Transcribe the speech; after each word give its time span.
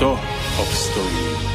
kto 0.00 0.16
obstojí. 0.56 1.49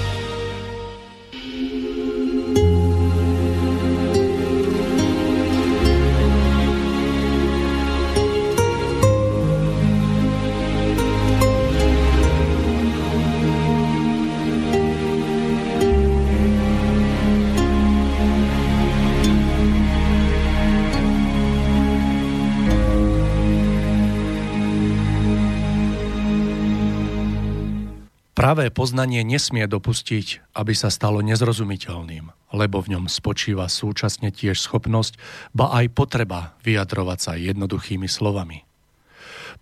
Pravé 28.45 28.69
poznanie 28.69 29.25
nesmie 29.25 29.65
dopustiť, 29.65 30.53
aby 30.53 30.77
sa 30.77 30.93
stalo 30.93 31.17
nezrozumiteľným, 31.25 32.29
lebo 32.53 32.77
v 32.77 32.93
ňom 32.93 33.09
spočíva 33.09 33.65
súčasne 33.65 34.29
tiež 34.29 34.61
schopnosť, 34.61 35.17
ba 35.57 35.73
aj 35.73 35.89
potreba 35.97 36.53
vyjadrovať 36.61 37.17
sa 37.17 37.33
jednoduchými 37.41 38.05
slovami. 38.05 38.61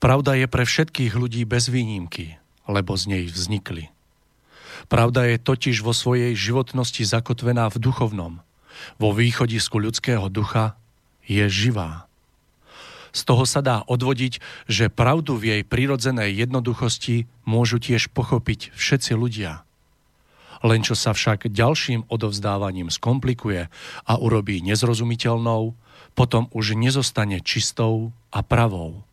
Pravda 0.03 0.35
je 0.35 0.51
pre 0.51 0.67
všetkých 0.67 1.15
ľudí 1.15 1.47
bez 1.47 1.71
výnimky, 1.71 2.35
lebo 2.67 2.99
z 2.99 3.07
nej 3.07 3.23
vznikli. 3.31 3.87
Pravda 4.91 5.31
je 5.31 5.39
totiž 5.39 5.79
vo 5.79 5.95
svojej 5.95 6.35
životnosti 6.35 7.07
zakotvená 7.07 7.71
v 7.71 7.79
duchovnom. 7.79 8.43
Vo 8.99 9.15
východisku 9.15 9.79
ľudského 9.79 10.27
ducha 10.27 10.75
je 11.23 11.47
živá. 11.47 12.11
Z 13.13 13.29
toho 13.29 13.45
sa 13.45 13.61
dá 13.61 13.85
odvodiť, 13.85 14.41
že 14.65 14.89
pravdu 14.89 15.37
v 15.37 15.53
jej 15.53 15.61
prirodzenej 15.61 16.33
jednoduchosti 16.33 17.29
môžu 17.45 17.77
tiež 17.77 18.09
pochopiť 18.09 18.73
všetci 18.73 19.13
ľudia. 19.13 19.61
Len 20.65 20.81
čo 20.81 20.97
sa 20.97 21.13
však 21.13 21.53
ďalším 21.53 22.09
odovzdávaním 22.09 22.89
skomplikuje 22.89 23.69
a 24.09 24.13
urobí 24.17 24.65
nezrozumiteľnou, 24.65 25.77
potom 26.17 26.49
už 26.57 26.73
nezostane 26.73 27.37
čistou 27.45 28.09
a 28.33 28.41
pravou. 28.41 29.05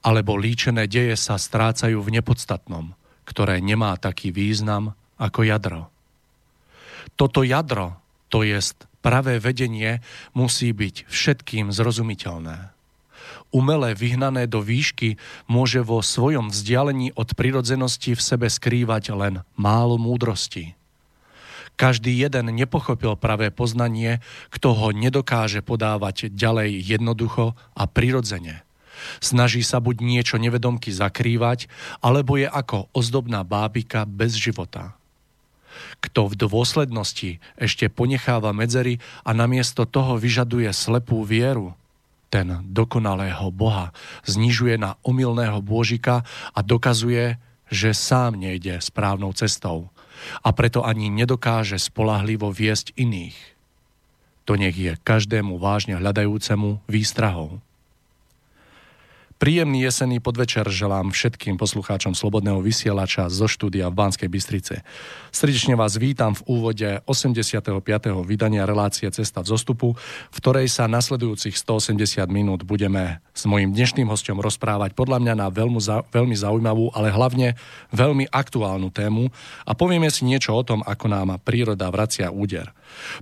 Alebo 0.00 0.40
líčené 0.40 0.88
deje 0.88 1.18
sa 1.20 1.36
strácajú 1.36 2.00
v 2.00 2.12
nepodstatnom, 2.16 2.96
ktoré 3.28 3.60
nemá 3.60 4.00
taký 4.00 4.32
význam 4.32 4.96
ako 5.20 5.44
jadro. 5.44 5.82
Toto 7.20 7.44
jadro, 7.44 8.00
to 8.32 8.46
jest 8.46 8.88
pravé 9.04 9.42
vedenie, 9.42 10.00
musí 10.32 10.72
byť 10.72 11.10
všetkým 11.10 11.74
zrozumiteľné 11.74 12.75
umelé 13.56 13.96
vyhnané 13.96 14.44
do 14.44 14.60
výšky 14.60 15.16
môže 15.48 15.80
vo 15.80 16.04
svojom 16.04 16.52
vzdialení 16.52 17.16
od 17.16 17.32
prirodzenosti 17.32 18.12
v 18.12 18.20
sebe 18.20 18.52
skrývať 18.52 19.16
len 19.16 19.40
málo 19.56 19.96
múdrosti. 19.96 20.76
Každý 21.76 22.12
jeden 22.12 22.52
nepochopil 22.56 23.16
pravé 23.16 23.52
poznanie, 23.52 24.20
kto 24.52 24.76
ho 24.76 24.88
nedokáže 24.92 25.60
podávať 25.60 26.32
ďalej 26.32 26.84
jednoducho 26.84 27.56
a 27.76 27.82
prirodzene. 27.84 28.64
Snaží 29.20 29.60
sa 29.60 29.76
buď 29.76 30.00
niečo 30.00 30.36
nevedomky 30.40 30.88
zakrývať, 30.88 31.68
alebo 32.00 32.40
je 32.40 32.48
ako 32.48 32.88
ozdobná 32.96 33.44
bábika 33.44 34.08
bez 34.08 34.40
života. 34.40 34.96
Kto 36.00 36.32
v 36.32 36.34
dôslednosti 36.40 37.44
ešte 37.60 37.92
ponecháva 37.92 38.56
medzery 38.56 38.96
a 39.20 39.36
namiesto 39.36 39.84
toho 39.84 40.16
vyžaduje 40.16 40.72
slepú 40.72 41.20
vieru, 41.28 41.76
ten 42.36 42.60
dokonalého 42.68 43.48
Boha 43.48 43.96
znižuje 44.28 44.76
na 44.76 45.00
omylného 45.00 45.64
Božika 45.64 46.20
a 46.52 46.60
dokazuje, 46.60 47.40
že 47.72 47.96
sám 47.96 48.36
nejde 48.36 48.76
správnou 48.76 49.32
cestou 49.32 49.88
a 50.44 50.52
preto 50.52 50.84
ani 50.84 51.08
nedokáže 51.08 51.80
spolahlivo 51.80 52.52
viesť 52.52 52.92
iných. 52.92 53.36
To 54.44 54.52
nech 54.60 54.76
je 54.76 55.00
každému 55.00 55.56
vážne 55.56 55.96
hľadajúcemu 55.96 56.84
výstrahou. 56.84 57.64
Príjemný 59.36 59.84
jesenný 59.84 60.16
podvečer 60.24 60.64
želám 60.72 61.12
všetkým 61.12 61.60
poslucháčom 61.60 62.16
Slobodného 62.16 62.56
vysielača 62.64 63.28
zo 63.28 63.44
štúdia 63.44 63.92
v 63.92 64.00
Banskej 64.00 64.32
Bystrice. 64.32 64.80
Srdečne 65.28 65.76
vás 65.76 66.00
vítam 66.00 66.32
v 66.32 66.40
úvode 66.48 67.04
85. 67.04 67.68
vydania 68.24 68.64
relácie 68.64 69.04
Cesta 69.12 69.44
v 69.44 69.52
zostupu, 69.52 69.92
v 70.32 70.36
ktorej 70.40 70.72
sa 70.72 70.88
nasledujúcich 70.88 71.52
180 71.52 72.24
minút 72.32 72.64
budeme 72.64 73.20
s 73.36 73.44
mojim 73.44 73.76
dnešným 73.76 74.08
hostom 74.08 74.40
rozprávať 74.40 74.96
podľa 74.96 75.20
mňa 75.20 75.34
na 75.36 75.52
veľmi, 75.52 75.84
veľmi 76.08 76.32
zaujímavú, 76.32 76.96
ale 76.96 77.12
hlavne 77.12 77.60
veľmi 77.92 78.32
aktuálnu 78.32 78.88
tému 78.88 79.28
a 79.68 79.76
povieme 79.76 80.08
si 80.08 80.24
niečo 80.24 80.56
o 80.56 80.64
tom, 80.64 80.80
ako 80.80 81.12
nám 81.12 81.36
príroda 81.44 81.92
vracia 81.92 82.32
úder. 82.32 82.72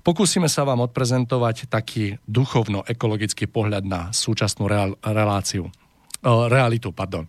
Pokúsime 0.06 0.46
sa 0.46 0.62
vám 0.62 0.78
odprezentovať 0.86 1.66
taký 1.66 2.22
duchovno-ekologický 2.30 3.50
pohľad 3.50 3.82
na 3.82 4.14
súčasnú 4.14 4.70
reláciu 5.02 5.74
realitu, 6.48 6.90
pardon. 6.90 7.28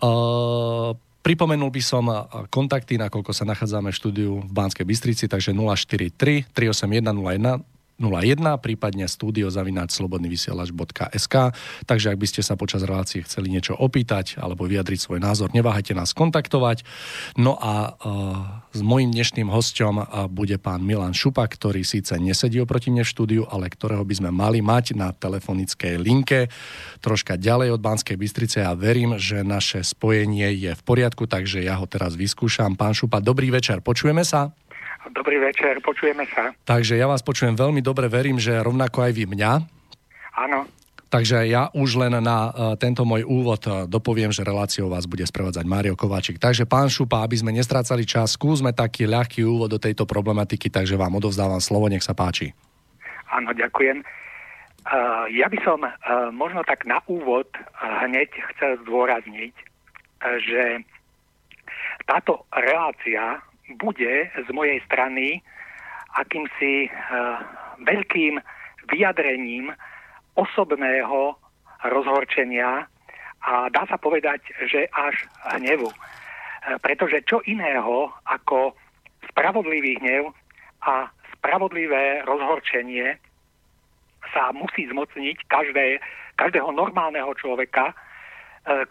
Uh, 0.00 0.96
Pripomenul 1.20 1.68
by 1.68 1.82
som 1.84 2.08
kontakty, 2.48 2.96
nakoľko 2.96 3.36
sa 3.36 3.44
nachádzame 3.44 3.92
v 3.92 3.98
štúdiu 4.00 4.30
v 4.40 4.50
Banskej 4.56 4.88
Bystrici, 4.88 5.28
takže 5.28 5.52
043 5.52 6.48
381 6.48 7.12
01 7.12 7.60
01, 7.60 7.60
prípadne 8.56 9.04
studiozavináč.slobodnyvysielač.sk 9.04 11.34
Takže 11.84 12.06
ak 12.10 12.18
by 12.18 12.26
ste 12.26 12.40
sa 12.40 12.56
počas 12.56 12.80
relácie 12.82 13.20
chceli 13.22 13.50
niečo 13.52 13.76
opýtať 13.76 14.40
alebo 14.40 14.64
vyjadriť 14.64 15.00
svoj 15.00 15.20
názor, 15.20 15.52
neváhajte 15.52 15.92
nás 15.92 16.16
kontaktovať. 16.16 16.88
No 17.36 17.60
a 17.60 17.92
uh, 17.92 18.64
s 18.72 18.80
mojím 18.80 19.12
dnešným 19.12 19.52
hostom 19.52 20.00
uh, 20.00 20.24
bude 20.32 20.56
pán 20.56 20.80
Milan 20.80 21.12
Šupa, 21.12 21.44
ktorý 21.44 21.84
síce 21.84 22.16
nesedí 22.16 22.56
oproti 22.60 22.88
mne 22.88 23.04
v 23.04 23.12
štúdiu, 23.12 23.44
ale 23.46 23.68
ktorého 23.68 24.04
by 24.06 24.14
sme 24.16 24.30
mali 24.32 24.64
mať 24.64 24.96
na 24.96 25.12
telefonickej 25.12 26.00
linke 26.00 26.48
troška 27.04 27.36
ďalej 27.36 27.76
od 27.76 27.84
Banskej 27.84 28.16
Bystrice 28.16 28.64
a 28.64 28.72
verím, 28.72 29.20
že 29.20 29.44
naše 29.44 29.84
spojenie 29.84 30.56
je 30.56 30.72
v 30.72 30.82
poriadku, 30.82 31.28
takže 31.28 31.60
ja 31.60 31.76
ho 31.76 31.84
teraz 31.84 32.16
vyskúšam. 32.16 32.72
Pán 32.78 32.96
Šupa, 32.96 33.20
dobrý 33.20 33.52
večer, 33.52 33.84
počujeme 33.84 34.24
sa? 34.24 34.56
Dobrý 35.08 35.40
večer, 35.40 35.80
počujeme 35.80 36.28
sa. 36.28 36.52
Takže 36.68 37.00
ja 37.00 37.08
vás 37.08 37.24
počujem 37.24 37.56
veľmi 37.56 37.80
dobre, 37.80 38.04
verím, 38.12 38.36
že 38.36 38.60
rovnako 38.60 39.08
aj 39.08 39.12
vy 39.16 39.24
mňa. 39.32 39.52
Áno. 40.36 40.68
Takže 41.10 41.42
ja 41.50 41.72
už 41.74 41.98
len 41.98 42.14
na 42.22 42.38
uh, 42.52 42.78
tento 42.78 43.02
môj 43.02 43.26
úvod 43.26 43.58
uh, 43.66 43.88
dopoviem, 43.88 44.30
že 44.30 44.46
reláciou 44.46 44.86
vás 44.86 45.10
bude 45.10 45.26
sprevádzať 45.26 45.66
Mário 45.66 45.98
Kováčik. 45.98 46.38
Takže 46.38 46.70
pán 46.70 46.86
Šupa, 46.86 47.26
aby 47.26 47.34
sme 47.34 47.50
nestrácali 47.50 48.06
čas, 48.06 48.38
skúsme 48.38 48.70
taký 48.70 49.10
ľahký 49.10 49.42
úvod 49.42 49.74
do 49.74 49.82
tejto 49.82 50.06
problematiky, 50.06 50.70
takže 50.70 50.94
vám 50.94 51.18
odovzdávam 51.18 51.58
slovo, 51.58 51.90
nech 51.90 52.06
sa 52.06 52.14
páči. 52.14 52.54
Áno, 53.32 53.50
ďakujem. 53.50 54.06
Uh, 54.86 55.26
ja 55.34 55.50
by 55.50 55.58
som 55.66 55.82
možno 56.30 56.62
tak 56.62 56.86
na 56.86 57.02
úvod 57.10 57.50
hneď 58.06 58.30
chcel 58.54 58.78
zdôrazniť, 58.86 59.54
že 60.46 60.62
táto 62.06 62.46
relácia 62.54 63.42
bude 63.78 64.30
z 64.34 64.48
mojej 64.50 64.80
strany 64.88 65.42
akýmsi 66.18 66.90
uh, 66.90 67.38
veľkým 67.86 68.42
vyjadrením 68.90 69.70
osobného 70.34 71.38
rozhorčenia 71.86 72.90
a 73.40 73.52
dá 73.70 73.82
sa 73.86 73.96
povedať, 73.96 74.42
že 74.66 74.90
až 74.90 75.14
hnevu. 75.54 75.86
Uh, 75.86 75.96
pretože 76.82 77.22
čo 77.24 77.40
iného 77.46 78.10
ako 78.26 78.74
spravodlivý 79.30 79.96
hnev 80.02 80.34
a 80.84 81.08
spravodlivé 81.40 82.26
rozhorčenie 82.28 83.16
sa 84.34 84.52
musí 84.52 84.84
zmocniť 84.88 85.36
každé, 85.48 86.00
každého 86.36 86.70
normálneho 86.76 87.32
človeka, 87.40 87.90
e, 87.90 87.94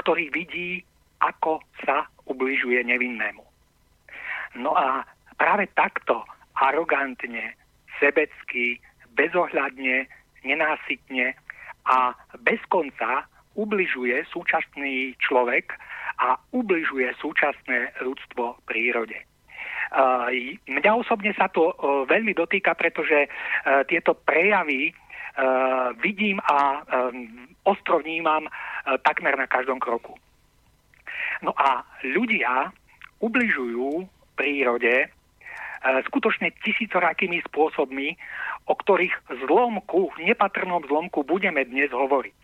ktorý 0.01 0.33
vidí, 0.33 0.81
ako 1.21 1.61
sa 1.85 2.09
ubližuje 2.25 2.81
nevinnému. 2.81 3.48
No 4.55 4.73
a 4.73 5.05
práve 5.37 5.69
takto 5.77 6.25
arogantne, 6.57 7.55
sebecky, 7.99 8.79
bezohľadne, 9.13 10.07
nenásytne 10.43 11.35
a 11.85 12.15
bez 12.39 12.59
konca 12.71 13.27
ubližuje 13.55 14.23
súčasný 14.31 15.19
človek 15.19 15.75
a 16.19 16.39
ubližuje 16.55 17.11
súčasné 17.19 17.91
ľudstvo 18.03 18.63
prírode. 18.67 19.19
Mňa 20.69 20.91
osobne 20.95 21.33
sa 21.33 21.49
to 21.49 21.73
veľmi 22.05 22.35
dotýka, 22.37 22.75
pretože 22.77 23.27
tieto 23.89 24.13
prejavy 24.13 24.93
vidím 26.03 26.37
a 26.45 26.83
ostro 27.65 27.99
vnímam 27.99 28.45
takmer 29.03 29.35
na 29.39 29.47
každom 29.47 29.79
kroku. 29.79 30.13
No 31.41 31.55
a 31.55 31.83
ľudia 32.03 32.71
ubližujú 33.19 34.07
prírode 34.39 35.11
skutočne 36.07 36.51
tisícorakými 36.63 37.39
spôsobmi, 37.47 38.15
o 38.67 38.73
ktorých 38.75 39.15
zlomku, 39.47 40.11
nepatrnom 40.19 40.83
zlomku 40.85 41.23
budeme 41.23 41.63
dnes 41.63 41.89
hovoriť. 41.91 42.37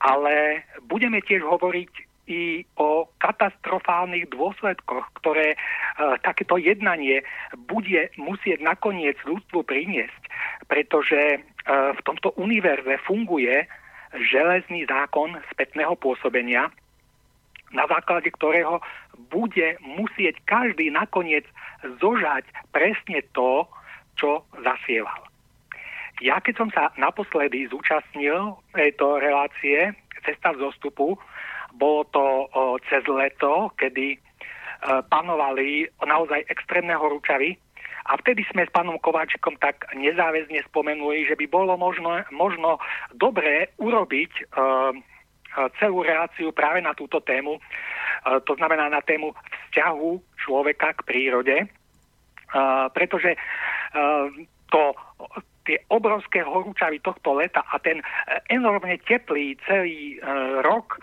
Ale 0.00 0.64
budeme 0.88 1.20
tiež 1.24 1.44
hovoriť 1.44 1.92
i 2.30 2.62
o 2.78 3.10
katastrofálnych 3.18 4.30
dôsledkoch, 4.30 5.02
ktoré 5.18 5.52
e, 5.52 5.58
takéto 6.22 6.62
jednanie 6.62 7.26
bude 7.66 8.06
musieť 8.14 8.62
nakoniec 8.62 9.18
ľudstvu 9.26 9.66
priniesť, 9.66 10.22
pretože 10.70 11.18
e, 11.18 11.38
v 11.66 12.00
tomto 12.06 12.30
univerze 12.38 13.02
funguje 13.02 13.66
železný 14.14 14.86
zákon 14.86 15.42
spätného 15.50 15.98
pôsobenia, 15.98 16.70
na 17.70 17.86
základe 17.86 18.30
ktorého 18.34 18.82
bude 19.30 19.78
musieť 19.82 20.38
každý 20.46 20.90
nakoniec 20.90 21.46
zožať 22.02 22.44
presne 22.74 23.22
to, 23.32 23.66
čo 24.18 24.42
zasieval. 24.60 25.22
Ja 26.20 26.36
keď 26.42 26.54
som 26.60 26.68
sa 26.68 26.92
naposledy 27.00 27.70
zúčastnil 27.72 28.60
tejto 28.76 29.16
relácie 29.22 29.96
Cesta 30.20 30.52
zostupu, 30.52 31.16
bolo 31.72 32.04
to 32.12 32.24
cez 32.92 33.00
leto, 33.08 33.72
kedy 33.80 34.12
e, 34.12 34.18
panovali 35.08 35.88
naozaj 36.04 36.44
extrémne 36.52 36.92
horúčavy 36.92 37.56
a 38.04 38.20
vtedy 38.20 38.44
sme 38.52 38.68
s 38.68 38.74
pánom 38.74 39.00
Kováčikom 39.00 39.56
tak 39.56 39.88
nezáväzne 39.96 40.60
spomenuli, 40.68 41.24
že 41.24 41.40
by 41.40 41.46
bolo 41.48 41.78
možno, 41.80 42.20
možno 42.34 42.76
dobré 43.16 43.72
urobiť 43.80 44.32
e 44.34 44.44
celú 45.78 46.02
reláciu 46.06 46.54
práve 46.54 46.78
na 46.80 46.94
túto 46.94 47.20
tému, 47.20 47.58
e, 47.58 47.60
to 48.46 48.54
znamená 48.54 48.88
na 48.88 49.02
tému 49.02 49.34
vzťahu 49.70 50.38
človeka 50.38 50.94
k 50.98 51.06
prírode, 51.06 51.56
e, 51.64 51.66
pretože 52.94 53.34
to 54.70 54.82
tie 55.66 55.82
obrovské 55.90 56.46
horúčavy 56.46 57.02
tohto 57.02 57.34
leta 57.34 57.66
a 57.66 57.82
ten 57.82 57.98
enormne 58.46 59.02
teplý 59.02 59.58
celý 59.66 60.22
rok 60.62 61.02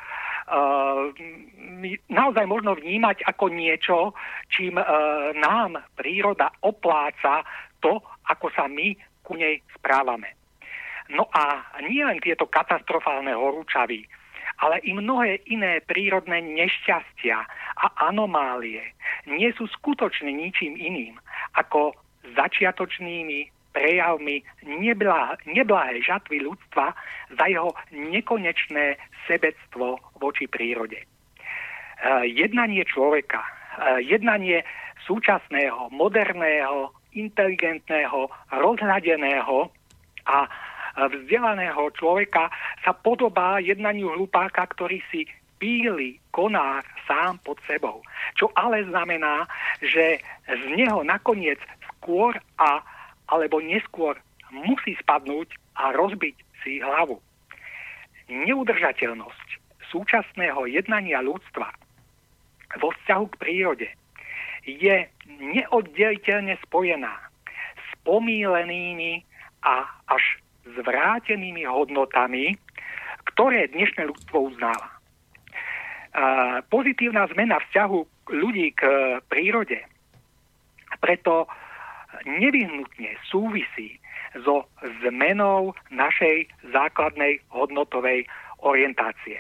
naozaj 2.07 2.47
možno 2.47 2.79
vnímať 2.79 3.27
ako 3.27 3.51
niečo, 3.51 4.15
čím 4.47 4.79
nám 5.35 5.75
príroda 5.99 6.47
opláca 6.63 7.43
to, 7.83 7.99
ako 8.31 8.47
sa 8.55 8.71
my 8.71 8.95
ku 9.19 9.35
nej 9.35 9.59
správame. 9.75 10.31
No 11.11 11.27
a 11.31 11.67
nie 11.83 12.03
len 12.03 12.19
tieto 12.23 12.47
katastrofálne 12.47 13.31
horúčavy, 13.31 14.07
ale 14.57 14.81
i 14.83 14.93
mnohé 14.93 15.45
iné 15.49 15.81
prírodné 15.85 16.41
nešťastia 16.41 17.37
a 17.77 17.85
anomálie 18.09 18.81
nie 19.29 19.53
sú 19.53 19.69
skutočne 19.69 20.33
ničím 20.33 20.73
iným 20.73 21.15
ako 21.53 21.93
začiatočnými 22.33 23.53
prejavmi 23.77 24.41
neblahé 25.45 25.95
žatvy 26.01 26.41
ľudstva 26.41 26.97
za 27.37 27.45
jeho 27.45 27.77
nekonečné 27.93 28.97
sebectvo 29.29 30.01
voči 30.17 30.49
prírode. 30.49 30.97
E, 30.97 31.05
jednanie 32.25 32.81
človeka, 32.89 33.37
e, 33.37 33.51
jednanie 34.09 34.65
súčasného, 35.05 35.93
moderného, 35.93 36.89
inteligentného, 37.13 38.33
rozhľadeného 38.49 39.69
a 40.25 40.49
vzdelaného 41.05 41.93
človeka 41.93 42.49
sa 42.81 42.97
podobá 42.97 43.61
jednaniu 43.61 44.17
hlupáka, 44.17 44.65
ktorý 44.73 44.97
si 45.13 45.29
píli 45.61 46.17
konár 46.33 46.81
sám 47.05 47.37
pod 47.45 47.61
sebou. 47.69 48.01
Čo 48.33 48.49
ale 48.57 48.85
znamená, 48.89 49.45
že 49.81 50.21
z 50.49 50.63
neho 50.73 51.05
nakoniec 51.05 51.61
skôr 51.97 52.33
a 52.57 52.81
alebo 53.27 53.59
neskôr 53.59 54.15
musí 54.49 54.95
spadnúť 55.03 55.51
a 55.75 55.91
rozbiť 55.91 56.35
si 56.63 56.79
hlavu. 56.79 57.19
Neudržateľnosť 58.31 59.47
súčasného 59.91 60.67
jednania 60.71 61.19
ľudstva 61.19 61.67
vo 62.79 62.91
vzťahu 62.91 63.25
k 63.35 63.39
prírode 63.39 63.89
je 64.67 65.07
neoddeliteľne 65.27 66.59
spojená 66.67 67.15
s 67.75 67.87
pomílenými 68.03 69.23
a 69.63 69.87
až 70.11 70.23
zvrátenými 70.75 71.63
hodnotami, 71.63 72.57
ktoré 73.33 73.71
dnešné 73.71 74.07
ľudstvo 74.11 74.51
uznáva. 74.51 74.89
Pozitívna 76.67 77.29
zmena 77.31 77.61
vzťahu 77.61 77.99
ľudí 78.33 78.73
k 78.73 78.81
prírode 79.29 79.85
preto 80.99 81.47
nevyhnutne 82.25 83.19
súvisí 83.27 83.99
so 84.43 84.65
zmenou 85.03 85.75
našej 85.91 86.47
základnej 86.73 87.39
hodnotovej 87.53 88.25
orientácie. 88.61 89.39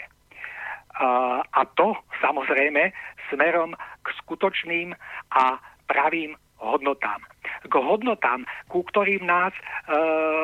A, 0.97 1.41
a 1.43 1.61
to 1.77 1.93
samozrejme 2.21 2.89
smerom 3.29 3.77
k 3.77 4.07
skutočným 4.23 4.93
a 5.33 5.43
pravým 5.85 6.33
hodnotám. 6.57 7.21
K 7.67 7.73
hodnotám, 7.73 8.45
ku 8.69 8.83
ktorým 8.85 9.25
nás 9.25 9.53
e, 9.53 9.61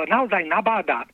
naozaj 0.07 0.45
nabáda 0.45 1.03
e, 1.03 1.07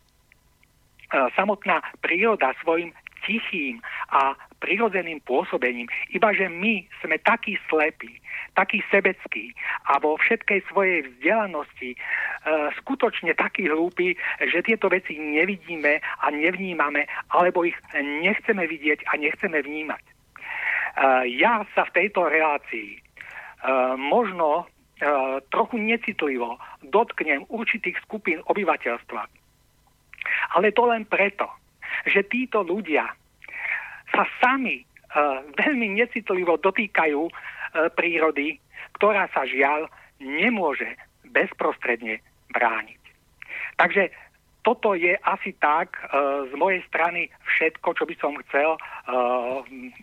samotná 1.35 1.83
príroda 2.03 2.55
svojim 2.63 2.91
tichým 3.23 3.83
a 4.09 4.33
prirodzeným 4.59 5.23
pôsobením. 5.23 5.87
Iba 6.11 6.35
že 6.35 6.51
my 6.51 6.83
sme 6.99 7.19
takí 7.23 7.55
slepí, 7.71 8.19
taký 8.55 8.83
sebecký 8.91 9.55
a 9.87 9.99
vo 10.03 10.19
všetkej 10.19 10.59
svojej 10.67 11.07
vzdelanosti 11.07 11.95
e, 11.95 11.97
skutočne 12.83 13.31
taký 13.39 13.71
hlúpi, 13.71 14.19
že 14.43 14.65
tieto 14.65 14.91
veci 14.91 15.15
nevidíme 15.15 16.03
a 16.03 16.25
nevnímame, 16.31 17.07
alebo 17.31 17.63
ich 17.63 17.77
nechceme 17.95 18.67
vidieť 18.67 19.07
a 19.07 19.15
nechceme 19.15 19.63
vnímať. 19.63 20.03
E, 20.03 20.13
ja 21.39 21.63
sa 21.71 21.87
v 21.87 21.95
tejto 21.95 22.27
relácii 22.27 22.99
e, 22.99 22.99
možno 23.95 24.67
trochu 25.49 25.75
necitlivo 25.79 26.59
dotknem 26.83 27.47
určitých 27.47 27.95
skupín 28.03 28.43
obyvateľstva. 28.45 29.21
Ale 30.59 30.75
to 30.75 30.83
len 30.91 31.07
preto, 31.07 31.47
že 32.03 32.27
títo 32.27 32.61
ľudia 32.61 33.07
sa 34.11 34.23
sami 34.43 34.83
uh, 34.83 35.39
veľmi 35.55 35.95
necitlivo 35.95 36.59
dotýkajú 36.59 37.21
uh, 37.25 37.31
prírody, 37.95 38.59
ktorá 38.99 39.31
sa 39.31 39.47
žiaľ 39.47 39.87
nemôže 40.19 40.99
bezprostredne 41.31 42.19
brániť. 42.51 43.01
Takže 43.79 44.11
toto 44.59 44.91
je 44.91 45.15
asi 45.23 45.55
tak 45.55 45.95
z 46.51 46.51
mojej 46.59 46.83
strany 46.91 47.31
všetko, 47.47 47.95
čo 47.95 48.03
by 48.03 48.15
som 48.19 48.35
chcel 48.43 48.75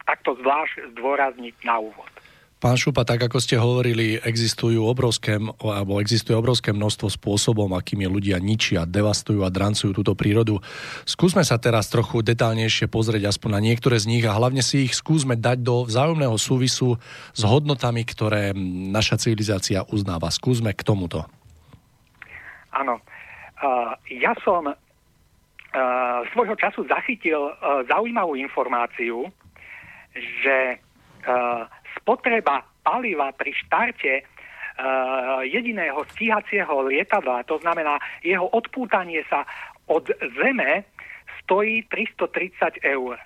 takto 0.09 0.33
zvlášť 0.41 0.97
zdôrazniť 0.97 1.55
na 1.69 1.77
úvod. 1.77 2.09
Pán 2.57 2.81
Šupa, 2.81 3.05
tak 3.05 3.21
ako 3.21 3.37
ste 3.37 3.61
hovorili, 3.61 4.17
existujú 4.17 4.81
obrovské, 4.89 5.37
alebo 5.61 6.01
existuje 6.01 6.33
obrovské 6.33 6.73
množstvo 6.73 7.13
spôsobom, 7.13 7.77
akými 7.77 8.09
ľudia 8.09 8.41
ničia, 8.41 8.89
devastujú 8.89 9.45
a 9.45 9.53
drancujú 9.53 9.93
túto 9.93 10.17
prírodu. 10.17 10.65
Skúsme 11.05 11.45
sa 11.45 11.61
teraz 11.61 11.93
trochu 11.93 12.25
detálnejšie 12.25 12.89
pozrieť 12.89 13.29
aspoň 13.29 13.51
na 13.53 13.61
niektoré 13.61 14.01
z 14.01 14.09
nich 14.09 14.25
a 14.25 14.33
hlavne 14.33 14.65
si 14.65 14.89
ich 14.89 14.97
skúsme 14.97 15.37
dať 15.37 15.61
do 15.61 15.85
vzájomného 15.85 16.33
súvisu 16.41 16.97
s 17.37 17.43
hodnotami, 17.45 18.09
ktoré 18.09 18.57
naša 18.89 19.21
civilizácia 19.21 19.85
uznáva. 19.93 20.33
Skúsme 20.33 20.73
k 20.73 20.81
tomuto. 20.81 21.29
Áno. 22.73 23.05
Uh, 23.61 23.93
ja 24.17 24.33
som 24.41 24.65
uh, 24.69 24.77
svojho 26.33 26.57
času 26.57 26.89
zachytil 26.89 27.53
uh, 27.53 27.85
zaujímavú 27.85 28.33
informáciu, 28.33 29.29
že 30.17 30.81
uh, 31.29 31.69
spotreba 32.07 32.63
paliva 32.87 33.35
pri 33.35 33.51
štarte 33.51 34.23
jediného 35.43 36.05
stíhacieho 36.15 36.87
lietadla, 36.87 37.43
to 37.49 37.59
znamená 37.59 37.99
jeho 38.21 38.47
odpútanie 38.47 39.25
sa 39.27 39.43
od 39.91 40.07
zeme, 40.39 40.85
stojí 41.43 41.83
330 41.91 42.85
eur. 42.85 43.17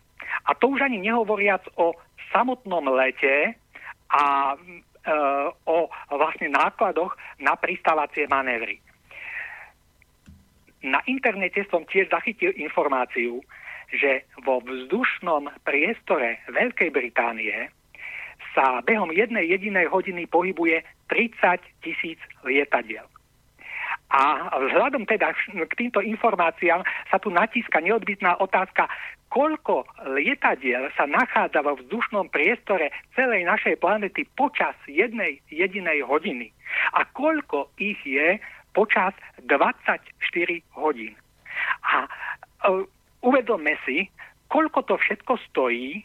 A 0.46 0.50
to 0.54 0.72
už 0.72 0.80
ani 0.86 1.02
nehovoriac 1.02 1.66
o 1.76 1.96
samotnom 2.30 2.86
lete 2.94 3.58
a 4.12 4.54
e, 4.54 5.14
o 5.66 5.90
vlastne 6.12 6.52
nákladoch 6.52 7.16
na 7.42 7.58
pristávacie 7.58 8.30
manévry. 8.30 8.78
Na 10.86 11.02
internete 11.10 11.66
som 11.68 11.82
tiež 11.84 12.08
zachytil 12.08 12.54
informáciu, 12.56 13.42
že 13.90 14.28
vo 14.46 14.62
vzdušnom 14.62 15.50
priestore 15.66 16.46
Veľkej 16.46 16.90
Británie 16.94 17.72
sa 18.54 18.82
behom 18.82 19.14
jednej 19.14 19.46
jedinej 19.46 19.86
hodiny 19.88 20.26
pohybuje 20.26 20.82
30 21.08 21.60
tisíc 21.82 22.18
lietadiel. 22.42 23.06
A 24.10 24.50
vzhľadom 24.58 25.06
teda 25.06 25.30
k 25.70 25.72
týmto 25.78 26.02
informáciám 26.02 26.82
sa 27.06 27.16
tu 27.22 27.30
natíska 27.30 27.78
neodbitná 27.78 28.42
otázka, 28.42 28.90
koľko 29.30 29.86
lietadiel 30.18 30.90
sa 30.98 31.06
nachádza 31.06 31.62
vo 31.62 31.78
vzdušnom 31.78 32.26
priestore 32.34 32.90
celej 33.14 33.46
našej 33.46 33.78
planety 33.78 34.26
počas 34.34 34.74
jednej 34.90 35.38
jedinej 35.46 36.02
hodiny. 36.02 36.50
A 36.98 37.06
koľko 37.06 37.70
ich 37.78 38.02
je 38.02 38.42
počas 38.74 39.14
24 39.46 40.02
hodín. 40.74 41.14
A 41.86 42.10
uh, 42.66 42.82
uvedome 43.22 43.78
si, 43.86 44.10
koľko 44.50 44.90
to 44.90 44.94
všetko 44.98 45.38
stojí 45.50 46.02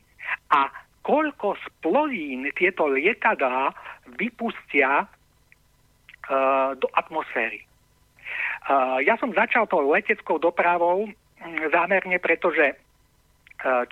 a 0.53 0.69
koľko 1.05 1.53
z 1.61 1.65
plodín 1.85 2.49
tieto 2.57 2.89
lietadlá 2.89 3.69
vypustia 4.17 5.05
uh, 5.05 6.73
do 6.73 6.89
atmosféry. 6.97 7.61
Ja 9.05 9.13
som 9.21 9.29
začal 9.29 9.69
tou 9.69 9.93
leteckou 9.93 10.41
dopravou 10.41 11.05
zámerne, 11.69 12.17
pretože 12.17 12.73
e, 12.73 12.75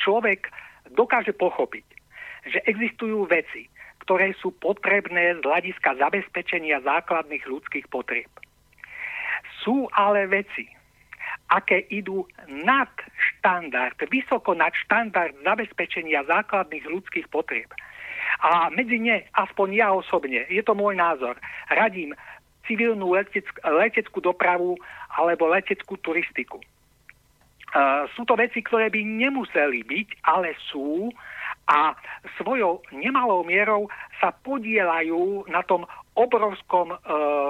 človek 0.02 0.50
dokáže 0.98 1.34
pochopiť, 1.38 1.86
že 2.50 2.60
existujú 2.66 3.30
veci, 3.30 3.70
ktoré 4.04 4.34
sú 4.42 4.52
potrebné 4.58 5.38
z 5.38 5.42
hľadiska 5.46 5.96
zabezpečenia 6.02 6.82
základných 6.82 7.46
ľudských 7.46 7.88
potrieb. 7.88 8.30
Sú 9.62 9.88
ale 9.94 10.26
veci, 10.28 10.68
aké 11.54 11.86
idú 11.94 12.26
nad 12.50 12.90
štandard, 13.14 13.94
vysoko 14.10 14.58
nad 14.58 14.74
štandard 14.74 15.38
zabezpečenia 15.46 16.26
základných 16.26 16.90
ľudských 16.90 17.30
potrieb. 17.30 17.70
A 18.42 18.74
medzi 18.74 18.98
ne, 18.98 19.30
aspoň 19.38 19.68
ja 19.78 19.94
osobne, 19.94 20.50
je 20.50 20.64
to 20.66 20.74
môj 20.74 20.98
názor, 20.98 21.38
radím 21.70 22.18
civilnú 22.66 23.14
leteck- 23.14 23.62
leteckú 23.62 24.18
dopravu 24.24 24.74
alebo 25.14 25.52
leteckú 25.54 26.00
turistiku. 26.02 26.58
Uh, 27.74 28.06
sú 28.14 28.22
to 28.26 28.38
veci, 28.38 28.62
ktoré 28.62 28.94
by 28.94 29.02
nemuseli 29.02 29.82
byť, 29.82 30.08
ale 30.30 30.54
sú 30.70 31.10
a 31.66 31.98
svojou 32.38 32.84
nemalou 32.94 33.42
mierou 33.48 33.90
sa 34.22 34.30
podielajú 34.30 35.48
na 35.50 35.64
tom 35.66 35.88
obrovskom 36.14 36.94
uh, 36.94 37.00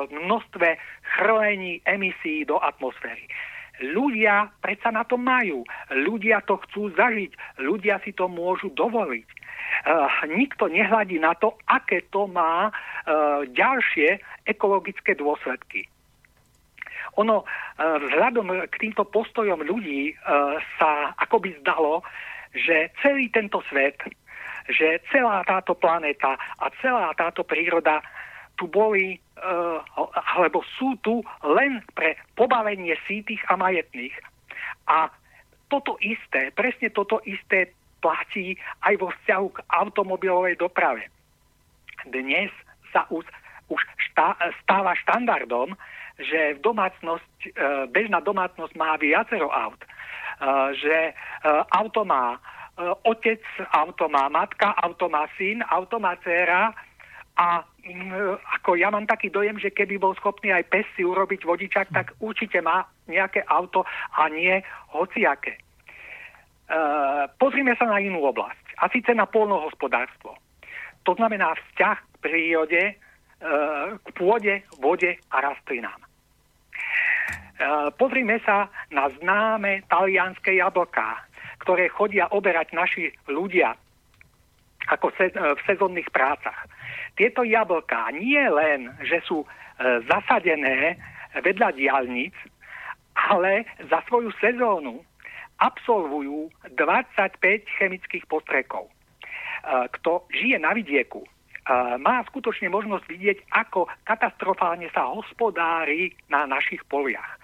množstve 0.08 0.80
chrlení 1.18 1.84
emisí 1.84 2.48
do 2.48 2.56
atmosféry. 2.62 3.28
Ľudia 3.84 4.64
predsa 4.64 4.96
na 4.96 5.04
to 5.04 5.20
majú. 5.20 5.68
Ľudia 5.92 6.40
to 6.48 6.56
chcú 6.64 6.96
zažiť. 6.96 7.60
Ľudia 7.60 8.00
si 8.08 8.16
to 8.16 8.32
môžu 8.32 8.72
dovoliť. 8.72 9.28
Uh, 9.84 10.08
nikto 10.32 10.72
nehľadí 10.72 11.20
na 11.20 11.36
to, 11.36 11.60
aké 11.68 12.08
to 12.08 12.30
má 12.30 12.70
uh, 12.70 13.44
ďalšie 13.52 14.22
ekologické 14.48 15.18
dôsledky. 15.20 15.84
Ono 17.20 17.44
uh, 17.44 17.48
vzhľadom 17.78 18.70
k 18.72 18.76
týmto 18.80 19.04
postojom 19.04 19.66
ľudí 19.66 20.16
sa 20.80 21.12
akoby 21.20 21.58
zdalo, 21.60 22.06
že 22.54 22.94
celý 23.02 23.34
tento 23.34 23.66
svet, 23.68 23.98
že 24.70 25.02
celá 25.12 25.44
táto 25.44 25.76
planéta 25.76 26.38
a 26.38 26.70
celá 26.80 27.12
táto 27.18 27.44
príroda 27.44 28.00
tu 28.64 28.72
boli, 28.72 29.20
uh, 29.44 29.84
alebo 30.40 30.64
sú 30.80 30.96
tu 31.04 31.20
len 31.44 31.84
pre 32.00 32.16
pobavenie 32.40 32.96
sítych 33.04 33.44
a 33.52 33.60
majetných. 33.60 34.16
A 34.88 35.12
toto 35.68 36.00
isté, 36.00 36.48
presne 36.56 36.88
toto 36.96 37.20
isté 37.28 37.76
platí 38.00 38.56
aj 38.88 38.96
vo 39.04 39.12
vzťahu 39.12 39.48
k 39.52 39.60
automobilovej 39.68 40.56
doprave. 40.64 41.12
Dnes 42.08 42.56
sa 42.96 43.04
už, 43.12 43.28
už 43.68 43.84
šta, 44.00 44.40
stáva 44.64 44.96
štandardom, 45.04 45.76
že 46.24 46.56
v 46.56 46.64
domácnosť, 46.64 47.36
e, 47.44 47.50
bežná 47.92 48.24
domácnosť 48.24 48.76
má 48.76 48.96
viacero 49.00 49.50
aut. 49.50 49.80
E, 49.80 49.88
že 50.78 50.98
auto 51.72 52.04
má 52.06 52.38
otec, 53.08 53.42
auto 53.72 54.12
má 54.12 54.30
matka, 54.30 54.76
auto 54.84 55.10
má 55.10 55.26
syn, 55.40 55.64
auto 55.72 55.98
má 55.98 56.20
dcera 56.22 56.76
a 57.34 57.66
ako 58.62 58.78
ja 58.78 58.94
mám 58.94 59.10
taký 59.10 59.34
dojem, 59.34 59.58
že 59.58 59.74
keby 59.74 59.98
bol 59.98 60.14
schopný 60.16 60.54
aj 60.54 60.70
pes 60.70 60.86
si 60.94 61.02
urobiť 61.02 61.44
vodičak, 61.44 61.90
tak 61.90 62.14
určite 62.22 62.62
má 62.62 62.86
nejaké 63.10 63.44
auto 63.50 63.84
a 64.16 64.30
nie 64.30 64.62
hociaké. 64.94 65.58
Eh, 65.58 67.26
pozrime 67.42 67.76
sa 67.76 67.90
na 67.90 68.00
inú 68.00 68.24
oblasť, 68.24 68.64
a 68.80 68.90
síce 68.90 69.14
na 69.14 69.26
polnohospodárstvo. 69.26 70.36
To 71.04 71.12
znamená 71.16 71.54
vzťah 71.54 71.98
k 72.00 72.16
prírode, 72.24 72.84
e, 72.84 72.94
k 74.00 74.08
pôde, 74.16 74.64
vode 74.80 75.12
a 75.32 75.38
rastlinám. 75.44 76.00
E, 76.00 76.08
pozrime 78.00 78.40
sa 78.48 78.72
na 78.92 79.12
známe 79.20 79.84
talianské 79.92 80.56
jablká, 80.64 81.28
ktoré 81.60 81.92
chodia 81.92 82.32
oberať 82.32 82.72
naši 82.72 83.12
ľudia 83.28 83.76
ako 84.84 85.16
se, 85.16 85.32
v 85.32 85.62
sezónnych 85.64 86.12
prácach. 86.12 86.68
Tieto 87.14 87.46
jablká 87.46 88.10
nie 88.18 88.42
len, 88.50 88.90
že 89.06 89.22
sú 89.26 89.46
e, 89.46 89.48
zasadené 90.10 90.98
vedľa 91.42 91.74
diálnic, 91.74 92.34
ale 93.14 93.66
za 93.90 94.02
svoju 94.10 94.34
sezónu 94.42 95.02
absolvujú 95.62 96.50
25 96.76 97.78
chemických 97.78 98.26
postrekov. 98.26 98.90
E, 98.90 98.92
kto 100.00 100.26
žije 100.34 100.58
na 100.60 100.74
vidieku, 100.74 101.24
e, 101.24 101.30
má 102.02 102.26
skutočne 102.28 102.68
možnosť 102.74 103.06
vidieť, 103.08 103.38
ako 103.54 103.88
katastrofálne 104.04 104.90
sa 104.92 105.08
hospodári 105.08 106.12
na 106.28 106.50
našich 106.50 106.82
poliach. 106.90 107.40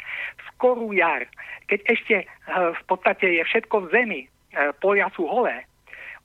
Skorú 0.54 0.92
jar, 0.92 1.30
keď 1.70 1.80
ešte 1.88 2.16
e, 2.22 2.26
v 2.50 2.82
podstate 2.90 3.40
je 3.40 3.44
všetko 3.46 3.88
v 3.88 3.92
zemi, 3.94 4.22
polia 4.82 5.06
sú 5.14 5.30
holé, 5.30 5.70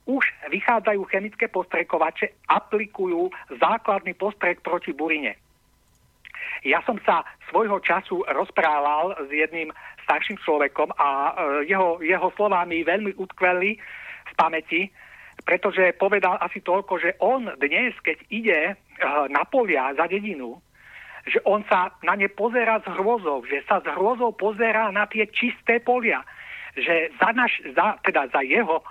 už 0.05 0.23
vychádzajú 0.53 1.01
chemické 1.09 1.49
postrekovače, 1.49 2.45
aplikujú 2.49 3.29
základný 3.57 4.13
postrek 4.13 4.61
proti 4.61 4.93
burine. 4.93 5.35
Ja 6.65 6.81
som 6.85 6.97
sa 7.05 7.25
svojho 7.49 7.81
času 7.81 8.25
rozprával 8.25 9.17
s 9.25 9.29
jedným 9.29 9.69
starším 10.05 10.37
človekom 10.41 10.93
a 10.97 11.09
e, 11.09 11.33
jeho, 11.69 12.01
jeho 12.01 12.29
slová 12.37 12.65
mi 12.65 12.85
veľmi 12.85 13.17
utkveli 13.17 13.77
v 14.25 14.33
pamäti, 14.37 14.81
pretože 15.45 15.97
povedal 15.97 16.37
asi 16.41 16.61
toľko, 16.61 16.93
že 17.01 17.17
on 17.21 17.49
dnes, 17.61 17.93
keď 18.01 18.17
ide 18.29 18.59
e, 18.71 18.73
na 19.29 19.45
polia 19.45 19.93
za 19.97 20.05
dedinu, 20.09 20.61
že 21.25 21.41
on 21.45 21.65
sa 21.65 21.89
na 22.05 22.13
ne 22.13 22.29
pozera 22.29 22.77
s 22.81 22.87
hrôzou, 22.97 23.45
že 23.49 23.65
sa 23.65 23.81
s 23.81 23.87
hrôzou 23.97 24.33
pozera 24.37 24.93
na 24.93 25.09
tie 25.09 25.25
čisté 25.33 25.81
polia, 25.81 26.21
že 26.77 27.09
za, 27.17 27.33
naš, 27.33 27.61
za, 27.73 27.97
teda 28.05 28.29
za 28.29 28.45
jeho 28.45 28.85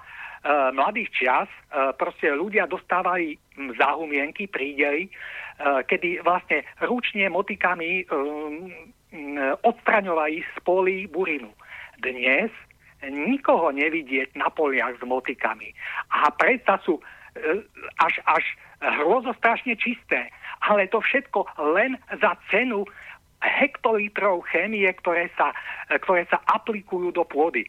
mladých 0.76 1.10
čas 1.16 1.48
uh, 1.48 1.96
proste 1.96 2.28
ľudia 2.28 2.68
dostávali 2.68 3.40
záhumienky, 3.56 4.44
prídeli, 4.44 5.08
uh, 5.08 5.80
kedy 5.88 6.20
vlastne 6.20 6.68
ručne 6.84 7.32
motikami 7.32 8.04
odstraňovali 9.62 10.42
z 10.42 10.54
polí 10.66 11.06
burinu. 11.06 11.54
Dnes 12.02 12.50
nikoho 13.10 13.72
nevidieť 13.72 14.32
na 14.36 14.48
poliach 14.48 14.96
s 14.96 15.02
motikami. 15.04 15.72
A 16.12 16.32
predsa 16.32 16.80
sú 16.84 16.98
e, 16.98 17.02
až, 18.00 18.14
až 18.24 18.44
hrozostrašne 18.80 19.76
čisté. 19.76 20.32
Ale 20.64 20.88
to 20.88 21.04
všetko 21.04 21.44
len 21.76 22.00
za 22.20 22.36
cenu 22.48 22.88
hektolitrov 23.44 24.48
chémie, 24.48 24.88
ktoré 25.04 25.28
sa, 25.36 25.52
ktoré 25.92 26.24
sa 26.32 26.40
aplikujú 26.48 27.12
do 27.12 27.28
pôdy. 27.28 27.68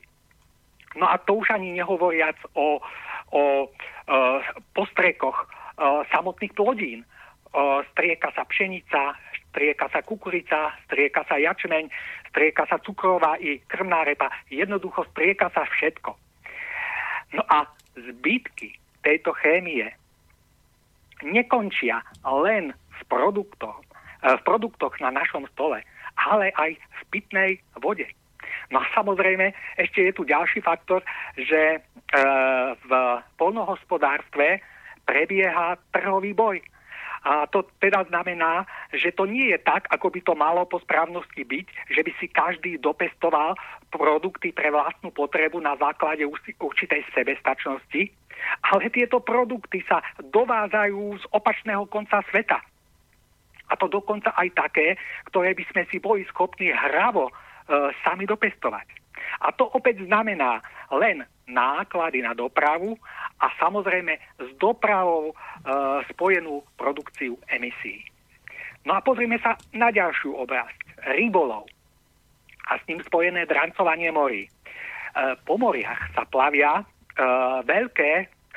No 0.96 1.12
a 1.12 1.20
to 1.20 1.40
už 1.44 1.52
ani 1.52 1.76
nehovoriac 1.76 2.36
o, 2.56 2.80
o, 3.32 3.42
e, 3.68 4.18
postrekoch 4.72 5.44
e, 5.44 5.48
samotných 6.12 6.56
plodín. 6.56 7.04
O, 7.52 7.84
strieka 7.92 8.32
sa 8.32 8.48
pšenica, 8.48 9.16
strieka 9.52 9.92
sa 9.92 10.00
kukurica, 10.04 10.72
strieka 10.88 11.28
sa 11.28 11.36
jačmeň, 11.36 11.92
strieka 12.32 12.68
sa 12.68 12.80
cukrová 12.80 13.36
i 13.40 13.60
krmná 13.68 14.04
repa. 14.04 14.32
Jednoducho 14.52 15.04
strieka 15.12 15.52
sa 15.52 15.68
všetko. 15.68 16.12
No 17.36 17.44
a 17.48 17.68
zbytky 17.96 18.76
tejto 19.04 19.32
chémie 19.40 19.88
nekončia 21.24 22.04
len 22.24 22.76
v 22.76 23.02
produktoch, 23.08 23.80
v 24.20 24.42
produktoch 24.44 25.00
na 25.00 25.12
našom 25.12 25.48
stole, 25.56 25.84
ale 26.20 26.52
aj 26.56 26.76
v 26.76 27.02
pitnej 27.12 27.52
vode. 27.80 28.08
No 28.74 28.82
a 28.82 28.86
samozrejme, 28.98 29.54
ešte 29.78 30.10
je 30.10 30.12
tu 30.16 30.26
ďalší 30.26 30.62
faktor, 30.66 31.06
že 31.38 31.86
v 32.86 32.92
polnohospodárstve 33.38 34.62
prebieha 35.06 35.78
trhový 35.94 36.34
boj. 36.34 36.58
A 37.26 37.50
to 37.50 37.66
teda 37.82 38.06
znamená, 38.06 38.70
že 38.94 39.10
to 39.10 39.26
nie 39.26 39.50
je 39.50 39.58
tak, 39.58 39.90
ako 39.90 40.14
by 40.14 40.20
to 40.22 40.34
malo 40.38 40.62
po 40.70 40.78
správnosti 40.78 41.42
byť, 41.42 41.68
že 41.90 42.02
by 42.06 42.12
si 42.22 42.30
každý 42.30 42.78
dopestoval 42.78 43.58
produkty 43.90 44.54
pre 44.54 44.70
vlastnú 44.70 45.10
potrebu 45.10 45.58
na 45.58 45.74
základe 45.74 46.22
určitej 46.62 47.02
sebestačnosti, 47.18 48.14
ale 48.70 48.94
tieto 48.94 49.26
produkty 49.26 49.82
sa 49.90 50.06
dovážajú 50.22 51.18
z 51.18 51.26
opačného 51.34 51.90
konca 51.90 52.22
sveta. 52.30 52.62
A 53.66 53.74
to 53.74 53.90
dokonca 53.90 54.30
aj 54.38 54.54
také, 54.54 54.94
ktoré 55.34 55.58
by 55.58 55.66
sme 55.74 55.82
si 55.90 55.98
boli 55.98 56.22
schopní 56.30 56.70
hravo 56.70 57.34
e, 57.34 57.34
sami 58.06 58.30
dopestovať. 58.30 58.88
A 59.42 59.52
to 59.52 59.68
opäť 59.74 60.06
znamená 60.06 60.62
len 60.94 61.26
náklady 61.50 62.22
na 62.22 62.34
dopravu 62.34 62.98
a 63.42 63.48
samozrejme 63.62 64.18
s 64.42 64.50
dopravou 64.58 65.32
e, 65.32 65.34
spojenú 66.10 66.66
produkciu 66.78 67.38
emisí. 67.50 68.06
No 68.86 68.98
a 68.98 69.02
pozrime 69.02 69.38
sa 69.42 69.58
na 69.74 69.90
ďalšiu 69.90 70.34
oblasť. 70.46 70.78
Rybolov 71.18 71.66
a 72.66 72.72
s 72.82 72.84
ním 72.90 73.02
spojené 73.06 73.46
drancovanie 73.46 74.10
morí. 74.10 74.46
E, 74.46 74.50
po 75.46 75.58
moriach 75.58 76.16
sa 76.18 76.26
plavia 76.26 76.82
e, 76.82 76.84
veľké 77.66 78.12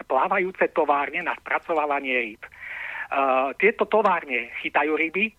plávajúce 0.09 0.71
továrne 0.73 1.21
na 1.21 1.37
spracovávanie 1.37 2.15
rýb. 2.33 2.43
E, 2.45 2.51
tieto 3.61 3.85
továrne 3.85 4.53
chytajú 4.65 4.97
ryby, 4.97 5.33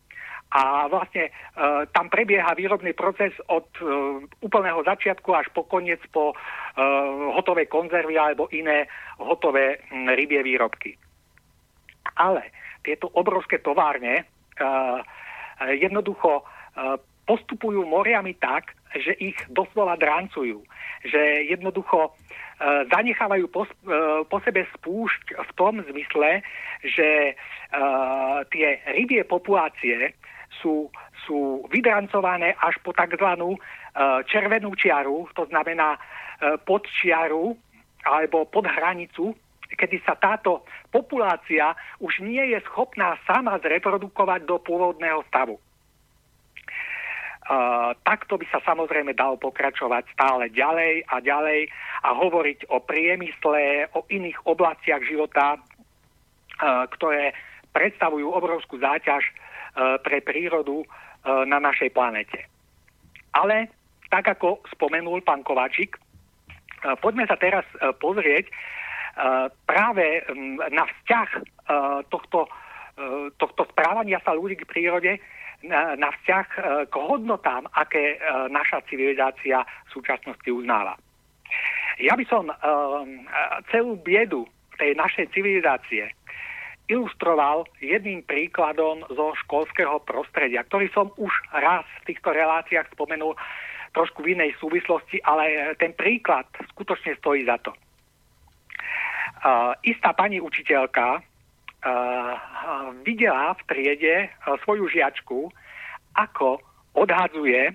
a 0.50 0.90
vlastne 0.90 1.30
e, 1.30 1.32
tam 1.94 2.10
prebieha 2.10 2.58
výrobný 2.58 2.98
proces 2.98 3.30
od 3.54 3.70
e, 3.78 3.86
úplného 4.42 4.82
začiatku 4.82 5.30
až 5.38 5.46
po 5.54 5.70
koniec 5.70 6.02
po 6.10 6.34
e, 6.34 6.36
hotové 7.38 7.70
konzervy 7.70 8.18
alebo 8.18 8.50
iné 8.50 8.90
hotové 9.22 9.78
rybie 9.94 10.42
výrobky. 10.42 10.98
Ale 12.18 12.50
tieto 12.82 13.14
obrovské 13.14 13.62
továrne 13.62 14.14
e, 14.18 14.24
jednoducho 15.78 16.42
e, 16.42 16.44
postupujú 17.30 17.86
moriami 17.86 18.34
tak, 18.42 18.74
že 18.98 19.14
ich 19.22 19.38
doslova 19.54 19.94
dráncujú. 20.02 20.66
Že 21.06 21.22
jednoducho 21.54 22.10
e, 22.10 22.12
zanechávajú 22.90 23.46
po, 23.54 23.70
e, 23.70 23.72
po 24.26 24.38
sebe 24.42 24.66
spúšť 24.74 25.38
v 25.38 25.52
tom 25.54 25.78
zmysle, 25.86 26.42
že 26.82 27.10
e, 27.30 27.34
tie 28.50 28.68
rybie 28.98 29.22
populácie 29.30 30.18
sú, 30.58 30.90
sú 31.26 31.66
vydrancované 31.70 32.58
až 32.58 32.82
po 32.82 32.90
tzv. 32.92 33.28
E, 33.38 33.58
červenú 34.26 34.74
čiaru, 34.74 35.30
to 35.38 35.46
znamená 35.48 35.96
e, 35.96 36.00
pod 36.66 36.90
čiaru 36.90 37.54
alebo 38.06 38.50
pod 38.50 38.66
hranicu, 38.66 39.36
kedy 39.70 40.02
sa 40.02 40.18
táto 40.18 40.66
populácia 40.90 41.78
už 42.02 42.26
nie 42.26 42.42
je 42.56 42.60
schopná 42.66 43.20
sama 43.30 43.62
zreprodukovať 43.62 44.50
do 44.50 44.58
pôvodného 44.58 45.22
stavu. 45.30 45.62
Uh, 47.50 47.98
takto 48.06 48.38
by 48.38 48.46
sa 48.54 48.62
samozrejme 48.62 49.18
dalo 49.18 49.34
pokračovať 49.42 50.06
stále 50.14 50.54
ďalej 50.54 51.02
a 51.10 51.18
ďalej 51.18 51.66
a 52.06 52.14
hovoriť 52.14 52.70
o 52.70 52.78
priemysle, 52.78 53.90
o 53.98 54.06
iných 54.06 54.38
oblastiach 54.46 55.02
života, 55.02 55.58
uh, 55.58 56.86
ktoré 56.94 57.34
predstavujú 57.74 58.30
obrovskú 58.30 58.78
záťaž 58.78 59.26
pre 60.04 60.20
prírodu 60.24 60.84
e, 60.84 60.88
na 61.48 61.60
našej 61.60 61.92
planete. 61.96 62.46
Ale 63.36 63.70
tak 64.10 64.26
ako 64.40 64.66
spomenul 64.74 65.22
pán 65.22 65.46
Kováčik, 65.46 65.96
e, 65.96 66.00
poďme 67.00 67.28
sa 67.30 67.38
teraz 67.40 67.66
pozrieť 68.00 68.52
práve 69.68 70.24
na 70.72 70.88
vzťah 70.88 71.30
tohto, 72.08 72.48
tohto 73.36 73.62
správania 73.68 74.24
sa 74.24 74.32
ľudí 74.32 74.56
k 74.56 74.70
prírode, 74.70 75.20
na 76.00 76.08
vzťah 76.08 76.48
k 76.88 76.94
hodnotám, 76.96 77.68
aké 77.76 78.16
naša 78.48 78.80
civilizácia 78.88 79.60
v 79.60 79.90
súčasnosti 79.92 80.48
uznáva. 80.48 80.96
Ja 82.00 82.16
by 82.16 82.26
som 82.32 82.48
celú 83.76 84.00
biedu 84.00 84.48
tej 84.80 84.96
našej 84.96 85.36
civilizácie 85.36 86.08
ilustroval 86.90 87.70
jedným 87.80 88.26
príkladom 88.26 89.06
zo 89.14 89.38
školského 89.46 90.02
prostredia, 90.04 90.66
ktorý 90.66 90.90
som 90.90 91.14
už 91.22 91.32
raz 91.54 91.86
v 92.02 92.14
týchto 92.14 92.34
reláciách 92.34 92.90
spomenul 92.98 93.38
trošku 93.94 94.26
v 94.26 94.34
inej 94.38 94.58
súvislosti, 94.58 95.22
ale 95.22 95.74
ten 95.78 95.94
príklad 95.94 96.46
skutočne 96.74 97.18
stojí 97.22 97.46
za 97.46 97.62
to. 97.62 97.72
Uh, 99.40 99.72
istá 99.88 100.12
pani 100.12 100.44
učiteľka 100.44 101.08
uh, 101.16 101.22
videla 103.08 103.56
v 103.56 103.62
triede 103.72 104.16
uh, 104.28 104.60
svoju 104.68 104.92
žiačku, 104.92 105.48
ako 106.18 106.60
odhadzuje 106.98 107.72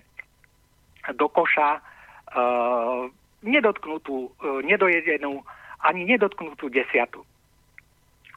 do 1.17 1.27
koša 1.33 1.81
uh, 1.81 3.09
nedotknutú, 3.41 4.29
uh, 4.29 4.61
nedojedenú 4.61 5.41
ani 5.81 6.05
nedotknutú 6.05 6.69
desiatu. 6.69 7.25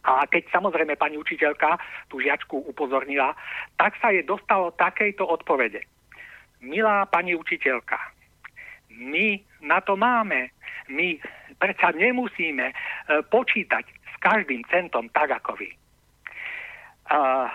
A 0.06 0.28
keď 0.30 0.52
samozrejme 0.54 1.00
pani 1.00 1.18
učiteľka 1.18 1.82
tú 2.08 2.22
žiačku 2.22 2.70
upozornila, 2.70 3.34
tak 3.80 3.98
sa 3.98 4.14
jej 4.14 4.24
dostalo 4.24 4.72
takejto 4.78 5.26
odpovede. 5.26 5.82
Milá 6.62 7.06
pani 7.10 7.34
učiteľka, 7.38 7.98
my 8.98 9.38
na 9.62 9.82
to 9.82 9.98
máme. 9.98 10.50
My 10.88 11.20
predsa 11.60 11.92
nemusíme 11.92 12.72
e, 12.72 12.76
počítať 13.30 13.84
s 13.86 14.16
každým 14.20 14.66
centom 14.72 15.10
tak 15.14 15.30
ako 15.30 15.60
vy. 15.60 15.70
Uh, 17.08 17.48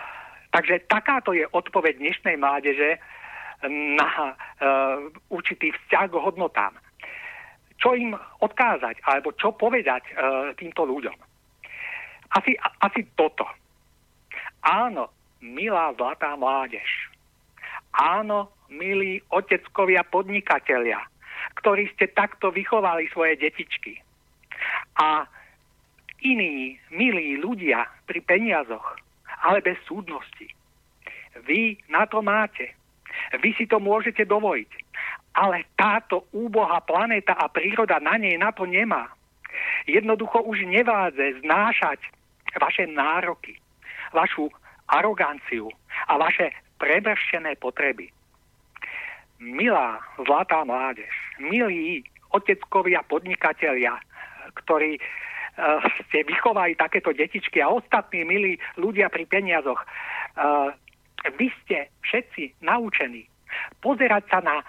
takže 0.48 0.88
takáto 0.88 1.36
je 1.36 1.44
odpoveď 1.52 2.00
dnešnej 2.00 2.40
mládeže 2.40 2.96
na 3.68 4.32
uh, 4.32 5.12
určitý 5.28 5.76
vzťah 5.76 6.08
k 6.08 6.16
hodnotám. 6.16 6.72
Čo 7.76 7.92
im 7.92 8.16
odkázať, 8.40 8.96
alebo 9.04 9.36
čo 9.36 9.52
povedať 9.52 10.08
uh, 10.08 10.56
týmto 10.56 10.88
ľuďom? 10.88 11.31
Asi, 12.32 12.56
asi 12.80 13.04
toto. 13.12 13.44
Áno, 14.64 15.10
milá 15.42 15.92
zlatá 15.98 16.32
mládež. 16.38 17.12
Áno, 17.92 18.48
milí 18.72 19.20
oteckovia 19.28 20.00
podnikatelia, 20.06 21.02
ktorí 21.60 21.92
ste 21.92 22.08
takto 22.08 22.48
vychovali 22.48 23.10
svoje 23.12 23.36
detičky. 23.36 24.00
A 24.96 25.28
iní, 26.24 26.80
milí 26.88 27.36
ľudia 27.36 27.84
pri 28.08 28.24
peniazoch, 28.24 28.96
ale 29.44 29.60
bez 29.60 29.76
súdnosti. 29.84 30.48
Vy 31.44 31.76
na 31.92 32.08
to 32.08 32.24
máte. 32.24 32.72
Vy 33.44 33.52
si 33.60 33.68
to 33.68 33.76
môžete 33.76 34.24
dovoliť. 34.24 34.70
Ale 35.36 35.68
táto 35.76 36.28
úbohá 36.32 36.80
planéta 36.84 37.36
a 37.36 37.48
príroda 37.48 38.00
na 38.00 38.16
nej 38.20 38.36
na 38.36 38.52
to 38.52 38.68
nemá. 38.68 39.08
Jednoducho 39.84 40.44
už 40.44 40.64
nevádze 40.68 41.40
znášať 41.44 42.00
vaše 42.60 42.84
nároky, 42.88 43.56
vašu 44.12 44.48
aroganciu 44.92 45.72
a 46.08 46.18
vaše 46.20 46.52
prebršené 46.76 47.56
potreby. 47.56 48.10
Milá 49.42 49.98
zlatá 50.22 50.62
mládež, 50.62 51.10
milí 51.38 52.04
oteckovia 52.30 53.02
podnikatelia, 53.06 53.98
ktorí 54.62 54.98
uh, 54.98 55.82
ste 56.06 56.22
vychovali 56.26 56.78
takéto 56.78 57.10
detičky 57.10 57.58
a 57.58 57.72
ostatní 57.72 58.22
milí 58.22 58.52
ľudia 58.78 59.10
pri 59.10 59.26
peniazoch, 59.26 59.80
uh, 59.82 60.70
vy 61.38 61.50
ste 61.64 61.90
všetci 62.06 62.62
naučení 62.62 63.26
pozerať 63.82 64.24
sa 64.30 64.38
na 64.40 64.56
uh, 64.62 64.64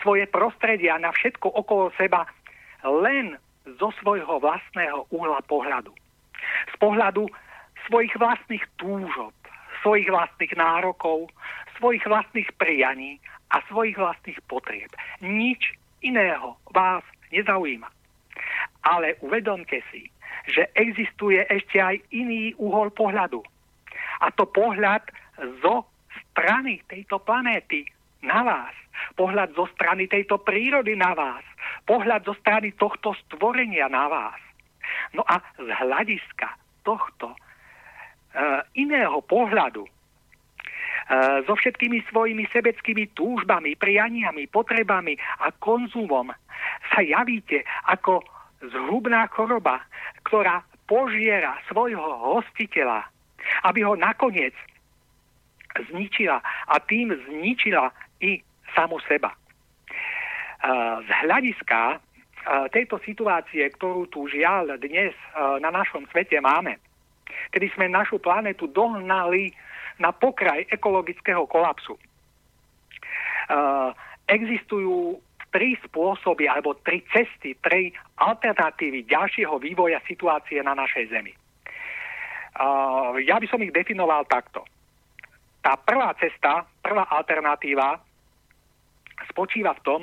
svoje 0.00 0.24
prostredia, 0.28 0.96
na 0.96 1.12
všetko 1.12 1.52
okolo 1.52 1.92
seba 2.00 2.24
len 2.84 3.36
zo 3.76 3.92
svojho 4.00 4.40
vlastného 4.40 5.04
uhla 5.12 5.44
pohľadu 5.44 5.92
z 6.70 6.74
pohľadu 6.78 7.28
svojich 7.88 8.14
vlastných 8.16 8.64
túžob, 8.76 9.34
svojich 9.82 10.08
vlastných 10.12 10.54
nárokov, 10.54 11.28
svojich 11.80 12.04
vlastných 12.04 12.50
prianí 12.60 13.16
a 13.50 13.64
svojich 13.66 13.96
vlastných 13.96 14.38
potrieb. 14.46 14.92
Nič 15.24 15.74
iného 16.04 16.56
vás 16.70 17.02
nezaujíma. 17.32 17.88
Ale 18.84 19.16
uvedomte 19.20 19.80
si, 19.92 20.08
že 20.48 20.68
existuje 20.76 21.44
ešte 21.48 21.80
aj 21.80 21.96
iný 22.12 22.56
uhol 22.56 22.92
pohľadu. 22.92 23.40
A 24.20 24.32
to 24.32 24.48
pohľad 24.48 25.04
zo 25.64 25.88
strany 26.32 26.80
tejto 26.88 27.20
planéty 27.20 27.88
na 28.20 28.44
vás. 28.44 28.76
Pohľad 29.16 29.56
zo 29.56 29.64
strany 29.72 30.08
tejto 30.08 30.40
prírody 30.40 30.92
na 30.96 31.16
vás. 31.16 31.44
Pohľad 31.88 32.28
zo 32.28 32.36
strany 32.36 32.76
tohto 32.76 33.16
stvorenia 33.26 33.88
na 33.88 34.06
vás. 34.08 34.40
No 35.14 35.26
a 35.26 35.42
z 35.58 35.68
hľadiska 35.68 36.48
tohto 36.86 37.34
iného 38.78 39.18
pohľadu, 39.26 39.82
e, 39.82 39.90
so 41.46 41.52
všetkými 41.58 42.06
svojimi 42.06 42.46
sebeckými 42.54 43.10
túžbami, 43.18 43.74
prianiami, 43.74 44.46
potrebami 44.46 45.18
a 45.42 45.50
konzumom 45.58 46.30
sa 46.94 47.00
javíte 47.02 47.66
ako 47.90 48.22
zhubná 48.62 49.26
choroba, 49.34 49.82
ktorá 50.22 50.62
požiera 50.86 51.58
svojho 51.70 52.02
hostiteľa, 52.02 53.06
aby 53.66 53.82
ho 53.82 53.94
nakoniec 53.98 54.54
zničila 55.90 56.42
a 56.42 56.74
tým 56.82 57.14
zničila 57.30 57.94
i 58.20 58.42
samu 58.74 58.98
seba. 59.06 59.30
Z 61.00 61.08
hľadiska 61.24 62.02
tejto 62.72 62.98
situácie, 63.04 63.68
ktorú 63.76 64.08
tu 64.08 64.26
žiaľ 64.30 64.80
dnes 64.80 65.12
na 65.60 65.68
našom 65.68 66.08
svete 66.08 66.40
máme, 66.40 66.80
kedy 67.52 67.68
sme 67.76 67.86
našu 67.92 68.16
planetu 68.20 68.66
dohnali 68.70 69.52
na 70.00 70.10
pokraj 70.14 70.64
ekologického 70.72 71.44
kolapsu, 71.44 72.00
existujú 74.30 75.20
tri 75.50 75.74
spôsoby 75.82 76.46
alebo 76.46 76.78
tri 76.78 77.02
cesty, 77.10 77.58
tri 77.58 77.90
alternatívy 78.22 79.02
ďalšieho 79.10 79.58
vývoja 79.58 79.98
situácie 80.06 80.62
na 80.62 80.78
našej 80.78 81.10
Zemi. 81.10 81.34
Ja 83.26 83.36
by 83.42 83.46
som 83.50 83.58
ich 83.58 83.74
definoval 83.74 84.30
takto. 84.30 84.62
Tá 85.60 85.74
prvá 85.74 86.14
cesta, 86.16 86.64
prvá 86.80 87.04
alternatíva 87.10 87.98
spočíva 89.28 89.74
v 89.76 89.84
tom, 89.84 90.00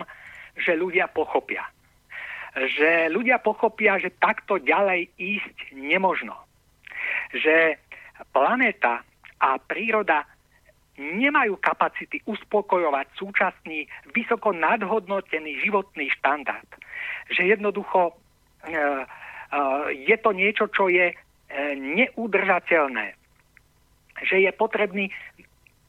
že 0.60 0.76
ľudia 0.78 1.08
pochopia. 1.10 1.66
Že 2.58 3.14
ľudia 3.14 3.38
pochopia, 3.38 4.02
že 4.02 4.18
takto 4.18 4.58
ďalej 4.58 5.14
ísť 5.14 5.78
nemožno. 5.78 6.34
Že 7.38 7.78
planéta 8.34 9.06
a 9.38 9.62
príroda 9.62 10.26
nemajú 10.98 11.62
kapacity 11.62 12.26
uspokojovať 12.26 13.14
súčasný 13.14 13.86
vysoko 14.18 14.50
nadhodnotený 14.50 15.62
životný 15.62 16.10
štandard. 16.18 16.66
Že 17.30 17.54
jednoducho 17.54 18.10
e, 18.10 18.14
e, 18.66 18.78
je 20.10 20.18
to 20.18 20.34
niečo, 20.34 20.66
čo 20.74 20.90
je 20.90 21.14
e, 21.14 21.16
neudržateľné. 21.78 23.14
Že 24.26 24.50
je 24.50 24.52
potrebný 24.58 25.06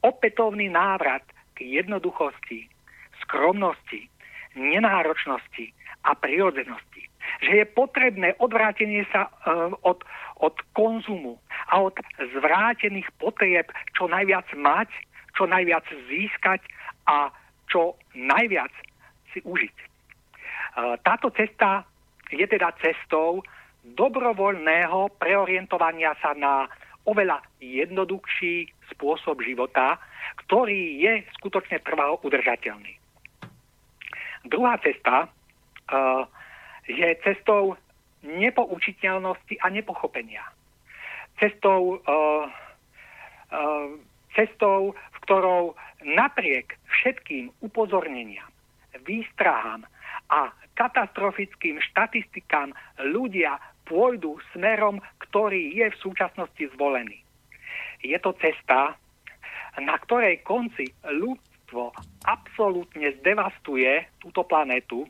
opätovný 0.05 0.69
návrat 0.69 1.25
k 1.57 1.81
jednoduchosti, 1.81 2.69
skromnosti, 3.25 4.05
nenáročnosti 4.53 5.73
a 6.09 6.17
prirodzenosti. 6.17 7.05
Že 7.45 7.51
je 7.61 7.65
potrebné 7.69 8.33
odvrátenie 8.41 9.05
sa 9.13 9.29
od, 9.85 10.01
od 10.41 10.55
konzumu 10.73 11.37
a 11.69 11.85
od 11.85 11.93
zvrátených 12.33 13.05
potrieb 13.21 13.69
čo 13.93 14.09
najviac 14.09 14.49
mať, 14.57 14.89
čo 15.37 15.45
najviac 15.45 15.85
získať 16.09 16.65
a 17.05 17.29
čo 17.69 17.93
najviac 18.17 18.73
si 19.29 19.39
užiť. 19.45 19.75
E, 19.77 19.85
táto 21.05 21.29
cesta 21.29 21.85
je 22.33 22.45
teda 22.49 22.73
cestou 22.81 23.45
dobrovoľného 23.85 25.13
preorientovania 25.21 26.17
sa 26.17 26.33
na 26.33 26.65
oveľa 27.05 27.41
jednoduchší 27.61 28.69
spôsob 28.93 29.41
života, 29.45 30.01
ktorý 30.45 30.99
je 30.99 31.13
skutočne 31.39 31.81
trvalo 31.81 32.21
udržateľný. 32.25 32.97
Druhá 34.49 34.77
cesta 34.81 35.29
je 36.89 37.09
cestou 37.21 37.77
nepoučiteľnosti 38.25 39.55
a 39.61 39.67
nepochopenia. 39.71 40.43
Cestou, 41.39 42.03
uh, 42.03 42.45
uh, 43.53 43.87
cestou, 44.35 44.91
v 44.93 45.17
ktorou 45.23 45.63
napriek 46.03 46.75
všetkým 46.99 47.53
upozorneniam, 47.63 48.49
výstrahám 49.07 49.87
a 50.29 50.51
katastrofickým 50.75 51.79
štatistikám 51.79 52.75
ľudia 53.07 53.55
pôjdu 53.87 54.37
smerom, 54.53 54.99
ktorý 55.29 55.73
je 55.73 55.87
v 55.89 55.99
súčasnosti 56.03 56.63
zvolený. 56.75 57.23
Je 58.03 58.15
to 58.19 58.35
cesta, 58.39 58.95
na 59.79 59.95
ktorej 60.05 60.43
konci 60.43 60.91
ľudstvo 61.03 61.91
absolútne 62.27 63.15
zdevastuje 63.19 64.07
túto 64.23 64.43
planetu 64.43 65.07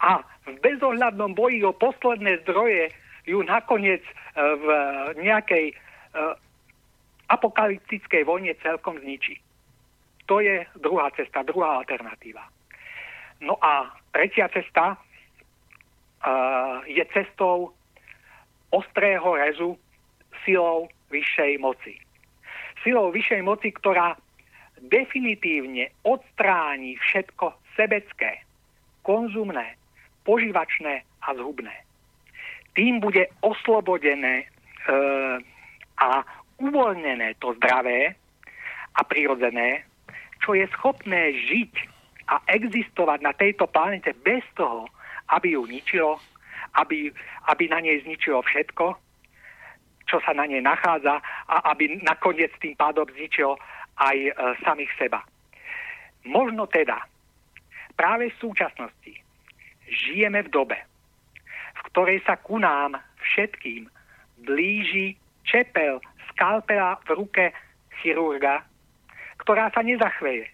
a 0.00 0.24
v 0.48 0.56
bezohľadnom 0.64 1.36
boji 1.36 1.60
o 1.64 1.76
posledné 1.76 2.40
zdroje 2.44 2.88
ju 3.28 3.44
nakoniec 3.44 4.00
e, 4.00 4.14
v 4.40 4.66
nejakej 5.20 5.64
e, 5.70 5.74
apokalyptickej 7.28 8.22
vojne 8.24 8.56
celkom 8.64 8.98
zničí. 8.98 9.38
To 10.26 10.40
je 10.40 10.66
druhá 10.78 11.10
cesta, 11.14 11.46
druhá 11.46 11.82
alternatíva. 11.82 12.42
No 13.40 13.56
a 13.60 13.88
tretia 14.12 14.46
cesta 14.52 15.00
je 16.84 17.04
cestou 17.16 17.72
ostrého 18.70 19.34
rezu 19.34 19.78
silou 20.44 20.92
vyššej 21.10 21.52
moci. 21.58 21.96
Silou 22.84 23.08
vyššej 23.08 23.42
moci, 23.42 23.72
ktorá 23.72 24.16
definitívne 24.80 25.92
odstráni 26.04 26.96
všetko 27.00 27.52
sebecké, 27.76 28.44
konzumné, 29.02 29.79
požívačné 30.24 31.02
a 31.22 31.34
zhubné. 31.34 31.74
Tým 32.74 33.00
bude 33.00 33.26
oslobodené 33.42 34.44
e, 34.44 34.46
a 35.98 36.22
uvoľnené 36.60 37.34
to 37.42 37.56
zdravé 37.58 38.14
a 38.94 39.00
prirodzené, 39.04 39.84
čo 40.40 40.54
je 40.54 40.64
schopné 40.76 41.34
žiť 41.50 41.72
a 42.30 42.36
existovať 42.46 43.18
na 43.20 43.32
tejto 43.34 43.66
planete 43.66 44.14
bez 44.22 44.44
toho, 44.54 44.86
aby 45.34 45.58
ju 45.58 45.66
ničilo, 45.66 46.16
aby, 46.78 47.10
aby 47.50 47.64
na 47.68 47.80
nej 47.82 48.00
zničilo 48.06 48.42
všetko, 48.42 48.86
čo 50.06 50.16
sa 50.22 50.32
na 50.34 50.46
nej 50.46 50.62
nachádza 50.62 51.22
a 51.46 51.56
aby 51.74 52.02
nakoniec 52.02 52.50
tým 52.58 52.74
pádom 52.74 53.06
zničilo 53.14 53.58
aj 53.98 54.16
e, 54.16 54.32
samých 54.64 54.90
seba. 54.96 55.20
Možno 56.24 56.66
teda 56.66 57.00
práve 57.94 58.32
v 58.32 58.40
súčasnosti 58.40 59.19
žijeme 59.90 60.46
v 60.46 60.52
dobe, 60.54 60.78
v 61.76 61.80
ktorej 61.92 62.22
sa 62.22 62.38
ku 62.38 62.62
nám 62.62 62.96
všetkým 63.20 63.90
blíži 64.46 65.18
čepel 65.44 66.00
skalpela 66.32 66.96
v 67.04 67.18
ruke 67.18 67.44
chirurga, 68.00 68.64
ktorá 69.42 69.68
sa 69.74 69.82
nezachveje 69.84 70.48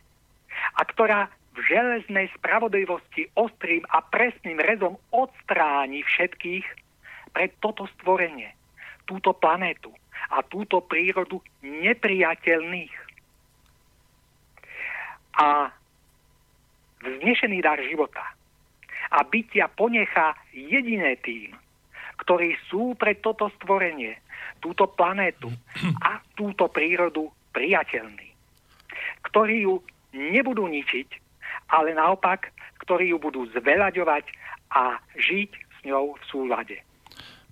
a 0.77 0.81
ktorá 0.89 1.31
v 1.57 1.59
železnej 1.65 2.29
spravodlivosti 2.37 3.33
ostrým 3.33 3.81
a 3.89 4.05
presným 4.05 4.61
rezom 4.61 5.01
odstráni 5.13 6.05
všetkých 6.05 6.67
pre 7.33 7.49
toto 7.65 7.89
stvorenie, 7.97 8.53
túto 9.09 9.33
planétu 9.33 9.93
a 10.33 10.45
túto 10.45 10.85
prírodu 10.85 11.41
nepriateľných. 11.65 12.93
A 15.37 15.69
vznešený 17.05 17.61
dar 17.61 17.81
života 17.85 18.36
a 19.11 19.23
bytia 19.27 19.71
ponechá 19.71 20.35
jediné 20.55 21.19
tým, 21.21 21.55
ktorí 22.25 22.57
sú 22.71 22.97
pre 22.97 23.19
toto 23.19 23.51
stvorenie, 23.61 24.19
túto 24.63 24.89
planétu 24.89 25.53
a 26.09 26.23
túto 26.35 26.71
prírodu 26.71 27.29
priateľní. 27.53 28.33
Ktorí 29.27 29.67
ju 29.67 29.83
nebudú 30.15 30.65
ničiť, 30.71 31.09
ale 31.71 31.93
naopak, 31.93 32.55
ktorí 32.87 33.11
ju 33.11 33.19
budú 33.19 33.51
zveľaďovať 33.53 34.25
a 34.73 34.97
žiť 35.19 35.51
s 35.51 35.79
ňou 35.87 36.15
v 36.15 36.23
súlade. 36.31 36.77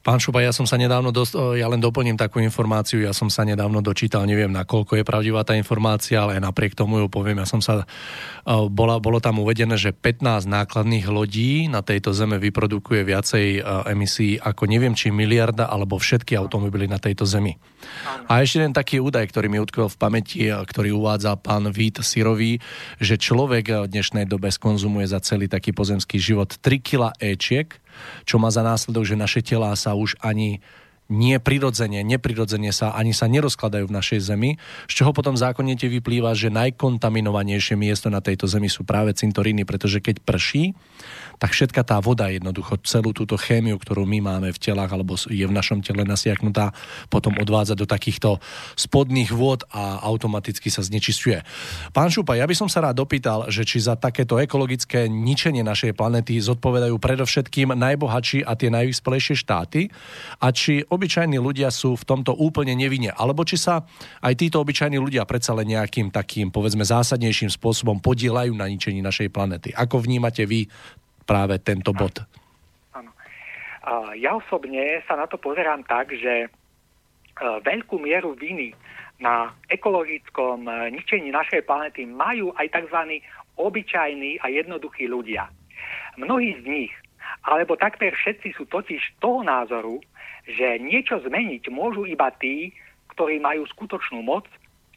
Pán 0.05 0.21
Šuba, 0.21 0.45
ja 0.45 0.53
som 0.53 0.69
sa 0.69 0.77
nedávno, 0.77 1.09
dosť, 1.17 1.57
ja 1.57 1.64
len 1.64 1.81
doplním 1.81 2.21
takú 2.21 2.37
informáciu, 2.37 3.01
ja 3.01 3.17
som 3.17 3.33
sa 3.33 3.40
nedávno 3.40 3.81
dočítal, 3.81 4.29
neviem 4.29 4.53
na 4.53 4.69
koľko 4.69 5.01
je 5.01 5.05
pravdivá 5.09 5.49
tá 5.49 5.57
informácia, 5.57 6.21
ale 6.21 6.37
napriek 6.37 6.77
tomu 6.77 7.01
ju 7.01 7.09
poviem, 7.09 7.40
ja 7.40 7.49
som 7.49 7.64
sa, 7.64 7.88
bola, 8.45 9.01
bolo 9.01 9.17
tam 9.17 9.40
uvedené, 9.40 9.81
že 9.81 9.97
15 9.97 10.45
nákladných 10.45 11.09
lodí 11.09 11.73
na 11.73 11.81
tejto 11.81 12.12
zeme 12.12 12.37
vyprodukuje 12.37 13.01
viacej 13.01 13.64
emisí 13.88 14.37
ako 14.37 14.69
neviem 14.69 14.93
či 14.93 15.09
miliarda 15.09 15.73
alebo 15.73 15.97
všetky 15.97 16.37
automobily 16.37 16.85
na 16.85 17.01
tejto 17.01 17.25
zemi. 17.25 17.57
A 18.29 18.45
ešte 18.45 18.61
jeden 18.61 18.77
taký 18.77 19.01
údaj, 19.01 19.33
ktorý 19.33 19.49
mi 19.49 19.57
utkvel 19.57 19.88
v 19.88 19.97
pamäti, 19.97 20.53
ktorý 20.53 20.93
uvádza 21.01 21.33
pán 21.40 21.64
Vít 21.73 22.05
Sirový, 22.05 22.61
že 23.01 23.17
človek 23.17 23.88
v 23.88 23.88
dnešnej 23.88 24.29
dobe 24.29 24.53
skonzumuje 24.53 25.09
za 25.09 25.25
celý 25.25 25.49
taký 25.49 25.73
pozemský 25.73 26.21
život 26.21 26.61
3 26.61 26.85
kg 26.85 27.09
Ečiek, 27.17 27.81
čo 28.28 28.40
má 28.40 28.48
za 28.48 28.62
následok, 28.64 29.04
že 29.04 29.16
naše 29.18 29.40
telá 29.44 29.72
sa 29.74 29.94
už 29.96 30.18
ani 30.20 30.62
nie 31.12 31.37
prirodzene, 31.37 32.01
neprirodzene 32.01 32.73
sa 32.73 32.97
ani 32.97 33.12
sa 33.12 33.29
nerozkladajú 33.29 33.93
v 33.93 33.97
našej 33.97 34.21
zemi, 34.25 34.51
z 34.88 34.93
čoho 34.93 35.12
potom 35.12 35.37
zákonite 35.37 35.85
vyplýva, 35.88 36.33
že 36.33 36.49
najkontaminovanejšie 36.49 37.77
miesto 37.77 38.09
na 38.09 38.25
tejto 38.25 38.49
zemi 38.49 38.73
sú 38.73 38.88
práve 38.88 39.12
cintoríny, 39.12 39.69
pretože 39.69 40.01
keď 40.01 40.25
prší, 40.25 40.73
tak 41.38 41.51
všetka 41.53 41.83
tá 41.85 41.99
voda 41.99 42.31
jednoducho, 42.31 42.79
celú 42.87 43.11
túto 43.11 43.35
chémiu, 43.35 43.77
ktorú 43.77 44.07
my 44.07 44.23
máme 44.23 44.49
v 44.55 44.59
telách 44.59 44.93
alebo 44.95 45.19
je 45.19 45.45
v 45.45 45.53
našom 45.53 45.83
tele 45.83 46.07
nasiaknutá, 46.07 46.73
potom 47.11 47.35
odvádza 47.37 47.75
do 47.75 47.85
takýchto 47.85 48.38
spodných 48.79 49.35
vôd 49.35 49.67
a 49.75 50.01
automaticky 50.07 50.71
sa 50.71 50.81
znečistuje. 50.81 51.43
Pán 51.90 52.09
Šupa, 52.09 52.38
ja 52.38 52.47
by 52.47 52.55
som 52.55 52.71
sa 52.71 52.87
rád 52.87 53.03
dopýtal, 53.03 53.51
že 53.51 53.67
či 53.67 53.83
za 53.83 53.99
takéto 53.99 54.38
ekologické 54.38 55.11
ničenie 55.11 55.67
našej 55.67 55.93
planety 55.99 56.38
zodpovedajú 56.38 56.97
predovšetkým 56.97 57.75
najbohatší 57.75 58.47
a 58.47 58.55
tie 58.55 58.71
najvyspelejšie 58.71 59.35
štáty 59.35 59.90
a 60.38 60.49
či 60.55 60.87
obyčajní 60.94 61.37
ľudia 61.42 61.68
sú 61.74 61.98
v 61.98 62.07
tomto 62.07 62.33
úplne 62.35 62.72
nevinne, 62.78 63.11
alebo 63.11 63.42
či 63.42 63.59
sa 63.59 63.83
aj 64.22 64.35
títo 64.38 64.62
obyčajní 64.62 64.96
ľudia 64.96 65.26
predsa 65.26 65.52
len 65.52 65.74
nejakým 65.74 66.14
takým, 66.14 66.54
povedzme, 66.54 66.87
zásadnejším 66.87 67.50
spôsobom 67.50 67.98
podielajú 67.98 68.54
na 68.54 68.70
ničení 68.70 69.02
našej 69.02 69.28
planety. 69.35 69.74
Ako 69.74 70.00
vnímate 70.00 70.46
vy 70.46 70.70
práve 71.26 71.59
tento 71.61 71.90
bod? 71.90 72.22
Áno. 72.94 73.11
Ja 74.16 74.38
osobne 74.38 75.02
sa 75.04 75.18
na 75.18 75.26
to 75.26 75.37
pozerám 75.37 75.85
tak, 75.85 76.14
že 76.14 76.46
e, 76.46 76.48
veľkú 77.42 78.00
mieru 78.00 78.33
viny 78.38 78.72
na 79.20 79.52
ekologickom 79.68 80.64
e, 80.64 80.72
ničení 80.94 81.35
našej 81.35 81.66
planety 81.66 82.09
majú 82.09 82.54
aj 82.57 82.70
tzv. 82.70 83.20
obyčajní 83.59 84.40
a 84.40 84.48
jednoduchí 84.48 85.11
ľudia. 85.11 85.50
Mnohí 86.16 86.57
z 86.62 86.64
nich, 86.64 86.94
alebo 87.44 87.76
takmer 87.76 88.14
všetci 88.14 88.57
sú 88.57 88.64
totiž 88.70 89.20
toho 89.20 89.44
názoru, 89.44 90.00
že 90.44 90.80
niečo 90.80 91.20
zmeniť 91.24 91.72
môžu 91.72 92.04
iba 92.04 92.28
tí, 92.37 92.72
ktorí 93.16 93.40
majú 93.40 93.64
skutočnú 93.70 94.20
moc, 94.20 94.44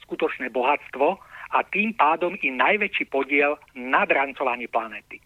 skutočné 0.03 0.51
bohatstvo 0.51 1.19
a 1.51 1.59
tým 1.71 1.95
pádom 1.95 2.35
i 2.43 2.51
najväčší 2.51 3.07
podiel 3.07 3.55
na 3.75 4.03
drancovaní 4.03 4.67
planety. 4.67 5.19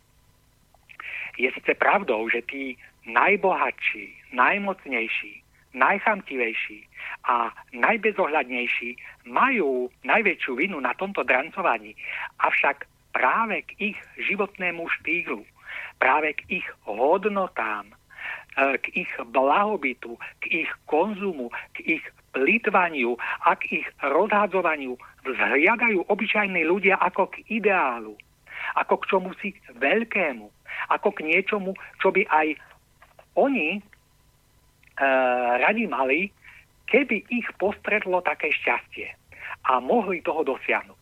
Je 1.39 1.49
síce 1.49 1.73
pravdou, 1.79 2.29
že 2.29 2.45
tí 2.45 2.77
najbohatší, 3.07 4.35
najmocnejší, 4.35 5.41
najchamtivejší 5.73 6.85
a 7.25 7.49
najbezohľadnejší 7.71 8.99
majú 9.31 9.87
najväčšiu 10.03 10.51
vinu 10.59 10.77
na 10.83 10.91
tomto 10.93 11.23
drancovaní, 11.23 11.95
avšak 12.43 12.85
práve 13.15 13.63
k 13.63 13.95
ich 13.95 13.97
životnému 14.19 14.83
štýlu, 14.99 15.47
práve 15.97 16.35
k 16.35 16.61
ich 16.61 16.67
hodnotám, 16.83 17.95
k 18.55 18.85
ich 18.93 19.11
blahobytu, 19.31 20.19
k 20.43 20.67
ich 20.67 20.71
konzumu, 20.85 21.47
k 21.71 21.99
ich 21.99 22.03
plýtvaniu 22.31 23.15
a 23.47 23.55
k 23.55 23.83
ich 23.83 23.87
rozhádzovaniu 24.03 24.95
vzhliadajú 25.23 26.07
obyčajní 26.07 26.63
ľudia 26.67 26.99
ako 26.99 27.31
k 27.31 27.43
ideálu, 27.51 28.15
ako 28.75 28.93
k 29.03 29.07
čomu 29.07 29.29
si 29.39 29.55
veľkému, 29.75 30.47
ako 30.91 31.09
k 31.15 31.19
niečomu, 31.27 31.75
čo 31.99 32.11
by 32.11 32.27
aj 32.27 32.47
oni 33.35 33.79
e, 33.79 33.81
radi 35.61 35.85
mali, 35.87 36.27
keby 36.87 37.23
ich 37.31 37.47
postredlo 37.55 38.19
také 38.19 38.51
šťastie 38.51 39.07
a 39.71 39.79
mohli 39.79 40.19
toho 40.19 40.43
dosiahnuť. 40.43 41.01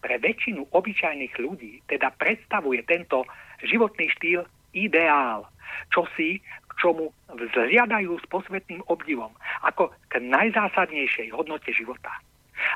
Pre 0.00 0.16
väčšinu 0.16 0.70
obyčajných 0.70 1.34
ľudí 1.42 1.82
teda 1.90 2.14
predstavuje 2.14 2.80
tento 2.86 3.26
životný 3.66 4.08
štýl 4.16 4.46
ideál, 4.72 5.44
čosi, 5.92 6.40
k 6.40 6.72
čomu 6.80 7.12
vzhliadajú 7.28 8.16
s 8.16 8.24
posvetným 8.30 8.82
obdivom, 8.88 9.30
ako 9.66 9.92
k 10.08 10.22
najzásadnejšej 10.22 11.34
hodnote 11.34 11.70
života, 11.74 12.10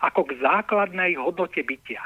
ako 0.05 0.29
k 0.29 0.39
základnej 0.43 1.17
hodnote 1.17 1.63
bytia. 1.65 2.03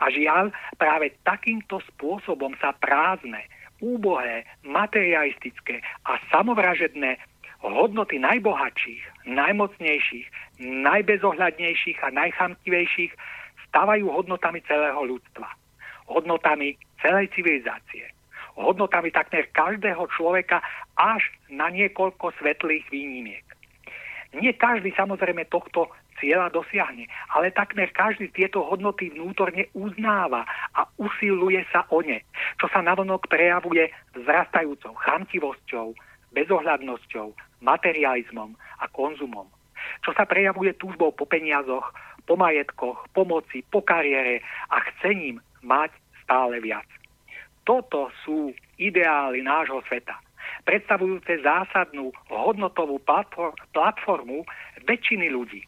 A 0.00 0.10
žiaľ, 0.10 0.50
práve 0.80 1.14
takýmto 1.22 1.78
spôsobom 1.94 2.56
sa 2.58 2.74
prázdne, 2.76 3.46
úbohé, 3.80 4.48
materialistické 4.64 5.84
a 6.08 6.16
samovražedné 6.32 7.20
hodnoty 7.60 8.16
najbohatších, 8.16 9.28
najmocnejších, 9.28 10.26
najbezohľadnejších 10.64 11.98
a 12.00 12.08
najchamtivejších 12.08 13.12
stávajú 13.68 14.08
hodnotami 14.08 14.64
celého 14.64 15.00
ľudstva, 15.04 15.48
hodnotami 16.08 16.80
celej 17.04 17.28
civilizácie 17.36 18.15
hodnotami 18.56 19.12
takmer 19.12 19.46
každého 19.52 20.08
človeka 20.16 20.64
až 20.96 21.22
na 21.52 21.68
niekoľko 21.68 22.32
svetlých 22.40 22.88
výnimiek. 22.88 23.44
Nie 24.36 24.52
každý 24.56 24.92
samozrejme 24.96 25.48
tohto 25.48 25.88
cieľa 26.20 26.48
dosiahne, 26.48 27.06
ale 27.36 27.52
takmer 27.52 27.92
každý 27.92 28.32
tieto 28.32 28.64
hodnoty 28.64 29.12
vnútorne 29.12 29.68
uznáva 29.76 30.48
a 30.72 30.88
usiluje 30.96 31.60
sa 31.72 31.84
o 31.92 32.00
ne, 32.00 32.24
čo 32.56 32.66
sa 32.72 32.80
navonok 32.80 33.28
prejavuje 33.28 33.92
vzrastajúcou 34.16 34.96
chamtivosťou, 34.96 35.92
bezohľadnosťou, 36.32 37.32
materializmom 37.60 38.56
a 38.80 38.84
konzumom, 38.92 39.48
čo 40.04 40.12
sa 40.16 40.24
prejavuje 40.28 40.76
túžbou 40.76 41.12
po 41.12 41.24
peniazoch, 41.28 41.92
po 42.26 42.34
majetkoch, 42.34 43.06
pomoci, 43.14 43.62
po 43.68 43.80
kariére 43.80 44.42
a 44.72 44.82
chcením 44.90 45.38
mať 45.62 45.94
stále 46.26 46.58
viac. 46.58 46.84
Toto 47.66 48.14
sú 48.22 48.54
ideály 48.78 49.42
nášho 49.42 49.82
sveta, 49.90 50.14
predstavujúce 50.62 51.42
zásadnú 51.42 52.14
hodnotovú 52.30 53.02
platformu 53.74 54.46
väčšiny 54.86 55.26
ľudí, 55.34 55.66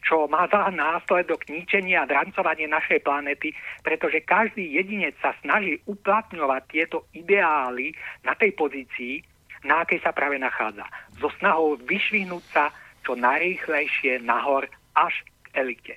čo 0.00 0.24
má 0.24 0.48
za 0.48 0.72
následok 0.72 1.44
ničenia 1.52 2.04
a 2.04 2.08
drancovanie 2.08 2.64
našej 2.64 3.04
planety, 3.04 3.52
pretože 3.84 4.24
každý 4.24 4.72
jedinec 4.72 5.12
sa 5.20 5.36
snaží 5.44 5.76
uplatňovať 5.84 6.62
tieto 6.72 7.04
ideály 7.12 7.92
na 8.24 8.32
tej 8.32 8.56
pozícii, 8.56 9.20
na 9.68 9.84
akej 9.84 10.00
sa 10.00 10.16
práve 10.16 10.40
nachádza. 10.40 10.88
So 11.20 11.28
snahou 11.36 11.76
vyšvihnúť 11.76 12.44
sa 12.56 12.72
čo 13.04 13.20
najrýchlejšie 13.20 14.24
nahor 14.24 14.64
až 14.96 15.12
k 15.44 15.60
elite. 15.60 15.96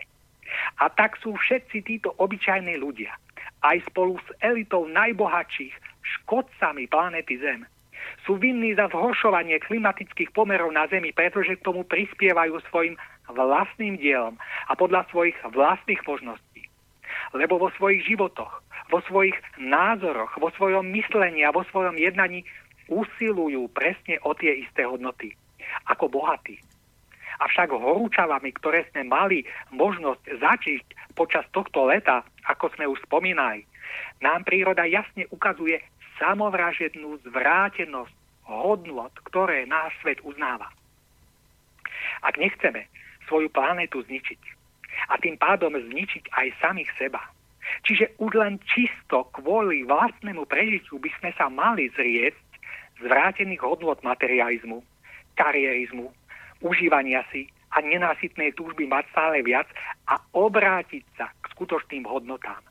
A 0.83 0.91
tak 0.91 1.15
sú 1.23 1.39
všetci 1.39 1.87
títo 1.87 2.11
obyčajní 2.19 2.75
ľudia– 2.75 3.15
aj 3.63 3.81
spolu 3.89 4.17
s 4.21 4.29
elitou 4.43 4.85
najbohatších 4.89 5.73
škodcami 6.03 6.87
planéty 6.87 7.39
Zem. 7.41 7.65
Sú 8.23 8.39
vinní 8.39 8.75
za 8.75 8.87
zhoršovanie 8.91 9.59
klimatických 9.63 10.31
pomerov 10.31 10.71
na 10.71 10.87
Zemi, 10.87 11.11
pretože 11.11 11.57
k 11.57 11.65
tomu 11.65 11.83
prispievajú 11.87 12.59
svojim 12.69 12.95
vlastným 13.27 13.99
dielom 13.99 14.39
a 14.67 14.73
podľa 14.75 15.07
svojich 15.11 15.35
vlastných 15.51 15.99
možností. 16.07 16.63
Lebo 17.35 17.59
vo 17.59 17.69
svojich 17.75 18.07
životoch, 18.07 18.63
vo 18.87 18.99
svojich 19.03 19.35
názoroch, 19.59 20.31
vo 20.39 20.47
svojom 20.55 20.87
myslení 20.95 21.43
a 21.43 21.51
vo 21.51 21.67
svojom 21.67 21.99
jednaní 21.99 22.47
usilujú 22.87 23.67
presne 23.75 24.15
o 24.23 24.31
tie 24.31 24.63
isté 24.63 24.87
hodnoty. 24.87 25.35
Ako 25.91 26.07
bohatí. 26.07 26.63
Avšak 27.37 27.69
horúčavami, 27.69 28.49
ktoré 28.57 28.89
sme 28.89 29.05
mali 29.05 29.45
možnosť 29.69 30.23
začiť 30.41 30.83
počas 31.13 31.45
tohto 31.53 31.85
leta, 31.85 32.25
ako 32.49 32.73
sme 32.73 32.89
už 32.89 32.97
spomínali, 33.05 33.65
nám 34.21 34.41
príroda 34.41 34.89
jasne 34.89 35.29
ukazuje 35.29 35.77
samovražednú 36.17 37.21
zvrátenosť 37.29 38.13
hodnot, 38.49 39.13
ktoré 39.29 39.69
náš 39.69 39.93
svet 40.01 40.17
uznáva. 40.25 40.71
Ak 42.25 42.41
nechceme 42.41 42.89
svoju 43.29 43.51
planetu 43.53 44.01
zničiť 44.01 44.41
a 45.13 45.21
tým 45.21 45.37
pádom 45.37 45.77
zničiť 45.77 46.33
aj 46.33 46.57
samých 46.57 46.89
seba, 46.97 47.21
čiže 47.85 48.17
už 48.17 48.33
len 48.39 48.57
čisto 48.65 49.29
kvôli 49.35 49.85
vlastnému 49.85 50.47
prežitiu 50.49 50.97
by 50.97 51.11
sme 51.21 51.29
sa 51.37 51.51
mali 51.51 51.91
zrieť 51.93 52.33
zvrátených 53.03 53.61
hodnot 53.61 54.01
materializmu, 54.01 54.81
karierizmu, 55.37 56.09
užívania 56.61 57.23
si 57.29 57.49
a 57.75 57.83
nenásytnej 57.83 58.55
túžby 58.55 58.87
mať 58.87 59.05
stále 59.11 59.43
viac 59.43 59.67
a 60.07 60.17
obrátiť 60.33 61.03
sa 61.19 61.29
k 61.29 61.43
skutočným 61.53 62.07
hodnotám. 62.07 62.63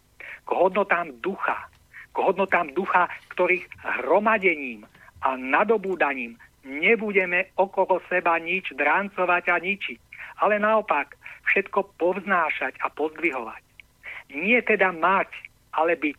K 0.47 0.51
hodnotám 0.51 1.13
ducha. 1.21 1.69
K 2.11 2.17
hodnotám 2.19 2.73
ducha, 2.73 3.07
ktorých 3.37 3.69
hromadením 4.03 4.89
a 5.21 5.37
nadobúdaním 5.37 6.41
nebudeme 6.67 7.53
okolo 7.55 8.03
seba 8.11 8.41
nič 8.43 8.75
drancovať 8.75 9.45
a 9.53 9.57
ničiť, 9.63 10.01
ale 10.43 10.59
naopak 10.59 11.15
všetko 11.47 11.95
povznášať 12.01 12.81
a 12.83 12.91
pozdvihovať. 12.91 13.63
Nie 14.35 14.59
teda 14.67 14.91
mať, 14.91 15.31
ale 15.71 15.95
byť. 15.95 16.19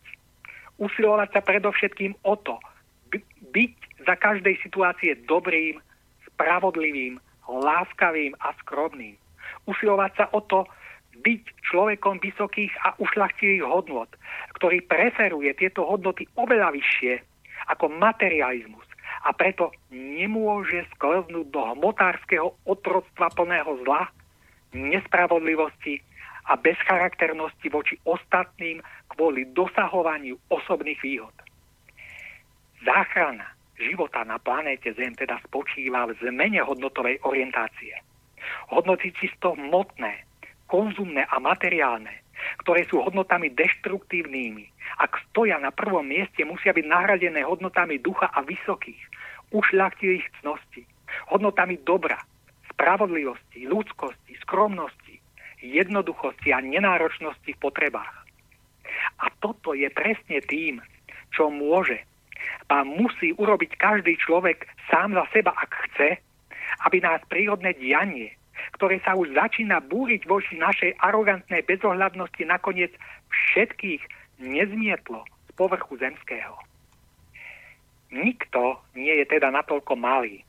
Usilovať 0.78 1.28
sa 1.34 1.40
predovšetkým 1.42 2.14
o 2.24 2.34
to, 2.38 2.56
byť 3.52 3.74
za 4.06 4.14
každej 4.14 4.56
situácie 4.62 5.18
dobrým, 5.26 5.82
spravodlivým, 6.32 7.18
láskavým 7.48 8.36
a 8.38 8.52
skromným. 8.62 9.16
Usilovať 9.64 10.12
sa 10.16 10.24
o 10.36 10.40
to 10.44 10.68
byť 11.18 11.42
človekom 11.66 12.22
vysokých 12.22 12.72
a 12.84 12.94
ušlachtilých 13.00 13.64
hodnot, 13.66 14.12
ktorý 14.60 14.84
preferuje 14.86 15.50
tieto 15.56 15.82
hodnoty 15.82 16.28
oveľa 16.38 16.70
vyššie 16.76 17.18
ako 17.74 17.90
materializmus 17.90 18.86
a 19.26 19.34
preto 19.34 19.74
nemôže 19.90 20.86
sklznúť 20.94 21.46
do 21.50 21.60
hmotárskeho 21.74 22.54
otroctva 22.64 23.34
plného 23.34 23.82
zla, 23.82 24.06
nespravodlivosti 24.70 25.98
a 26.48 26.56
bezcharakternosti 26.56 27.68
voči 27.68 27.98
ostatným 28.06 28.80
kvôli 29.10 29.44
dosahovaniu 29.52 30.38
osobných 30.48 31.00
výhod. 31.02 31.34
Záchrana 32.86 33.57
života 33.78 34.26
na 34.26 34.36
planéte 34.42 34.92
Zem 34.94 35.14
teda 35.14 35.38
spočíva 35.46 36.10
v 36.10 36.18
zmene 36.20 36.60
hodnotovej 36.62 37.22
orientácie. 37.22 37.94
Hodnoty 38.74 39.14
čisto 39.14 39.54
hmotné, 39.54 40.26
konzumné 40.66 41.24
a 41.30 41.38
materiálne, 41.38 42.12
ktoré 42.62 42.86
sú 42.86 43.02
hodnotami 43.02 43.50
deštruktívnymi, 43.54 44.66
ak 44.98 45.18
stoja 45.30 45.58
na 45.58 45.70
prvom 45.70 46.06
mieste, 46.06 46.42
musia 46.46 46.74
byť 46.74 46.86
nahradené 46.86 47.42
hodnotami 47.42 47.98
ducha 47.98 48.30
a 48.30 48.42
vysokých, 48.42 49.00
ušľachtilých 49.50 50.26
cností, 50.42 50.82
hodnotami 51.32 51.80
dobra, 51.82 52.20
spravodlivosti, 52.72 53.66
ľudskosti, 53.66 54.38
skromnosti, 54.44 55.18
jednoduchosti 55.62 56.54
a 56.54 56.62
nenáročnosti 56.62 57.50
v 57.50 57.62
potrebách. 57.62 58.14
A 59.18 59.26
toto 59.42 59.74
je 59.74 59.90
presne 59.90 60.38
tým, 60.46 60.78
čo 61.34 61.50
môže 61.50 62.02
a 62.68 62.84
musí 62.84 63.32
urobiť 63.36 63.76
každý 63.80 64.16
človek 64.20 64.68
sám 64.92 65.16
za 65.16 65.24
seba, 65.32 65.52
ak 65.56 65.72
chce, 65.88 66.20
aby 66.86 66.98
nás 67.00 67.20
prírodné 67.26 67.74
dianie, 67.74 68.34
ktoré 68.76 69.00
sa 69.02 69.14
už 69.14 69.32
začína 69.34 69.80
búriť 69.86 70.26
voči 70.28 70.58
našej 70.58 70.98
arogantnej 71.00 71.62
bezohľadnosti, 71.64 72.42
nakoniec 72.44 72.92
všetkých 73.30 74.02
nezmietlo 74.42 75.24
z 75.24 75.50
povrchu 75.54 75.98
zemského. 75.98 76.54
Nikto 78.08 78.80
nie 78.96 79.12
je 79.20 79.26
teda 79.28 79.52
natoľko 79.52 79.94
malý 79.98 80.40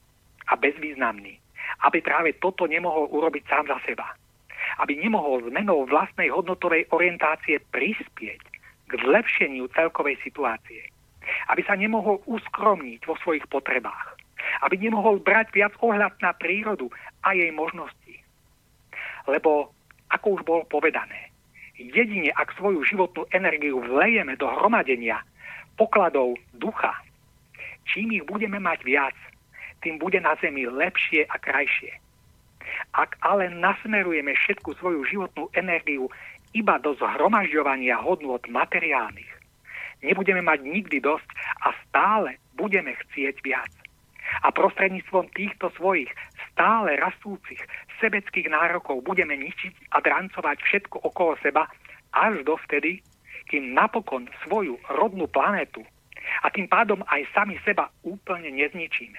a 0.47 0.55
bezvýznamný, 0.55 1.35
aby 1.85 1.99
práve 1.99 2.35
toto 2.39 2.65
nemohol 2.65 3.11
urobiť 3.11 3.43
sám 3.47 3.65
za 3.67 3.77
seba. 3.83 4.15
Aby 4.79 4.95
nemohol 5.01 5.43
zmenou 5.49 5.83
vlastnej 5.89 6.31
hodnotovej 6.31 6.87
orientácie 6.93 7.59
prispieť 7.73 8.41
k 8.89 8.91
zlepšeniu 8.95 9.67
celkovej 9.75 10.17
situácie. 10.23 10.87
Aby 11.49 11.61
sa 11.65 11.75
nemohol 11.75 12.21
uskromniť 12.25 13.05
vo 13.05 13.15
svojich 13.21 13.45
potrebách. 13.49 14.17
Aby 14.65 14.79
nemohol 14.79 15.21
brať 15.21 15.53
viac 15.53 15.73
ohľad 15.79 16.17
na 16.23 16.31
prírodu 16.33 16.89
a 17.25 17.35
jej 17.35 17.51
možnosti. 17.51 18.15
Lebo, 19.27 19.69
ako 20.09 20.39
už 20.39 20.41
bolo 20.47 20.63
povedané, 20.65 21.29
jedine 21.79 22.33
ak 22.35 22.55
svoju 22.59 22.83
životnú 22.83 23.29
energiu 23.31 23.79
vlejeme 23.79 24.35
do 24.35 24.47
hromadenia 24.47 25.23
pokladov 25.79 26.35
ducha, 26.59 26.91
čím 27.87 28.11
ich 28.11 28.25
budeme 28.27 28.59
mať 28.59 28.83
viac, 28.83 29.15
tým 29.79 29.95
bude 29.95 30.19
na 30.19 30.35
Zemi 30.43 30.67
lepšie 30.67 31.23
a 31.31 31.35
krajšie. 31.39 31.95
Ak 32.93 33.15
ale 33.23 33.47
nasmerujeme 33.47 34.35
všetku 34.35 34.75
svoju 34.77 35.07
životnú 35.07 35.47
energiu 35.55 36.11
iba 36.51 36.75
do 36.81 36.97
zhromažďovania 36.99 37.95
hodnôt 38.01 38.41
materiálnych, 38.49 39.38
nebudeme 40.03 40.41
mať 40.43 40.59
nikdy 40.63 41.03
dosť 41.03 41.29
a 41.63 41.75
stále 41.87 42.39
budeme 42.55 42.95
chcieť 42.95 43.39
viac. 43.43 43.71
A 44.45 44.53
prostredníctvom 44.53 45.33
týchto 45.33 45.73
svojich 45.73 46.11
stále 46.53 46.95
rastúcich 47.01 47.59
sebeckých 47.97 48.47
nárokov 48.47 49.01
budeme 49.01 49.33
ničiť 49.35 49.95
a 49.95 50.03
drancovať 50.03 50.57
všetko 50.61 51.01
okolo 51.01 51.33
seba 51.41 51.65
až 52.13 52.45
dovtedy, 52.45 53.01
kým 53.49 53.73
napokon 53.73 54.29
svoju 54.45 54.77
rodnú 54.93 55.25
planetu 55.25 55.81
a 56.45 56.53
tým 56.53 56.69
pádom 56.69 57.01
aj 57.09 57.25
sami 57.33 57.57
seba 57.65 57.89
úplne 58.05 58.53
nezničíme. 58.53 59.17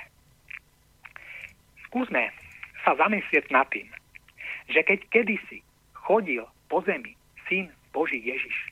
Skúsme 1.91 2.31
sa 2.87 2.95
zamyslieť 2.95 3.51
nad 3.51 3.67
tým, 3.75 3.91
že 4.71 4.87
keď 4.87 5.03
kedysi 5.11 5.59
chodil 5.93 6.47
po 6.71 6.79
zemi 6.87 7.19
syn 7.51 7.67
Boží 7.91 8.23
Ježiš, 8.23 8.70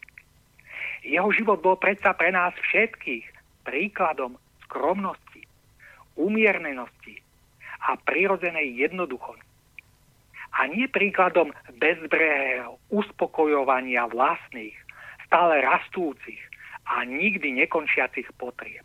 jeho 1.09 1.33
život 1.33 1.65
bol 1.65 1.81
predsa 1.81 2.13
pre 2.13 2.29
nás 2.29 2.53
všetkých 2.69 3.25
príkladom 3.65 4.37
skromnosti, 4.69 5.49
umiernenosti 6.21 7.25
a 7.89 7.97
prirodzenej 7.97 8.77
jednoduchosti. 8.77 9.49
A 10.59 10.69
nie 10.69 10.89
príkladom 10.89 11.53
bezbrehého 11.81 12.77
uspokojovania 12.93 14.09
vlastných, 14.13 14.75
stále 15.29 15.61
rastúcich 15.61 16.41
a 16.89 17.05
nikdy 17.05 17.53
nekončiacich 17.65 18.29
potrieb. 18.41 18.85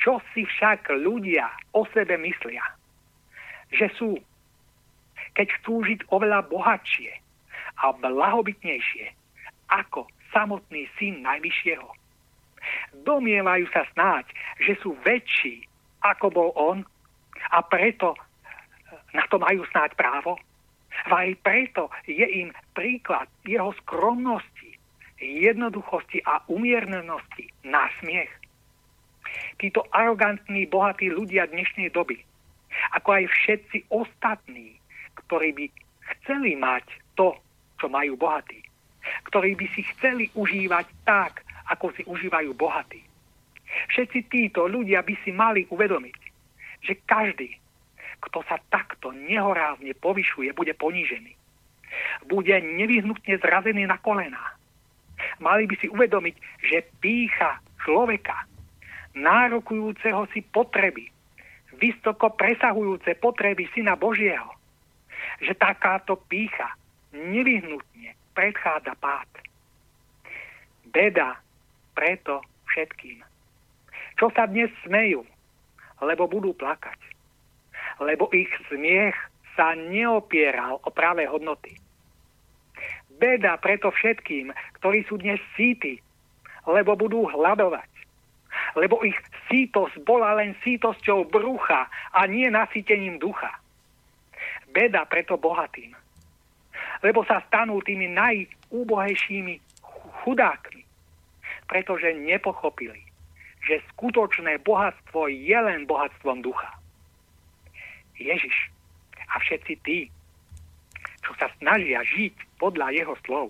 Čo 0.00 0.20
si 0.32 0.48
však 0.48 0.92
ľudia 0.92 1.48
o 1.76 1.84
sebe 1.92 2.16
myslia? 2.20 2.64
Že 3.72 3.86
sú, 3.96 4.10
keď 5.36 5.48
chcú 5.60 5.84
žiť 5.84 6.00
oveľa 6.08 6.48
bohatšie 6.48 7.12
a 7.80 7.92
blahobytnejšie 7.96 9.12
ako 9.72 10.08
samotný 10.30 10.86
syn 10.98 11.22
Najvyššieho. 11.22 11.88
Domievajú 13.06 13.66
sa 13.72 13.86
snáď, 13.96 14.28
že 14.60 14.76
sú 14.84 14.94
väčší, 15.02 15.64
ako 16.04 16.26
bol 16.30 16.50
on 16.56 16.78
a 17.50 17.58
preto 17.64 18.16
na 19.16 19.24
to 19.26 19.40
majú 19.40 19.66
snáď 19.70 19.96
právo. 19.96 20.38
A 21.08 21.24
aj 21.24 21.38
preto 21.40 21.88
je 22.04 22.22
im 22.22 22.52
príklad 22.76 23.30
jeho 23.46 23.72
skromnosti, 23.82 24.76
jednoduchosti 25.18 26.20
a 26.26 26.44
umiernenosti 26.50 27.48
na 27.64 27.88
smiech. 28.00 28.30
Títo 29.56 29.86
arogantní, 29.92 30.66
bohatí 30.66 31.08
ľudia 31.12 31.46
dnešnej 31.48 31.92
doby, 31.94 32.20
ako 32.96 33.22
aj 33.22 33.24
všetci 33.28 33.78
ostatní, 33.92 34.76
ktorí 35.26 35.54
by 35.54 35.66
chceli 36.16 36.58
mať 36.58 36.84
to, 37.14 37.36
čo 37.78 37.86
majú 37.88 38.18
bohatí, 38.18 38.59
ktorí 39.28 39.56
by 39.56 39.66
si 39.72 39.82
chceli 39.96 40.28
užívať 40.36 40.86
tak, 41.04 41.44
ako 41.70 41.94
si 41.94 42.02
užívajú 42.04 42.50
bohatí. 42.54 43.00
Všetci 43.94 44.26
títo 44.26 44.66
ľudia 44.66 45.06
by 45.06 45.14
si 45.22 45.30
mali 45.30 45.64
uvedomiť, 45.70 46.18
že 46.82 46.98
každý, 47.06 47.54
kto 48.20 48.42
sa 48.44 48.58
takto 48.68 49.14
nehorázne 49.14 49.94
povyšuje, 49.96 50.50
bude 50.52 50.74
ponížený. 50.74 51.32
Bude 52.26 52.54
nevyhnutne 52.60 53.38
zrazený 53.38 53.86
na 53.86 53.98
kolená. 53.98 54.58
Mali 55.38 55.66
by 55.66 55.74
si 55.78 55.86
uvedomiť, 55.86 56.36
že 56.64 56.86
pícha 56.98 57.62
človeka, 57.82 58.46
nárokujúceho 59.14 60.26
si 60.30 60.42
potreby, 60.44 61.10
vysoko 61.80 62.30
presahujúce 62.36 63.16
potreby 63.18 63.66
Syna 63.72 63.96
Božieho, 63.96 64.52
že 65.40 65.56
takáto 65.56 66.20
pícha 66.28 66.76
nevyhnutne 67.16 68.19
predchádza 68.34 68.94
pád. 68.98 69.28
Beda 70.90 71.38
preto 71.94 72.42
všetkým. 72.70 73.22
Čo 74.18 74.30
sa 74.34 74.50
dnes 74.50 74.68
smejú, 74.82 75.22
lebo 76.02 76.26
budú 76.26 76.52
plakať. 76.56 76.98
Lebo 78.00 78.32
ich 78.32 78.50
smiech 78.68 79.16
sa 79.54 79.76
neopieral 79.76 80.80
o 80.82 80.88
práve 80.90 81.28
hodnoty. 81.28 81.76
Beda 83.20 83.60
preto 83.60 83.92
všetkým, 83.92 84.48
ktorí 84.80 85.04
sú 85.04 85.20
dnes 85.20 85.36
síti, 85.52 86.00
lebo 86.64 86.96
budú 86.96 87.28
hľadovať. 87.28 87.90
Lebo 88.80 89.04
ich 89.04 89.16
sítosť 89.52 90.00
bola 90.08 90.40
len 90.40 90.56
sítosťou 90.64 91.28
brucha 91.28 91.86
a 92.16 92.20
nie 92.24 92.48
nasýtením 92.48 93.20
ducha. 93.20 93.52
Beda 94.72 95.04
preto 95.04 95.36
bohatým, 95.36 95.92
lebo 97.00 97.24
sa 97.24 97.40
stanú 97.48 97.80
tými 97.80 98.12
najúbohejšími 98.12 99.54
chudákmi, 100.24 100.82
pretože 101.68 102.12
nepochopili, 102.12 103.00
že 103.64 103.80
skutočné 103.94 104.60
bohatstvo 104.64 105.28
je 105.28 105.56
len 105.56 105.88
bohatstvom 105.88 106.44
ducha. 106.44 106.76
Ježiš 108.20 108.68
a 109.32 109.40
všetci 109.40 109.72
tí, 109.86 109.98
čo 111.24 111.32
sa 111.40 111.48
snažia 111.56 112.04
žiť 112.04 112.60
podľa 112.60 112.92
jeho 112.92 113.14
slov, 113.24 113.48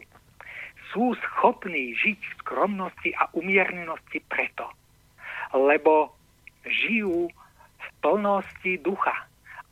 sú 0.90 1.14
schopní 1.18 1.94
žiť 1.94 2.18
v 2.18 2.36
skromnosti 2.42 3.10
a 3.14 3.30
umiernenosti 3.34 4.18
preto, 4.26 4.66
lebo 5.54 6.14
žijú 6.66 7.30
v 7.78 7.86
plnosti 8.02 8.78
ducha 8.82 9.14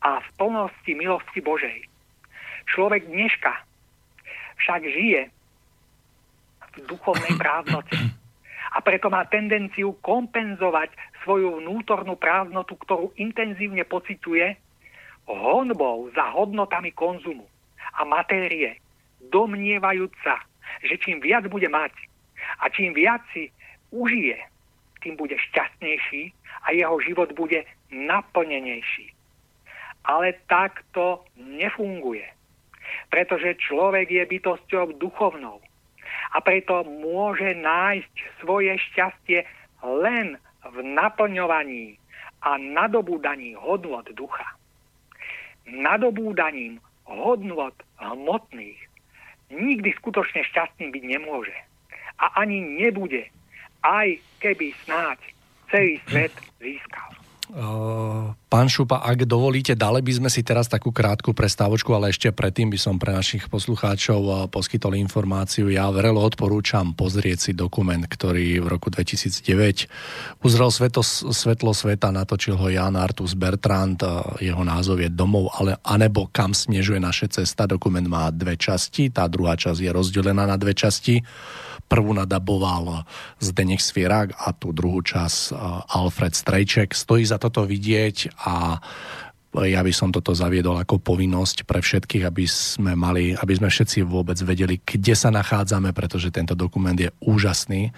a 0.02 0.22
v 0.22 0.28
plnosti 0.38 0.92
milosti 0.94 1.42
Božej. 1.42 1.78
Človek 2.70 3.10
dneška 3.10 3.67
však 4.58 4.80
žije 4.84 5.20
v 6.78 6.86
duchovnej 6.86 7.34
prázdnote. 7.38 7.96
A 8.76 8.84
preto 8.84 9.08
má 9.08 9.24
tendenciu 9.26 9.96
kompenzovať 10.04 10.92
svoju 11.24 11.64
vnútornú 11.64 12.20
prázdnotu, 12.20 12.76
ktorú 12.76 13.16
intenzívne 13.16 13.82
pociťuje 13.88 14.46
honbou 15.28 16.08
za 16.16 16.24
hodnotami 16.32 16.92
konzumu 16.92 17.44
a 17.96 18.04
matérie, 18.04 18.80
domnievajúc 19.28 20.12
sa, 20.24 20.40
že 20.84 20.96
čím 21.00 21.20
viac 21.20 21.48
bude 21.48 21.68
mať 21.68 21.92
a 22.64 22.68
čím 22.72 22.96
viac 22.96 23.20
si 23.34 23.52
užije, 23.92 24.38
tým 25.04 25.16
bude 25.16 25.36
šťastnejší 25.36 26.32
a 26.64 26.72
jeho 26.72 26.96
život 27.00 27.32
bude 27.36 27.64
naplnenejší. 27.92 29.12
Ale 30.08 30.32
tak 30.48 30.80
to 30.96 31.24
nefunguje. 31.36 32.24
Pretože 33.08 33.58
človek 33.58 34.10
je 34.10 34.24
bytosťou 34.24 34.98
duchovnou. 35.00 35.60
A 36.34 36.38
preto 36.44 36.84
môže 36.84 37.56
nájsť 37.56 38.14
svoje 38.44 38.76
šťastie 38.92 39.48
len 39.82 40.36
v 40.68 40.76
naplňovaní 40.84 41.96
a 42.44 42.60
nadobúdaní 42.60 43.56
hodnot 43.56 44.12
ducha. 44.14 44.44
Nadobúdaním 45.68 46.80
hodnot 47.08 47.74
hmotných 47.98 48.78
nikdy 49.50 49.90
skutočne 49.96 50.44
šťastný 50.44 50.92
byť 50.92 51.04
nemôže. 51.04 51.56
A 52.18 52.44
ani 52.44 52.60
nebude, 52.60 53.30
aj 53.80 54.18
keby 54.42 54.74
snáď 54.84 55.18
celý 55.70 56.00
svet 56.08 56.34
získal. 56.60 57.10
Pán 58.48 58.64
Šupa, 58.64 59.04
ak 59.04 59.28
dovolíte, 59.28 59.76
dali 59.76 60.00
by 60.00 60.08
sme 60.08 60.28
si 60.32 60.40
teraz 60.40 60.72
takú 60.72 60.88
krátku 60.88 61.36
prestávočku, 61.36 61.92
ale 61.92 62.16
ešte 62.16 62.32
predtým 62.32 62.72
by 62.72 62.80
som 62.80 62.96
pre 62.96 63.12
našich 63.12 63.44
poslucháčov 63.44 64.48
poskytol 64.48 64.96
informáciu. 64.96 65.68
Ja 65.68 65.92
vrelo 65.92 66.24
odporúčam 66.24 66.96
pozrieť 66.96 67.38
si 67.44 67.52
dokument, 67.52 68.00
ktorý 68.00 68.64
v 68.64 68.66
roku 68.72 68.88
2009 68.88 70.40
uzrel 70.40 70.70
sveto, 70.72 71.04
svetlo 71.28 71.76
sveta, 71.76 72.08
natočil 72.08 72.56
ho 72.56 72.72
Jan 72.72 72.96
Artus 72.96 73.36
Bertrand, 73.36 74.00
jeho 74.40 74.64
názov 74.64 75.04
je 75.04 75.12
Domov, 75.12 75.52
ale 75.52 75.76
anebo 75.84 76.32
Kam 76.32 76.56
snežuje 76.56 77.04
naše 77.04 77.28
cesta. 77.28 77.68
Dokument 77.68 78.08
má 78.08 78.32
dve 78.32 78.56
časti, 78.56 79.12
tá 79.12 79.28
druhá 79.28 79.60
časť 79.60 79.76
je 79.76 79.92
rozdelená 79.92 80.48
na 80.48 80.56
dve 80.56 80.72
časti 80.72 81.20
prvú 81.88 82.12
nadaboval 82.12 83.08
Zdenek 83.40 83.80
Svierák 83.80 84.36
a 84.44 84.52
tú 84.52 84.76
druhú 84.76 85.00
čas 85.00 85.48
Alfred 85.88 86.36
Strejček. 86.36 86.92
Stojí 86.92 87.24
za 87.24 87.40
toto 87.40 87.64
vidieť 87.64 88.37
a 88.46 88.78
ja 89.56 89.80
by 89.80 89.92
som 89.96 90.12
toto 90.12 90.36
zaviedol 90.36 90.76
ako 90.76 91.00
povinnosť 91.00 91.64
pre 91.64 91.80
všetkých, 91.80 92.28
aby 92.28 92.44
sme 92.44 92.92
mali, 92.92 93.32
aby 93.32 93.52
sme 93.56 93.72
všetci 93.72 94.04
vôbec 94.04 94.36
vedeli, 94.44 94.76
kde 94.76 95.16
sa 95.16 95.32
nachádzame, 95.32 95.96
pretože 95.96 96.28
tento 96.28 96.52
dokument 96.52 96.94
je 96.94 97.08
úžasný, 97.24 97.90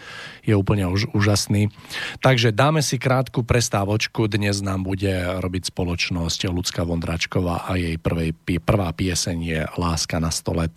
je 0.47 0.55
úplne 0.55 0.87
už, 0.87 1.11
úžasný. 1.11 1.75
Takže 2.23 2.55
dáme 2.55 2.87
si 2.87 3.03
krátku 3.03 3.43
prestávočku, 3.43 4.31
dnes 4.31 4.63
nám 4.63 4.87
bude 4.87 5.11
robiť 5.43 5.75
spoločnosť 5.75 6.49
Lucka 6.55 6.87
Vondračková 6.87 7.67
a 7.67 7.75
jej 7.75 7.99
prvej, 7.99 8.31
prvá 8.63 8.95
pieseň 8.95 9.39
je 9.43 9.61
Láska 9.75 10.23
na 10.23 10.31
100 10.31 10.55
let. 10.55 10.75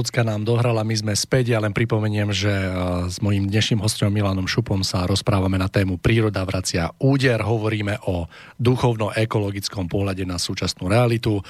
Ľudská 0.00 0.24
nám 0.24 0.48
dohrala, 0.48 0.80
my 0.80 0.96
sme 0.96 1.12
späť. 1.12 1.52
Ja 1.52 1.60
len 1.60 1.76
pripomeniem, 1.76 2.32
že 2.32 2.48
e, 2.48 2.72
s 3.12 3.20
mojím 3.20 3.52
dnešným 3.52 3.84
hostom 3.84 4.08
Milanom 4.08 4.48
Šupom 4.48 4.80
sa 4.80 5.04
rozprávame 5.04 5.60
na 5.60 5.68
tému 5.68 6.00
Príroda 6.00 6.40
vracia 6.48 6.88
úder. 6.96 7.44
Hovoríme 7.44 8.00
o 8.08 8.24
duchovno-ekologickom 8.56 9.92
pohľade 9.92 10.24
na 10.24 10.40
súčasnú 10.40 10.88
realitu. 10.88 11.36
E, 11.36 11.42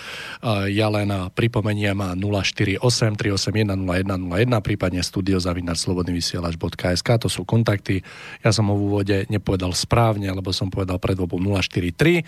ja 0.74 0.90
len 0.90 1.30
pripomeniem 1.30 2.18
048 2.18 2.82
381 2.82 3.86
0101, 3.86 4.66
prípadne 4.66 5.06
studiozavinačslobodnyvysielač.sk, 5.06 7.08
to 7.22 7.30
sú 7.30 7.46
kontakty. 7.46 8.02
Ja 8.42 8.50
som 8.50 8.66
ho 8.66 8.74
v 8.74 8.82
úvode 8.90 9.30
nepovedal 9.30 9.70
správne, 9.78 10.26
lebo 10.34 10.50
som 10.50 10.74
povedal 10.74 10.98
pred 10.98 11.14
043 11.14 12.26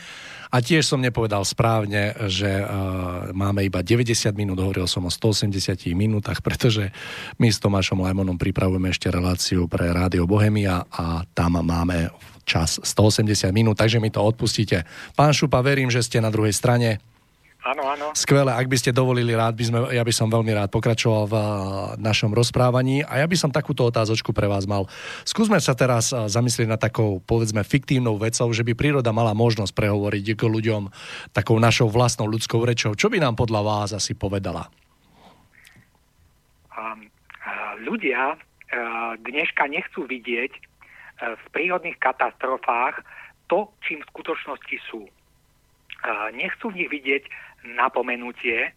a 0.52 0.60
tiež 0.60 0.84
som 0.84 1.00
nepovedal 1.00 1.40
správne, 1.48 2.12
že 2.28 2.60
uh, 2.60 3.32
máme 3.32 3.64
iba 3.64 3.80
90 3.80 4.36
minút, 4.36 4.60
hovoril 4.60 4.84
som 4.84 5.08
o 5.08 5.10
180 5.10 5.48
minútach, 5.96 6.38
pretože 6.46 6.92
my 7.40 7.48
s 7.48 7.56
Tomášom 7.56 8.04
Lajmonom 8.04 8.36
pripravujeme 8.36 8.92
ešte 8.92 9.08
reláciu 9.08 9.64
pre 9.64 9.88
Rádio 9.88 10.28
Bohemia 10.28 10.84
a 10.92 11.24
tam 11.32 11.64
máme 11.64 12.12
čas 12.44 12.76
180 12.84 13.48
minút, 13.54 13.80
takže 13.80 13.96
mi 13.96 14.12
to 14.12 14.20
odpustíte. 14.20 14.84
Pán 15.16 15.32
Šupa, 15.32 15.64
verím, 15.64 15.88
že 15.88 16.04
ste 16.04 16.20
na 16.20 16.28
druhej 16.28 16.52
strane. 16.52 17.00
Áno, 17.62 17.86
áno. 17.86 18.10
Skvelé, 18.18 18.50
ak 18.50 18.66
by 18.66 18.74
ste 18.74 18.90
dovolili, 18.90 19.38
rád 19.38 19.54
by 19.54 19.64
sme, 19.64 19.78
ja 19.94 20.02
by 20.02 20.10
som 20.10 20.26
veľmi 20.26 20.50
rád 20.50 20.74
pokračoval 20.74 21.24
v 21.30 21.34
našom 22.02 22.34
rozprávaní 22.34 23.06
a 23.06 23.22
ja 23.22 23.26
by 23.30 23.38
som 23.38 23.54
takúto 23.54 23.86
otázočku 23.86 24.34
pre 24.34 24.50
vás 24.50 24.66
mal. 24.66 24.90
Skúsme 25.22 25.62
sa 25.62 25.78
teraz 25.78 26.10
zamyslieť 26.10 26.66
na 26.66 26.74
takou, 26.74 27.22
povedzme, 27.22 27.62
fiktívnou 27.62 28.18
vecou, 28.18 28.50
že 28.50 28.66
by 28.66 28.74
príroda 28.74 29.14
mala 29.14 29.30
možnosť 29.30 29.78
prehovoriť 29.78 30.34
k 30.34 30.42
ľuďom 30.42 30.90
takou 31.30 31.54
našou 31.62 31.86
vlastnou 31.86 32.26
ľudskou 32.26 32.66
rečou. 32.66 32.98
Čo 32.98 33.06
by 33.06 33.22
nám 33.22 33.38
podľa 33.38 33.62
vás 33.62 33.94
asi 33.94 34.18
povedala? 34.18 34.66
Um, 36.74 37.06
ľudia 37.86 38.42
dneška 39.22 39.70
nechcú 39.70 40.10
vidieť 40.10 40.52
v 41.22 41.44
prírodných 41.54 41.94
katastrofách 42.02 43.06
to, 43.46 43.70
čím 43.86 44.02
v 44.02 44.10
skutočnosti 44.10 44.76
sú. 44.90 45.06
Nechcú 46.34 46.74
v 46.74 46.82
nich 46.82 46.90
vidieť 46.90 47.22
napomenutie 47.64 48.74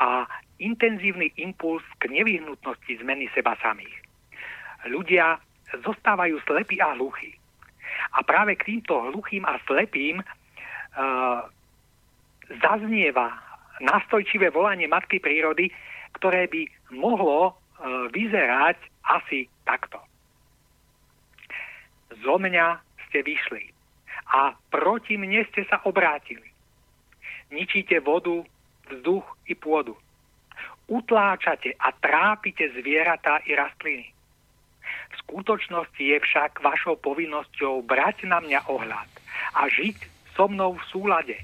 a 0.00 0.24
intenzívny 0.60 1.32
impuls 1.40 1.82
k 1.98 2.08
nevyhnutnosti 2.08 2.92
zmeny 3.00 3.28
seba 3.32 3.56
samých. 3.60 3.96
Ľudia 4.88 5.40
zostávajú 5.84 6.40
slepí 6.44 6.80
a 6.80 6.96
hluchí. 6.96 7.36
A 8.16 8.24
práve 8.24 8.56
k 8.56 8.66
týmto 8.74 8.96
hluchým 9.12 9.44
a 9.44 9.60
slepým 9.68 10.20
uh, 10.20 11.40
zaznieva 12.60 13.36
nastojčivé 13.80 14.52
volanie 14.52 14.88
Matky 14.88 15.20
prírody, 15.20 15.72
ktoré 16.16 16.48
by 16.48 16.64
mohlo 16.96 17.52
uh, 17.52 17.52
vyzerať 18.12 18.76
asi 19.04 19.48
takto. 19.64 20.00
Zo 22.20 22.36
mňa 22.36 22.80
ste 23.08 23.24
vyšli 23.24 23.64
a 24.30 24.54
proti 24.68 25.16
mne 25.16 25.46
ste 25.50 25.64
sa 25.66 25.80
obrátili 25.86 26.49
ničíte 27.50 28.00
vodu, 28.00 28.42
vzduch 28.90 29.26
i 29.46 29.54
pôdu. 29.54 29.94
Utláčate 30.90 31.74
a 31.78 31.94
trápite 31.94 32.66
zvieratá 32.74 33.38
i 33.46 33.54
rastliny. 33.54 34.10
V 35.10 35.14
skutočnosti 35.26 36.02
je 36.02 36.18
však 36.18 36.58
vašou 36.62 36.98
povinnosťou 36.98 37.86
brať 37.86 38.26
na 38.26 38.42
mňa 38.42 38.66
ohľad 38.66 39.10
a 39.54 39.70
žiť 39.70 39.98
so 40.34 40.50
mnou 40.50 40.74
v 40.74 40.84
súlade. 40.90 41.38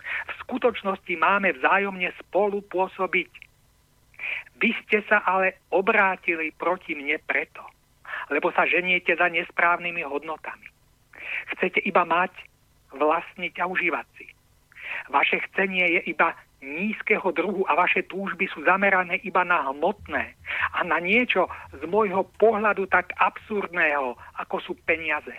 V 0.00 0.32
skutočnosti 0.48 1.12
máme 1.20 1.52
vzájomne 1.60 2.08
spolu 2.24 2.64
pôsobiť. 2.72 3.30
Vy 4.60 4.70
ste 4.84 5.04
sa 5.08 5.24
ale 5.24 5.60
obrátili 5.72 6.52
proti 6.52 6.92
mne 6.96 7.20
preto, 7.24 7.64
lebo 8.28 8.52
sa 8.52 8.68
ženiete 8.68 9.16
za 9.16 9.28
nesprávnymi 9.28 10.04
hodnotami. 10.04 10.68
Chcete 11.56 11.84
iba 11.84 12.04
mať, 12.04 12.32
vlastniť 12.96 13.54
a 13.60 13.68
užívať 13.68 14.06
si. 14.18 14.26
Vaše 15.08 15.40
chcenie 15.48 15.98
je 15.98 16.00
iba 16.12 16.36
nízkeho 16.60 17.32
druhu 17.32 17.64
a 17.64 17.72
vaše 17.72 18.04
túžby 18.04 18.44
sú 18.52 18.60
zamerané 18.68 19.16
iba 19.24 19.44
na 19.48 19.72
hmotné 19.72 20.36
a 20.76 20.84
na 20.84 21.00
niečo 21.00 21.48
z 21.72 21.82
môjho 21.88 22.28
pohľadu 22.36 22.84
tak 22.92 23.16
absurdného, 23.16 24.16
ako 24.36 24.56
sú 24.60 24.72
peniaze. 24.84 25.32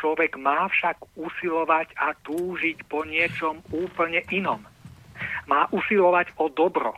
Človek 0.00 0.36
má 0.40 0.68
však 0.68 0.96
usilovať 1.16 1.92
a 1.96 2.16
túžiť 2.24 2.88
po 2.88 3.04
niečom 3.04 3.60
úplne 3.72 4.24
inom. 4.32 4.64
Má 5.48 5.68
usilovať 5.72 6.32
o 6.40 6.48
dobro, 6.48 6.96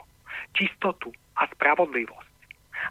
čistotu 0.54 1.10
a 1.38 1.46
spravodlivosť. 1.50 2.30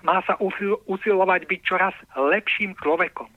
Má 0.08 0.24
sa 0.24 0.40
usilovať 0.88 1.42
byť 1.48 1.62
čoraz 1.64 1.96
lepším 2.16 2.76
človekom 2.80 3.28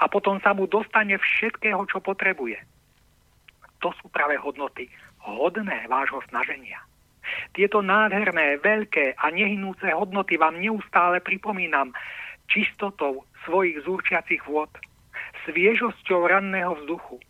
a 0.00 0.04
potom 0.08 0.40
sa 0.40 0.56
mu 0.56 0.64
dostane 0.68 1.16
všetkého, 1.20 1.84
čo 1.88 2.00
potrebuje 2.00 2.60
to 3.78 3.94
sú 4.02 4.10
práve 4.10 4.38
hodnoty 4.38 4.90
hodné 5.22 5.86
vášho 5.90 6.22
snaženia. 6.30 6.80
Tieto 7.52 7.84
nádherné, 7.84 8.56
veľké 8.64 9.20
a 9.20 9.28
nehynúce 9.28 9.84
hodnoty 9.92 10.40
vám 10.40 10.56
neustále 10.56 11.20
pripomínam 11.20 11.92
čistotou 12.48 13.28
svojich 13.44 13.84
zúrčiacich 13.84 14.40
vôd, 14.48 14.72
sviežosťou 15.44 16.24
ranného 16.24 16.72
vzduchu, 16.80 17.20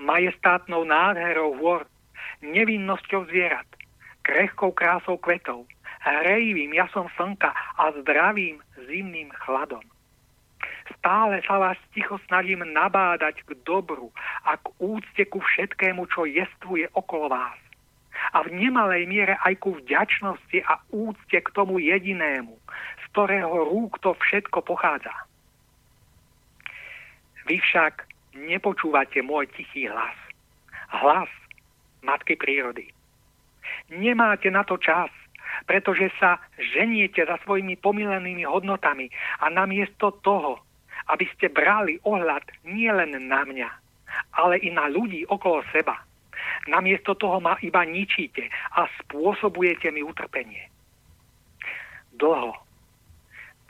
majestátnou 0.00 0.88
nádherou 0.88 1.52
hôr, 1.60 1.84
nevinnosťou 2.40 3.28
zvierat, 3.28 3.68
krehkou 4.24 4.72
krásou 4.72 5.20
kvetov, 5.20 5.68
hrejivým 6.00 6.72
jasom 6.72 7.08
slnka 7.16 7.52
a 7.52 7.92
zdravým 8.00 8.64
zimným 8.88 9.28
chladom. 9.44 9.84
Stále 11.00 11.40
sa 11.44 11.60
vás 11.60 11.78
ticho 11.92 12.20
snažím 12.28 12.64
nabádať 12.64 13.44
k 13.44 13.50
dobru 13.64 14.12
a 14.44 14.56
k 14.56 14.66
úcte 14.80 15.22
ku 15.28 15.40
všetkému, 15.40 16.08
čo 16.12 16.24
jestvuje 16.28 16.88
okolo 16.92 17.32
vás. 17.32 17.60
A 18.32 18.46
v 18.46 18.56
nemalej 18.56 19.04
miere 19.10 19.34
aj 19.42 19.58
ku 19.60 19.76
vďačnosti 19.76 20.58
a 20.64 20.80
úcte 20.94 21.38
k 21.40 21.48
tomu 21.52 21.82
jedinému, 21.82 22.54
z 23.00 23.04
ktorého 23.12 23.68
rúk 23.68 24.00
to 24.00 24.16
všetko 24.16 24.64
pochádza. 24.64 25.12
Vy 27.44 27.60
však 27.60 28.08
nepočúvate 28.32 29.20
môj 29.20 29.50
tichý 29.52 29.92
hlas. 29.92 30.16
Hlas 30.88 31.28
Matky 32.04 32.36
prírody. 32.36 32.92
Nemáte 33.88 34.52
na 34.52 34.60
to 34.64 34.76
čas, 34.76 35.08
pretože 35.64 36.10
sa 36.18 36.42
ženiete 36.58 37.22
za 37.22 37.38
svojimi 37.46 37.78
pomilenými 37.78 38.42
hodnotami 38.42 39.10
a 39.42 39.50
namiesto 39.50 40.10
toho 40.22 40.58
aby 41.12 41.28
ste 41.36 41.52
brali 41.52 42.00
ohľad 42.04 42.44
nielen 42.64 43.28
na 43.28 43.44
mňa, 43.44 43.70
ale 44.40 44.56
i 44.64 44.72
na 44.72 44.88
ľudí 44.88 45.28
okolo 45.28 45.60
seba. 45.68 46.00
Namiesto 46.68 47.12
toho 47.16 47.40
ma 47.40 47.60
iba 47.60 47.84
ničíte 47.84 48.48
a 48.76 48.88
spôsobujete 49.04 49.92
mi 49.92 50.00
utrpenie. 50.00 50.64
Dlho, 52.14 52.56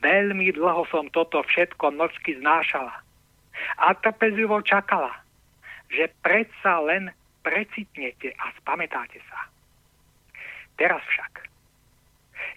veľmi 0.05 0.53
dlho 0.55 0.85
som 0.93 1.11
toto 1.11 1.43
všetko 1.43 1.97
nočky 1.97 2.39
znášala 2.39 2.93
a 3.83 3.87
trpezlivo 3.99 4.61
čakala, 4.63 5.11
že 5.91 6.11
predsa 6.23 6.83
len 6.83 7.11
precitnete 7.43 8.35
a 8.37 8.53
spamätáte 8.63 9.19
sa. 9.27 9.49
Teraz 10.75 11.03
však, 11.07 11.54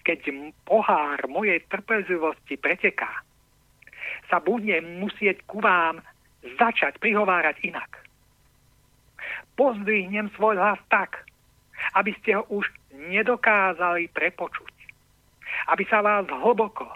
keď 0.08 0.32
pohár 0.64 1.20
mojej 1.28 1.60
trpezlivosti 1.68 2.56
preteká, 2.56 3.12
sa 4.32 4.40
budem 4.40 5.04
musieť 5.04 5.44
ku 5.44 5.60
vám 5.60 6.00
začať 6.56 6.96
prihovárať 6.96 7.60
inak. 7.60 8.08
Pozdvihnem 9.52 10.32
svoj 10.32 10.56
hlas 10.56 10.80
tak, 10.88 11.28
aby 11.92 12.16
ste 12.24 12.40
ho 12.40 12.48
už 12.48 12.64
nedokázali 12.96 14.08
prepočuť. 14.16 14.72
Aby 15.68 15.84
sa 15.92 16.00
vás 16.00 16.24
hlboko, 16.24 16.88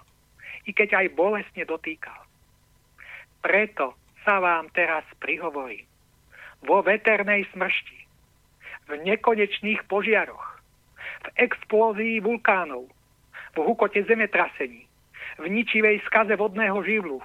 i 0.64 0.72
keď 0.72 1.04
aj 1.04 1.12
bolestne 1.12 1.68
dotýkal. 1.68 2.16
Preto 3.44 3.92
sa 4.24 4.40
vám 4.40 4.72
teraz 4.72 5.04
prihovorím. 5.20 5.84
Vo 6.64 6.80
veternej 6.80 7.44
smršti, 7.52 7.98
v 8.88 8.90
nekonečných 9.04 9.82
požiaroch, 9.90 10.62
v 11.26 11.28
explózii 11.42 12.22
vulkánov, 12.22 12.86
v 13.53 13.57
hukote 13.61 14.03
zemetrasení, 14.05 14.88
v 15.38 15.44
ničivej 15.48 16.00
skaze 16.09 16.36
vodného 16.36 16.80
živlu 16.84 17.20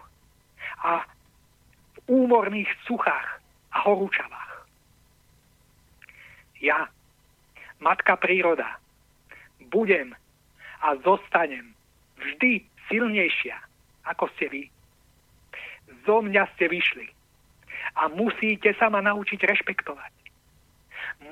a 0.84 1.03
v 1.95 1.97
úmorných 2.07 2.69
suchách 2.88 3.28
a 3.71 3.78
horúčavách. 3.88 4.53
Ja, 6.59 6.89
matka 7.80 8.17
príroda, 8.17 8.80
budem 9.69 10.15
a 10.82 10.95
zostanem 11.01 11.75
vždy 12.17 12.65
silnejšia, 12.89 13.57
ako 14.09 14.32
ste 14.36 14.45
vy. 14.49 14.63
Zo 16.07 16.23
mňa 16.23 16.47
ste 16.55 16.71
vyšli 16.71 17.07
a 17.95 18.07
musíte 18.11 18.73
sa 18.75 18.88
ma 18.89 19.03
naučiť 19.03 19.39
rešpektovať. 19.43 20.13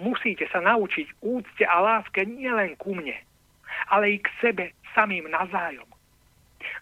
Musíte 0.01 0.49
sa 0.49 0.59
naučiť 0.59 1.21
úcte 1.21 1.63
a 1.63 1.77
láske 1.81 2.25
nielen 2.25 2.75
ku 2.75 2.97
mne, 2.97 3.15
ale 3.89 4.15
i 4.15 4.17
k 4.19 4.27
sebe 4.41 4.65
samým 4.95 5.27
nazájom. 5.29 5.87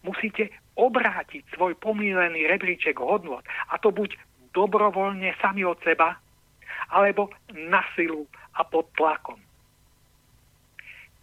Musíte 0.03 0.49
obrátiť 0.75 1.43
svoj 1.53 1.77
pomílený 1.77 2.47
rebríček 2.49 2.97
hodnot 2.97 3.45
a 3.69 3.77
to 3.77 3.93
buď 3.93 4.17
dobrovoľne 4.53 5.33
sami 5.41 5.65
od 5.65 5.81
seba, 5.81 6.17
alebo 6.93 7.33
na 7.53 7.81
silu 7.97 8.29
a 8.53 8.61
pod 8.61 8.85
tlakom. 8.93 9.39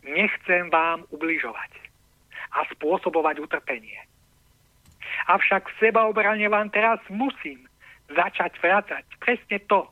Nechcem 0.03 0.67
vám 0.73 1.07
ubližovať 1.15 1.71
a 2.51 2.67
spôsobovať 2.75 3.39
utrpenie. 3.39 4.01
Avšak 5.31 5.71
v 5.71 5.79
sebaobrane 5.79 6.49
vám 6.51 6.73
teraz 6.75 6.99
musím 7.07 7.63
začať 8.11 8.59
vrácať 8.59 9.05
presne 9.23 9.63
to, 9.71 9.87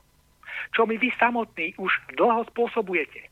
čo 0.75 0.83
mi 0.89 0.99
vy 0.99 1.15
samotní 1.21 1.79
už 1.79 1.93
dlho 2.19 2.43
spôsobujete. 2.51 3.31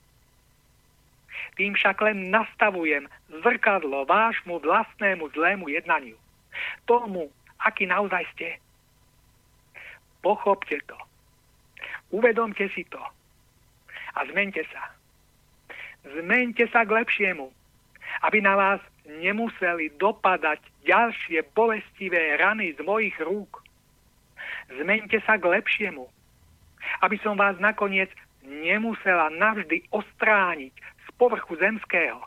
Tým 1.57 1.75
však 1.75 1.97
len 2.05 2.29
nastavujem 2.31 3.09
zrkadlo 3.43 4.05
vášmu 4.05 4.61
vlastnému 4.61 5.29
zlému 5.33 5.69
jednaniu. 5.73 6.17
Tomu, 6.85 7.33
aký 7.61 7.89
naozaj 7.89 8.25
ste. 8.37 8.49
Pochopte 10.21 10.81
to. 10.87 10.99
Uvedomte 12.11 12.69
si 12.73 12.85
to. 12.87 13.01
A 14.17 14.25
zmente 14.33 14.65
sa. 14.73 14.93
Zmente 16.07 16.65
sa 16.71 16.87
k 16.87 16.95
lepšiemu, 17.03 17.51
aby 18.23 18.39
na 18.41 18.55
vás 18.55 18.81
nemuseli 19.07 19.95
dopadať 19.99 20.63
ďalšie 20.87 21.43
bolestivé 21.55 22.39
rany 22.39 22.75
z 22.75 22.81
mojich 22.83 23.15
rúk. 23.23 23.63
Zmente 24.71 25.19
sa 25.27 25.39
k 25.39 25.47
lepšiemu, 25.51 26.07
aby 27.03 27.17
som 27.23 27.35
vás 27.35 27.59
nakoniec 27.59 28.11
nemusela 28.47 29.31
navždy 29.35 29.91
ostrániť 29.91 30.75
povrchu 31.17 31.57
zemského, 31.57 32.21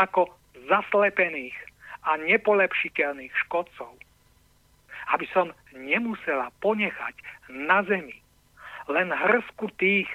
ako 0.00 0.28
zaslepených 0.68 1.54
a 2.02 2.18
nepolepšiteľných 2.18 3.32
škodcov. 3.46 3.92
Aby 5.12 5.26
som 5.30 5.52
nemusela 5.76 6.48
ponechať 6.62 7.14
na 7.52 7.84
zemi 7.84 8.16
len 8.90 9.14
hrsku 9.14 9.70
tých, 9.78 10.08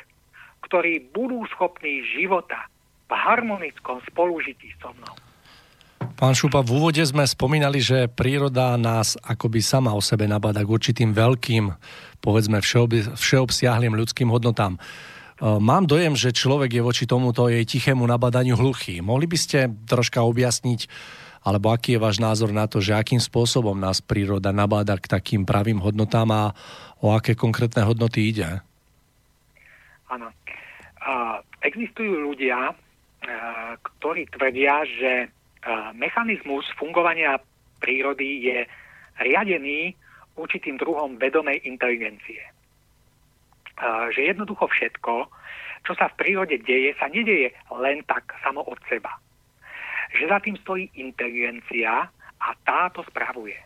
ktorí 0.68 1.14
budú 1.16 1.48
schopní 1.56 2.04
života 2.12 2.68
v 3.08 3.14
harmonickom 3.16 4.04
spolužití 4.12 4.76
so 4.84 4.92
mnou. 4.92 5.16
Pán 6.18 6.34
Šupa, 6.34 6.66
v 6.66 6.82
úvode 6.82 7.04
sme 7.06 7.30
spomínali, 7.30 7.78
že 7.78 8.10
príroda 8.10 8.74
nás 8.74 9.22
akoby 9.22 9.62
sama 9.62 9.94
o 9.94 10.02
sebe 10.02 10.26
nabáda 10.26 10.66
k 10.66 10.74
určitým 10.74 11.14
veľkým, 11.14 11.70
povedzme 12.26 12.58
všeob, 12.58 13.14
všeobsiahlým 13.16 13.94
ľudským 13.94 14.26
hodnotám. 14.34 14.82
E, 15.38 15.62
mám 15.62 15.86
dojem, 15.86 16.18
že 16.18 16.34
človek 16.34 16.74
je 16.74 16.82
voči 16.82 17.06
tomuto 17.06 17.46
jej 17.46 17.62
tichému 17.62 18.02
nabadaniu 18.02 18.58
hluchý. 18.58 19.06
Mohli 19.06 19.26
by 19.30 19.38
ste 19.38 19.60
troška 19.86 20.26
objasniť, 20.26 20.90
alebo 21.46 21.70
aký 21.70 21.96
je 21.96 22.04
váš 22.04 22.18
názor 22.18 22.50
na 22.50 22.66
to, 22.66 22.82
že 22.82 22.98
akým 22.98 23.22
spôsobom 23.22 23.78
nás 23.78 24.02
príroda 24.02 24.50
nabáda 24.50 24.98
k 24.98 25.06
takým 25.06 25.46
pravým 25.46 25.78
hodnotám 25.78 26.30
a 26.34 26.44
o 27.00 27.14
aké 27.14 27.38
konkrétne 27.38 27.86
hodnoty 27.86 28.34
ide? 28.34 28.66
Áno. 30.10 30.34
existujú 31.62 32.32
ľudia, 32.32 32.72
ktorí 33.80 34.28
tvrdia, 34.32 34.88
že 34.88 35.12
mechanizmus 35.96 36.64
fungovania 36.80 37.40
prírody 37.84 38.50
je 38.50 38.60
riadený 39.20 39.94
určitým 40.40 40.80
druhom 40.80 41.18
vedomej 41.20 41.64
inteligencie. 41.66 42.57
Že 43.84 44.34
jednoducho 44.34 44.66
všetko, 44.68 45.14
čo 45.86 45.94
sa 45.94 46.10
v 46.10 46.18
prírode 46.18 46.58
deje, 46.66 46.98
sa 46.98 47.08
nedeje 47.08 47.54
len 47.78 48.02
tak 48.10 48.34
samo 48.42 48.66
od 48.66 48.80
seba. 48.90 49.14
Že 50.18 50.24
za 50.28 50.38
tým 50.42 50.56
stojí 50.60 50.90
inteligencia 50.98 52.10
a 52.38 52.50
táto 52.66 53.06
spravuje. 53.06 53.58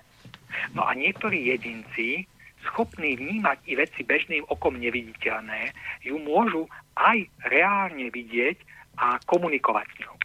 No 0.76 0.84
a 0.84 0.92
niektorí 0.94 1.48
jedinci 1.48 2.28
schopní 2.68 3.18
vnímať 3.18 3.58
i 3.66 3.74
veci 3.74 4.02
bežným 4.06 4.46
okom 4.52 4.78
neviditeľné, 4.78 5.74
ju 6.06 6.22
môžu 6.22 6.70
aj 6.94 7.26
reálne 7.50 8.14
vidieť 8.14 8.58
a 9.02 9.18
komunikovať 9.26 9.88
s 9.90 9.98
ňou. 10.06 10.16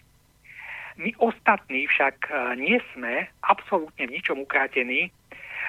My 0.97 1.11
ostatní 1.21 1.85
však 1.89 2.17
e, 2.29 2.33
nie 2.57 2.81
sme 2.93 3.29
absolútne 3.45 4.09
v 4.09 4.15
ničom 4.17 4.41
ukrátení. 4.41 5.13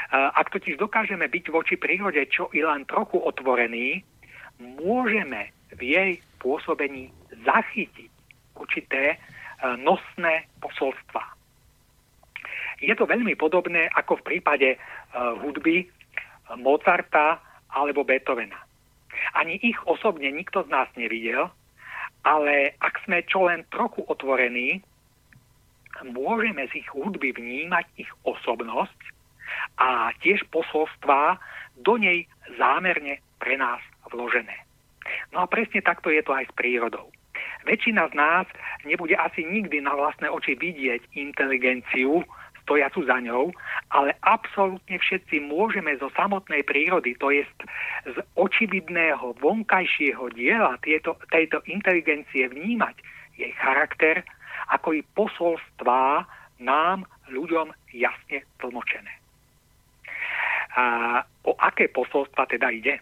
E, 0.07 0.15
ak 0.15 0.47
totiž 0.55 0.79
dokážeme 0.79 1.27
byť 1.27 1.45
voči 1.51 1.75
prírode 1.75 2.23
čo 2.31 2.47
i 2.55 2.63
len 2.63 2.87
trochu 2.87 3.19
otvorení, 3.19 4.03
môžeme 4.57 5.51
v 5.75 5.81
jej 5.83 6.11
pôsobení 6.39 7.11
zachytiť 7.43 8.11
určité 8.55 9.13
e, 9.13 9.17
nosné 9.83 10.47
posolstva. 10.63 11.23
Je 12.77 12.93
to 12.93 13.09
veľmi 13.09 13.33
podobné 13.33 13.89
ako 13.97 14.21
v 14.21 14.25
prípade 14.37 14.77
hudby 15.41 15.89
Mozarta 16.61 17.41
alebo 17.73 18.05
Beethovena. 18.05 18.61
Ani 19.33 19.57
ich 19.65 19.81
osobne 19.89 20.29
nikto 20.29 20.61
z 20.61 20.69
nás 20.69 20.85
nevidel, 20.93 21.49
ale 22.21 22.77
ak 22.77 23.01
sme 23.01 23.25
čo 23.25 23.49
len 23.49 23.65
trochu 23.73 24.05
otvorení, 24.05 24.85
môžeme 26.05 26.69
z 26.69 26.85
ich 26.85 26.89
hudby 26.93 27.33
vnímať 27.33 27.85
ich 27.97 28.11
osobnosť 28.21 29.16
a 29.77 30.11
tiež 30.21 30.45
posolstvá 30.49 31.37
do 31.77 31.97
nej 31.97 32.25
zámerne 32.57 33.21
pre 33.37 33.57
nás 33.57 33.81
vložené. 34.09 34.65
No 35.31 35.43
a 35.43 35.47
presne 35.47 35.79
takto 35.83 36.09
je 36.09 36.23
to 36.25 36.35
aj 36.35 36.49
s 36.49 36.53
prírodou. 36.57 37.11
Väčšina 37.67 38.07
z 38.11 38.13
nás 38.15 38.47
nebude 38.87 39.13
asi 39.19 39.43
nikdy 39.43 39.83
na 39.83 39.93
vlastné 39.93 40.31
oči 40.31 40.55
vidieť 40.55 41.13
inteligenciu 41.19 42.23
stojacu 42.67 43.07
za 43.07 43.23
ňou, 43.23 43.55
ale 43.95 44.11
absolútne 44.27 44.99
všetci 44.99 45.39
môžeme 45.47 45.95
zo 45.95 46.11
samotnej 46.11 46.67
prírody, 46.67 47.15
to 47.15 47.31
je 47.31 47.47
z 48.03 48.19
očividného 48.35 49.39
vonkajšieho 49.39 50.27
diela 50.35 50.75
tieto, 50.83 51.15
tejto 51.31 51.63
inteligencie 51.71 52.51
vnímať 52.51 52.99
jej 53.39 53.55
charakter, 53.63 54.19
ako 54.67 54.99
i 54.99 55.01
posolstvá 55.15 56.27
nám, 56.59 57.07
ľuďom, 57.31 57.71
jasne 57.95 58.43
tlmočené. 58.59 59.15
A 60.77 60.83
o 61.41 61.57
aké 61.57 61.89
posolstva 61.89 62.45
teda 62.45 62.69
ide? 62.69 63.01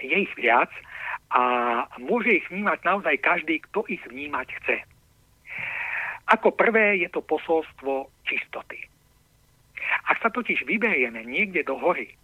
Je 0.00 0.16
ich 0.16 0.32
viac 0.40 0.72
a 1.30 1.42
môže 2.00 2.32
ich 2.32 2.46
vnímať 2.48 2.80
naozaj 2.82 3.16
každý, 3.20 3.60
kto 3.68 3.84
ich 3.92 4.00
vnímať 4.08 4.48
chce. 4.60 4.76
Ako 6.30 6.54
prvé 6.56 7.02
je 7.04 7.08
to 7.12 7.20
posolstvo 7.20 8.08
čistoty. 8.24 8.88
Ak 10.06 10.22
sa 10.22 10.30
totiž 10.30 10.64
vyberieme 10.64 11.26
niekde 11.26 11.66
do 11.66 11.74
hory, 11.76 12.14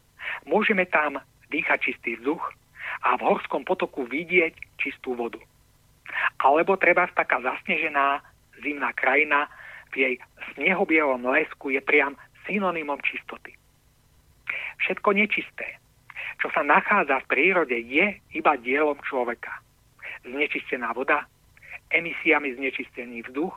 môžeme 0.47 0.87
tam 0.87 1.19
dýchať 1.51 1.93
čistý 1.93 2.17
vzduch 2.17 2.43
a 3.03 3.19
v 3.19 3.27
horskom 3.27 3.67
potoku 3.67 4.07
vidieť 4.07 4.55
čistú 4.79 5.19
vodu. 5.19 5.43
Alebo 6.39 6.79
treba 6.79 7.11
taká 7.11 7.43
zasnežená 7.43 8.23
zimná 8.63 8.95
krajina 8.95 9.51
v 9.91 9.95
jej 9.99 10.15
snehobielom 10.55 11.27
lesku 11.27 11.75
je 11.75 11.83
priam 11.83 12.15
synonymom 12.47 13.03
čistoty. 13.03 13.56
Všetko 14.83 15.17
nečisté, 15.17 15.81
čo 16.41 16.53
sa 16.53 16.63
nachádza 16.63 17.25
v 17.25 17.31
prírode, 17.31 17.77
je 17.81 18.21
iba 18.37 18.53
dielom 18.61 18.99
človeka. 19.03 19.51
Znečistená 20.27 20.93
voda, 20.93 21.25
emisiami 21.91 22.55
znečistený 22.55 23.27
vzduch 23.31 23.55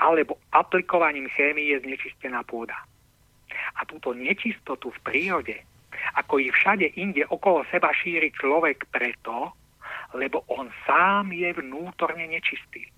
alebo 0.00 0.40
aplikovaním 0.54 1.28
chémie 1.32 1.76
znečistená 1.76 2.40
pôda. 2.44 2.76
A 3.76 3.84
túto 3.84 4.16
nečistotu 4.16 4.88
v 4.88 5.02
prírode, 5.04 5.56
ako 6.16 6.40
i 6.40 6.48
všade 6.48 6.96
inde 6.96 7.26
okolo 7.28 7.66
seba 7.68 7.92
šíri 7.92 8.32
človek 8.32 8.88
preto, 8.88 9.52
lebo 10.16 10.42
on 10.48 10.72
sám 10.88 11.30
je 11.34 11.52
vnútorne 11.52 12.24
nečistý. 12.26 12.88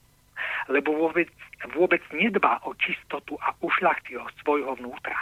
Lebo 0.70 0.94
vôbec, 0.94 1.28
vôbec 1.74 2.02
nedbá 2.14 2.62
o 2.66 2.74
čistotu 2.78 3.34
a 3.42 3.50
ušľachtilosť 3.58 4.36
svojho 4.42 4.78
vnútra. 4.78 5.16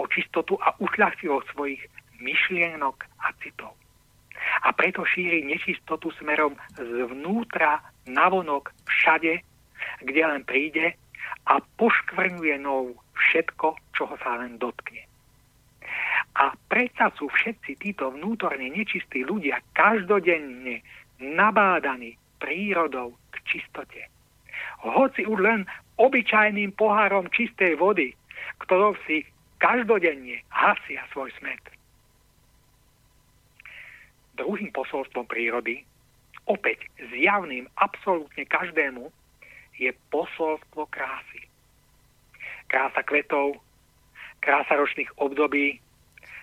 O 0.00 0.04
čistotu 0.08 0.56
a 0.60 0.74
ušľachtilosť 0.78 1.46
svojich 1.52 1.82
myšlienok 2.20 2.96
a 3.22 3.32
citov. 3.40 3.76
A 4.62 4.72
preto 4.72 5.02
šíri 5.04 5.42
nečistotu 5.44 6.12
smerom 6.16 6.54
zvnútra 6.76 7.82
navonok 8.06 8.72
všade, 8.86 9.42
kde 10.04 10.22
len 10.22 10.42
príde 10.46 10.94
a 11.46 11.58
poškvrňuje 11.58 12.56
nou 12.62 12.94
všetko, 13.16 13.76
čo 13.94 14.04
sa 14.22 14.38
len 14.40 14.58
dotkne. 14.58 15.04
A 16.36 16.52
predsa 16.68 17.08
sú 17.16 17.32
všetci 17.32 17.80
títo 17.80 18.12
vnútorne 18.12 18.68
nečistí 18.68 19.24
ľudia 19.24 19.62
každodenne 19.72 20.84
nabádaní 21.16 22.20
prírodou 22.36 23.16
k 23.32 23.36
čistote. 23.48 24.04
Hoci 24.84 25.24
už 25.24 25.38
len 25.40 25.60
obyčajným 25.96 26.76
pohárom 26.76 27.32
čistej 27.32 27.80
vody, 27.80 28.12
ktorou 28.60 28.92
si 29.08 29.24
každodenne 29.56 30.42
hasia 30.48 31.04
svoj 31.12 31.32
smet. 31.40 31.62
Druhým 34.36 34.68
posolstvom 34.72 35.24
prírody 35.24 35.84
opäť 36.46 36.86
zjavným 37.10 37.66
absolútne 37.76 38.46
každému, 38.46 39.10
je 39.76 39.92
posolstvo 40.08 40.88
krásy. 40.88 41.44
Krása 42.70 43.02
kvetov, 43.04 43.60
krása 44.40 44.78
ročných 44.78 45.10
období, 45.20 45.76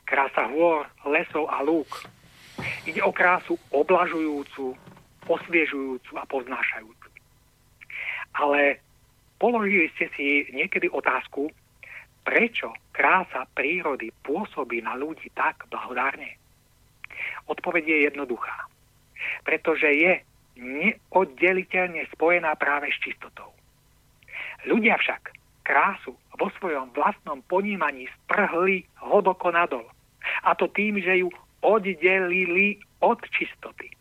krása 0.05 0.45
hôr, 0.53 0.86
lesov 1.07 1.49
a 1.49 1.66
lúk. 1.66 1.89
Ide 2.86 3.01
o 3.01 3.09
krásu 3.09 3.57
oblažujúcu, 3.74 4.78
osviežujúcu 5.26 6.11
a 6.20 6.24
poznášajúcu. 6.30 7.09
Ale 8.38 8.78
položili 9.41 9.89
ste 9.97 10.11
si 10.14 10.45
niekedy 10.53 10.91
otázku, 10.93 11.49
prečo 12.22 12.70
krása 12.94 13.50
prírody 13.58 14.14
pôsobí 14.24 14.80
na 14.86 14.94
ľudí 14.94 15.28
tak 15.34 15.66
blahodárne? 15.68 16.38
Odpoveď 17.50 17.84
je 17.89 17.98
jednoduchá. 18.08 18.70
Pretože 19.44 19.89
je 19.89 20.14
neoddeliteľne 20.56 22.06
spojená 22.14 22.54
práve 22.56 22.94
s 22.94 22.98
čistotou. 23.02 23.52
Ľudia 24.70 24.96
však 25.02 25.34
krásu 25.66 26.14
vo 26.38 26.48
svojom 26.62 26.94
vlastnom 26.94 27.41
ponímaní 27.50 28.08
strhli 28.24 28.86
hlboko 29.02 29.50
nadol. 29.50 29.84
A 30.46 30.56
to 30.56 30.70
tým, 30.72 31.02
že 31.02 31.26
ju 31.26 31.30
oddelili 31.64 32.80
od 33.00 33.20
čistoty. 33.32 33.91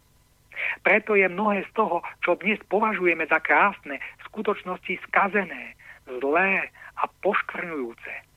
Preto 0.82 1.14
je 1.18 1.26
mnohé 1.26 1.66
z 1.66 1.70
toho, 1.74 2.02
čo 2.22 2.38
dnes 2.38 2.58
považujeme 2.70 3.26
za 3.26 3.42
krásne, 3.42 3.98
v 3.98 4.22
skutočnosti 4.30 4.94
skazené, 5.10 5.74
zlé 6.06 6.70
a 6.98 7.04
poškvrňujúce. 7.22 8.31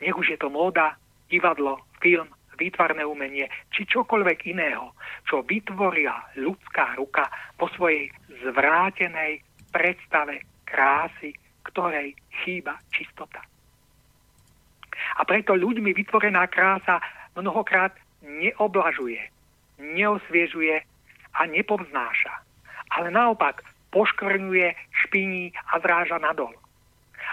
Nech 0.00 0.16
už 0.16 0.34
je 0.34 0.38
to 0.38 0.50
móda, 0.50 0.94
divadlo, 1.28 1.82
film, 1.98 2.28
výtvarné 2.58 3.06
umenie 3.06 3.46
či 3.70 3.86
čokoľvek 3.86 4.38
iného, 4.50 4.92
čo 5.30 5.46
vytvorila 5.46 6.34
ľudská 6.34 6.98
ruka 6.98 7.30
po 7.54 7.70
svojej 7.78 8.10
zvrátenej 8.42 9.40
predstave 9.70 10.42
krásy, 10.66 11.32
ktorej 11.62 12.18
chýba 12.42 12.74
čistota. 12.90 13.40
A 15.18 15.22
preto 15.22 15.54
ľuďmi 15.54 15.94
vytvorená 15.94 16.50
krása 16.50 16.98
mnohokrát 17.38 17.94
neoblažuje, 18.26 19.22
neosviežuje 19.78 20.82
a 21.38 21.40
nepovznáša, 21.46 22.34
ale 22.98 23.14
naopak 23.14 23.62
poškvrňuje, 23.94 24.74
špiní 25.06 25.54
a 25.70 25.78
zráža 25.78 26.18
nadol. 26.18 26.52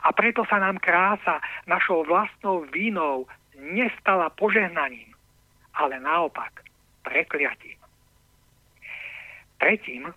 A 0.03 0.11
preto 0.11 0.43
sa 0.49 0.59
nám 0.59 0.81
krása 0.83 1.39
našou 1.69 2.03
vlastnou 2.03 2.67
vínou 2.73 3.29
nestala 3.55 4.27
požehnaním, 4.35 5.15
ale 5.79 5.99
naopak 5.99 6.65
prekliatím. 7.07 7.79
Tretím, 9.55 10.11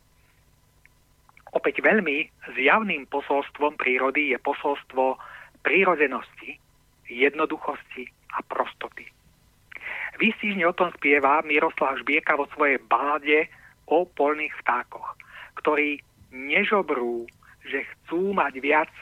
opäť 1.54 1.78
veľmi 1.78 2.26
zjavným 2.58 3.06
posolstvom 3.06 3.78
prírody 3.78 4.34
je 4.34 4.38
posolstvo 4.42 5.14
prírodenosti, 5.62 6.58
jednoduchosti 7.06 8.10
a 8.34 8.42
prostoty. 8.44 9.06
Výstižne 10.18 10.66
o 10.66 10.74
tom 10.74 10.90
spieva 10.98 11.40
Miroslav 11.46 12.02
Žbieka 12.02 12.34
vo 12.34 12.50
svojej 12.52 12.82
báde 12.90 13.46
o 13.86 14.04
polných 14.04 14.52
vtákoch, 14.66 15.14
ktorí 15.62 16.02
nežobrú, 16.34 17.24
že 17.64 17.86
chcú 17.86 18.34
mať 18.34 18.58
viac, 18.58 18.92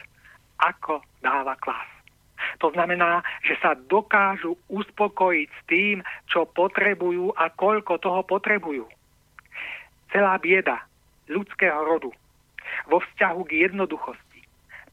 ako 0.61 1.03
dáva 1.21 1.57
klas. 1.61 1.89
To 2.61 2.69
znamená, 2.73 3.25
že 3.45 3.57
sa 3.61 3.73
dokážu 3.75 4.57
uspokojiť 4.69 5.49
s 5.49 5.61
tým, 5.69 5.97
čo 6.29 6.45
potrebujú 6.45 7.33
a 7.33 7.49
koľko 7.49 7.97
toho 8.01 8.21
potrebujú. 8.25 8.85
Celá 10.13 10.37
bieda 10.37 10.85
ľudského 11.27 11.81
rodu 11.83 12.13
vo 12.87 12.99
vzťahu 13.01 13.41
k 13.49 13.53
jednoduchosti, 13.69 14.41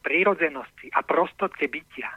prírodzenosti 0.02 0.88
a 0.96 1.04
prostote 1.04 1.68
bytia 1.68 2.10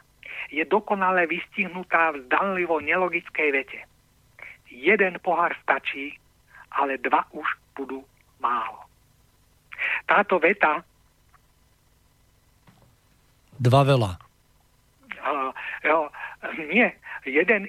je 0.47 0.63
dokonale 0.63 1.27
vystihnutá 1.27 2.15
v 2.15 2.23
zdanlivo 2.27 2.79
nelogickej 2.79 3.49
vete– 3.51 3.79
jeden 4.71 5.19
pohár 5.23 5.55
stačí, 5.63 6.15
ale 6.77 6.99
dva 6.99 7.25
už 7.31 7.47
budú 7.75 8.03
málo. 8.39 8.85
Táto 10.05 10.39
veta... 10.39 10.83
Dva 13.57 13.81
veľa. 13.83 14.11
Uh, 15.21 15.51
jo, 15.83 16.07
nie, 16.71 16.87
jeden 17.25 17.67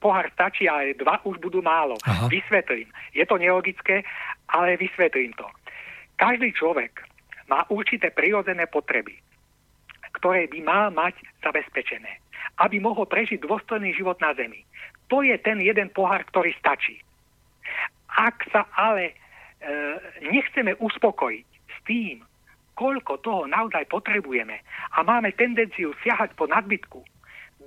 pohár 0.00 0.26
stačí, 0.32 0.64
ale 0.66 0.96
dva 0.96 1.20
už 1.28 1.38
budú 1.38 1.60
málo. 1.60 2.00
Aha. 2.08 2.26
Vysvetlím. 2.32 2.88
Je 3.12 3.24
to 3.28 3.36
nelogické, 3.36 4.02
ale 4.48 4.80
vysvetlím 4.80 5.36
to. 5.36 5.46
Každý 6.16 6.52
človek 6.56 7.04
má 7.48 7.68
určité 7.68 8.08
prirodzené 8.08 8.64
potreby, 8.66 9.16
ktoré 10.20 10.48
by 10.48 10.58
mal 10.64 10.88
mať 10.92 11.20
zabezpečené, 11.44 12.20
aby 12.64 12.80
mohol 12.80 13.04
prežiť 13.04 13.44
dôstojný 13.44 13.92
život 13.92 14.16
na 14.24 14.32
Zemi 14.32 14.64
to 15.10 15.26
je 15.26 15.34
ten 15.42 15.58
jeden 15.58 15.90
pohár, 15.90 16.22
ktorý 16.30 16.54
stačí. 16.54 17.02
Ak 18.14 18.46
sa 18.54 18.70
ale 18.78 19.10
e, 19.10 19.14
nechceme 20.30 20.78
uspokojiť 20.78 21.46
s 21.50 21.78
tým, 21.84 22.22
koľko 22.80 23.20
toho 23.20 23.42
naozaj 23.44 23.84
potrebujeme 23.92 24.64
a 24.96 25.04
máme 25.04 25.36
tendenciu 25.36 25.92
siahať 26.00 26.32
po 26.32 26.48
nadbytku, 26.48 27.04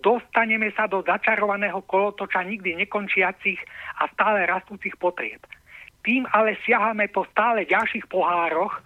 dostaneme 0.02 0.74
sa 0.74 0.90
do 0.90 1.06
začarovaného 1.06 1.86
kolotoča 1.86 2.42
nikdy 2.42 2.74
nekončiacich 2.82 3.62
a 4.02 4.10
stále 4.10 4.50
rastúcich 4.50 4.98
potrieb. 4.98 5.46
Tým 6.02 6.26
ale 6.34 6.58
siahame 6.66 7.06
po 7.14 7.30
stále 7.30 7.70
ďalších 7.70 8.10
pohároch, 8.10 8.82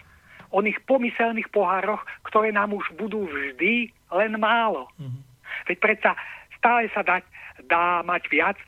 oných 0.52 0.84
pomyselných 0.84 1.48
pohároch, 1.48 2.04
ktoré 2.28 2.52
nám 2.52 2.76
už 2.76 2.92
budú 3.00 3.24
vždy 3.24 3.88
len 4.12 4.36
málo. 4.36 4.86
Mm-hmm. 5.00 5.22
Veď 5.72 5.78
predsa 5.80 6.10
stále 6.60 6.92
sa 6.92 7.00
dať, 7.00 7.24
dá 7.64 8.04
mať 8.04 8.28
viac 8.28 8.58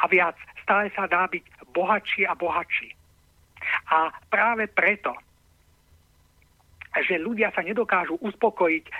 a 0.00 0.08
viac. 0.08 0.34
Stále 0.64 0.88
sa 0.96 1.04
dá 1.04 1.28
byť 1.28 1.44
bohatší 1.70 2.24
a 2.24 2.32
bohatší. 2.32 2.96
A 3.92 4.10
práve 4.32 4.66
preto, 4.66 5.14
že 6.98 7.22
ľudia 7.22 7.54
sa 7.54 7.62
nedokážu 7.62 8.18
uspokojiť 8.18 8.84
e, 8.86 8.92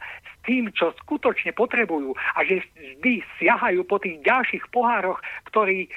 s 0.00 0.32
tým, 0.48 0.72
čo 0.72 0.96
skutočne 1.04 1.52
potrebujú 1.52 2.16
a 2.16 2.38
že 2.48 2.64
vždy 2.76 3.20
siahajú 3.36 3.84
po 3.84 4.00
tých 4.00 4.22
ďalších 4.24 4.64
pohároch, 4.72 5.20
ktorý, 5.52 5.84
e, 5.84 5.88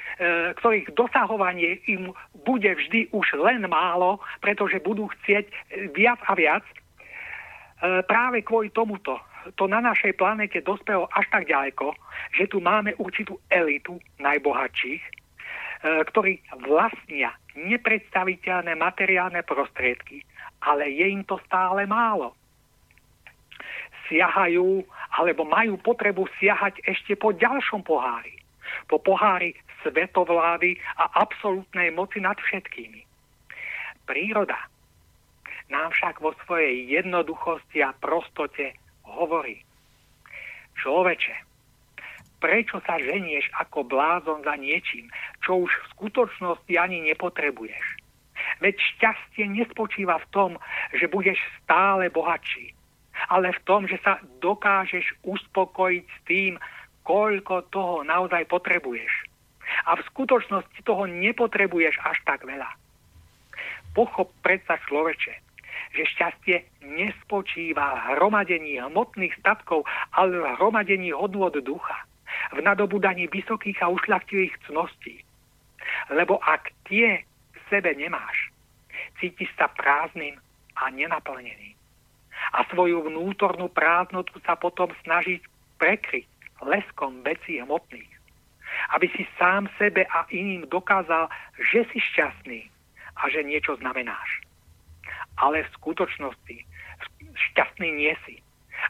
ktorých 0.60 0.92
dosahovanie 0.92 1.80
im 1.88 2.12
bude 2.44 2.68
vždy 2.68 3.08
už 3.16 3.40
len 3.40 3.64
málo, 3.70 4.20
pretože 4.44 4.84
budú 4.84 5.08
chcieť 5.20 5.48
viac 5.96 6.20
a 6.28 6.32
viac. 6.36 6.64
E, 6.66 6.74
práve 8.04 8.44
kvôli 8.44 8.68
tomuto 8.68 9.16
to 9.56 9.64
na 9.64 9.80
našej 9.80 10.20
planete 10.20 10.60
dospelo 10.60 11.08
až 11.16 11.24
tak 11.32 11.48
ďaleko, 11.48 11.96
že 12.36 12.50
tu 12.50 12.60
máme 12.60 12.92
určitú 13.00 13.40
elitu 13.48 13.96
najbohatších, 14.20 15.00
e, 15.00 15.10
ktorí 16.12 16.44
vlastnia 16.68 17.32
nepredstaviteľné 17.56 18.76
materiálne 18.76 19.40
prostriedky, 19.42 20.22
ale 20.60 20.92
je 20.92 21.06
im 21.08 21.24
to 21.24 21.40
stále 21.48 21.84
málo. 21.88 22.36
Siahajú 24.08 24.84
alebo 25.16 25.46
majú 25.46 25.78
potrebu 25.80 26.26
siahať 26.38 26.82
ešte 26.86 27.16
po 27.16 27.34
ďalšom 27.34 27.82
pohári. 27.82 28.36
Po 28.86 29.02
pohári 29.02 29.54
svetovlády 29.82 30.76
a 30.98 31.24
absolútnej 31.24 31.90
moci 31.90 32.20
nad 32.20 32.36
všetkými. 32.38 33.02
Príroda 34.04 34.58
nám 35.70 35.94
však 35.94 36.18
vo 36.18 36.34
svojej 36.44 36.90
jednoduchosti 36.90 37.78
a 37.82 37.94
prostote 37.94 38.74
hovorí, 39.06 39.62
človeče, 40.82 41.34
prečo 42.42 42.82
sa 42.82 42.98
ženieš 42.98 43.46
ako 43.60 43.86
blázon 43.86 44.42
za 44.42 44.58
niečím, 44.58 45.06
čo 45.44 45.62
už 45.62 45.70
v 45.70 45.90
skutočnosti 45.94 46.72
ani 46.74 47.06
nepotrebuješ? 47.06 47.99
Veď 48.60 48.76
šťastie 48.76 49.44
nespočíva 49.48 50.20
v 50.20 50.30
tom, 50.30 50.50
že 50.92 51.08
budeš 51.08 51.40
stále 51.64 52.12
bohatší, 52.12 52.76
ale 53.32 53.56
v 53.56 53.60
tom, 53.64 53.88
že 53.88 53.96
sa 54.04 54.20
dokážeš 54.44 55.24
uspokojiť 55.24 56.04
s 56.04 56.18
tým, 56.28 56.52
koľko 57.04 57.66
toho 57.72 58.04
naozaj 58.04 58.44
potrebuješ. 58.46 59.10
A 59.88 59.96
v 59.96 60.06
skutočnosti 60.12 60.80
toho 60.84 61.08
nepotrebuješ 61.08 61.96
až 62.04 62.18
tak 62.28 62.44
veľa. 62.44 62.68
Pochop 63.96 64.30
predsa 64.44 64.78
človeče, 64.86 65.34
že 65.90 66.02
šťastie 66.14 66.56
nespočíva 66.84 67.86
v 67.94 68.00
hromadení 68.14 68.78
hmotných 68.78 69.34
statkov, 69.42 69.86
ale 70.14 70.38
v 70.38 70.46
hromadení 70.58 71.10
hodnôt 71.10 71.54
ducha, 71.54 72.06
v 72.54 72.62
nadobudaní 72.62 73.26
vysokých 73.26 73.82
a 73.82 73.90
ušľachtilých 73.90 74.54
cností. 74.70 75.22
Lebo 76.14 76.38
ak 76.42 76.70
tie 76.86 77.26
v 77.26 77.58
sebe 77.70 77.94
nemáš, 77.94 78.49
cítiš 79.20 79.52
sa 79.54 79.68
prázdnym 79.68 80.40
a 80.80 80.88
nenaplnený. 80.90 81.76
A 82.56 82.64
svoju 82.72 83.04
vnútornú 83.04 83.68
prázdnotu 83.68 84.40
sa 84.42 84.56
potom 84.56 84.88
snažiť 85.04 85.44
prekryť 85.76 86.26
leskom 86.64 87.20
vecí 87.20 87.60
hmotných. 87.60 88.08
Aby 88.96 89.12
si 89.12 89.28
sám 89.36 89.68
sebe 89.76 90.08
a 90.08 90.24
iným 90.32 90.64
dokázal, 90.66 91.28
že 91.72 91.84
si 91.92 92.00
šťastný 92.00 92.64
a 93.20 93.28
že 93.28 93.44
niečo 93.44 93.76
znamenáš. 93.76 94.40
Ale 95.36 95.68
v 95.68 95.74
skutočnosti 95.76 96.56
šťastný 97.52 97.88
nie 97.92 98.14
si. 98.24 98.40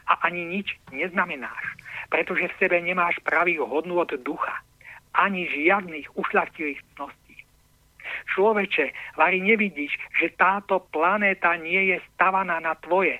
A 0.07 0.23
ani 0.23 0.47
nič 0.47 0.79
neznamenáš, 0.95 1.75
pretože 2.07 2.47
v 2.47 2.57
sebe 2.63 2.79
nemáš 2.79 3.19
pravý 3.27 3.59
hodnú 3.59 3.99
od 3.99 4.15
ducha, 4.23 4.63
ani 5.11 5.43
žiadnych 5.51 6.07
ušľachtilých 6.15 6.79
cností. 6.95 7.20
Človeče, 8.33 9.17
Vari 9.17 9.39
nevidíš, 9.43 9.97
že 10.17 10.33
táto 10.35 10.83
planéta 10.91 11.55
nie 11.59 11.95
je 11.95 11.97
stavaná 12.13 12.59
na 12.59 12.75
tvoje 12.79 13.19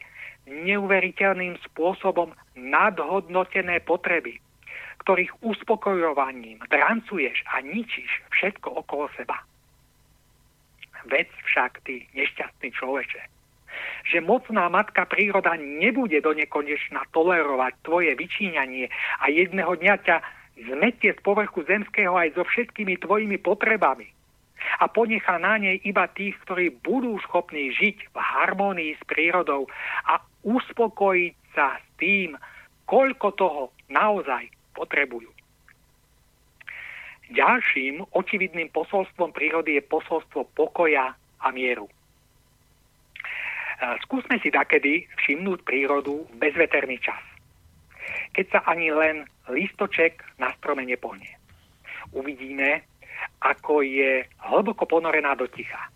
neuveriteľným 0.49 1.57
spôsobom 1.71 2.33
nadhodnotené 2.57 3.79
potreby, 3.85 4.41
ktorých 5.05 5.31
uspokojovaním 5.41 6.61
drancuješ 6.69 7.45
a 7.53 7.61
ničíš 7.61 8.25
všetko 8.33 8.85
okolo 8.85 9.07
seba. 9.17 9.37
Vec 11.09 11.29
však, 11.49 11.81
ty 11.81 12.05
nešťastný 12.13 12.69
človeče, 12.77 13.21
že 14.13 14.21
mocná 14.21 14.69
matka 14.69 15.09
príroda 15.09 15.57
nebude 15.57 16.21
do 16.21 16.33
nekonečna 16.37 17.09
tolerovať 17.09 17.73
tvoje 17.81 18.11
vyčíňanie 18.13 18.91
a 19.21 19.25
jedného 19.33 19.73
dňa 19.73 19.95
ťa 20.05 20.17
zmetie 20.69 21.17
z 21.17 21.19
povrchu 21.25 21.65
zemského 21.65 22.13
aj 22.13 22.37
so 22.37 22.43
všetkými 22.45 23.01
tvojimi 23.01 23.41
potrebami 23.41 24.13
a 24.79 24.85
ponechá 24.87 25.35
na 25.41 25.57
nej 25.59 25.81
iba 25.83 26.07
tých, 26.11 26.37
ktorí 26.47 26.79
budú 26.85 27.19
schopní 27.27 27.73
žiť 27.75 28.13
v 28.13 28.17
harmonii 28.17 28.95
s 28.95 29.03
prírodou 29.03 29.67
a 30.07 30.21
uspokojiť 30.45 31.35
sa 31.51 31.75
s 31.77 31.85
tým, 31.99 32.39
koľko 32.87 33.27
toho 33.35 33.63
naozaj 33.91 34.47
potrebujú. 34.75 35.29
Ďalším 37.31 38.11
očividným 38.11 38.75
posolstvom 38.75 39.31
prírody 39.31 39.79
je 39.79 39.87
posolstvo 39.87 40.51
pokoja 40.51 41.15
a 41.15 41.47
mieru. 41.55 41.87
E, 41.87 41.93
skúsme 44.03 44.35
si 44.43 44.51
takedy 44.51 45.07
všimnúť 45.23 45.63
prírodu 45.63 46.27
v 46.27 46.35
bezveterný 46.35 46.99
čas. 46.99 47.23
Keď 48.35 48.45
sa 48.51 48.59
ani 48.67 48.91
len 48.91 49.23
listoček 49.47 50.19
na 50.43 50.51
strome 50.59 50.83
nepohne. 50.83 51.31
Uvidíme, 52.11 52.83
ako 53.41 53.81
je 53.81 54.25
hlboko 54.51 54.85
ponorená 54.85 55.35
do 55.35 55.47
ticha. 55.49 55.89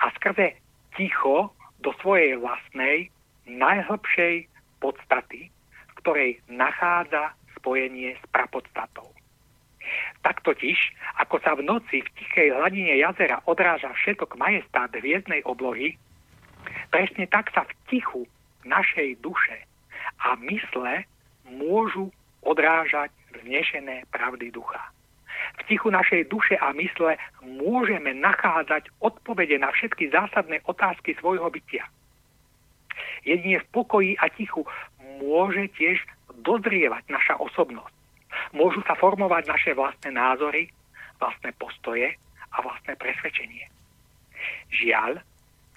A 0.00 0.12
skrze 0.16 0.56
ticho 0.96 1.52
do 1.80 1.92
svojej 2.00 2.36
vlastnej, 2.36 3.08
najhlbšej 3.48 4.46
podstaty, 4.78 5.48
v 5.50 5.92
ktorej 6.04 6.30
nachádza 6.48 7.32
spojenie 7.56 8.16
s 8.16 8.24
prapodstatou. 8.32 9.08
Tak 10.22 10.44
totiž, 10.44 10.76
ako 11.18 11.36
sa 11.40 11.56
v 11.56 11.64
noci 11.64 12.04
v 12.04 12.12
tichej 12.20 12.52
hladine 12.52 12.94
jazera 13.00 13.40
odráža 13.48 13.90
všetok 13.96 14.36
majestát 14.36 14.92
hviezdnej 14.92 15.42
oblohy, 15.48 15.96
presne 16.92 17.24
tak 17.26 17.48
sa 17.56 17.64
v 17.64 17.72
tichu 17.88 18.22
našej 18.68 19.18
duše 19.24 19.64
a 20.20 20.36
mysle 20.46 21.08
môžu 21.48 22.12
odrážať 22.44 23.10
vznešené 23.40 24.04
pravdy 24.12 24.52
ducha. 24.52 24.80
V 25.58 25.62
tichu 25.66 25.90
našej 25.90 26.30
duše 26.30 26.54
a 26.58 26.70
mysle 26.76 27.18
môžeme 27.42 28.14
nachádzať 28.14 28.90
odpovede 29.02 29.58
na 29.58 29.74
všetky 29.74 30.10
zásadné 30.14 30.62
otázky 30.68 31.18
svojho 31.18 31.50
bytia. 31.50 31.86
Jedine 33.26 33.58
v 33.60 33.70
pokoji 33.74 34.12
a 34.20 34.30
tichu 34.30 34.62
môže 35.18 35.68
tiež 35.76 36.00
dozrievať 36.40 37.04
naša 37.10 37.36
osobnosť 37.36 38.00
môžu 38.52 38.82
sa 38.86 38.94
formovať 38.98 39.46
naše 39.46 39.70
vlastné 39.74 40.10
názory, 40.14 40.70
vlastné 41.18 41.52
postoje 41.58 42.16
a 42.50 42.56
vlastné 42.62 42.96
presvedčenie. 42.96 43.66
Žiaľ, 44.72 45.20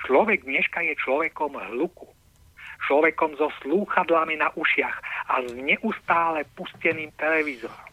človek 0.06 0.46
dneška 0.48 0.80
je 0.82 0.94
človekom 1.04 1.58
hluku, 1.74 2.08
človekom 2.88 3.36
so 3.38 3.52
slúchadlami 3.64 4.40
na 4.40 4.50
ušiach 4.56 4.98
a 5.30 5.34
s 5.44 5.52
neustále 5.56 6.48
pusteným 6.56 7.12
televízorom, 7.20 7.93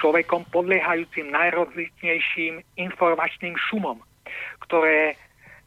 človekom 0.00 0.48
podliehajúcim 0.50 1.30
najrozličnejším 1.30 2.60
informačným 2.76 3.54
šumom, 3.56 4.00
ktoré 4.68 5.16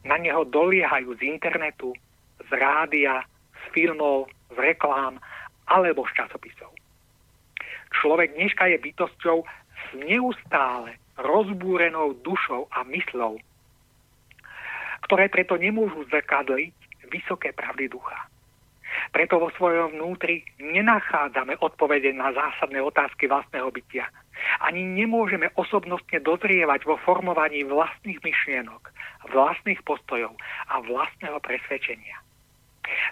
na 0.06 0.16
neho 0.18 0.46
doliehajú 0.46 1.18
z 1.18 1.26
internetu, 1.26 1.94
z 2.46 2.50
rádia, 2.54 3.26
z 3.52 3.62
filmov, 3.74 4.30
z 4.54 4.56
reklám 4.56 5.18
alebo 5.68 6.06
z 6.08 6.12
časopisov. 6.24 6.72
Človek 7.98 8.36
dneška 8.36 8.68
je 8.70 8.78
bytosťou 8.78 9.38
s 9.44 9.84
neustále 9.96 10.96
rozbúrenou 11.18 12.14
dušou 12.22 12.70
a 12.70 12.86
myslou, 12.86 13.42
ktoré 15.08 15.26
preto 15.32 15.58
nemôžu 15.58 16.06
zrkadliť 16.12 16.74
vysoké 17.10 17.50
pravdy 17.56 17.90
ducha. 17.90 18.28
Preto 19.12 19.40
vo 19.40 19.48
svojom 19.56 19.96
vnútri 19.96 20.44
nenachádzame 20.60 21.58
odpovede 21.58 22.12
na 22.12 22.32
zásadné 22.32 22.82
otázky 22.82 23.26
vlastného 23.26 23.68
bytia. 23.72 24.06
Ani 24.62 24.86
nemôžeme 24.86 25.50
osobnostne 25.58 26.22
dozrievať 26.22 26.86
vo 26.86 26.96
formovaní 27.02 27.66
vlastných 27.66 28.22
myšlienok, 28.22 28.82
vlastných 29.34 29.82
postojov 29.82 30.38
a 30.70 30.78
vlastného 30.84 31.42
presvedčenia. 31.42 32.22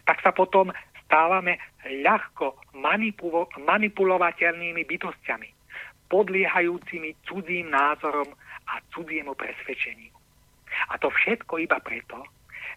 Tak 0.06 0.22
sa 0.22 0.30
potom 0.32 0.70
stávame 1.06 1.58
ľahko 1.86 2.58
manipulo- 2.78 3.50
manipulovateľnými 3.58 4.82
bytostiami, 4.86 5.48
podliehajúcimi 6.06 7.26
cudzím 7.26 7.70
názorom 7.70 8.30
a 8.66 8.82
cudziemu 8.94 9.34
presvedčeniu. 9.34 10.14
A 10.90 10.98
to 10.98 11.10
všetko 11.10 11.62
iba 11.62 11.78
preto, 11.82 12.22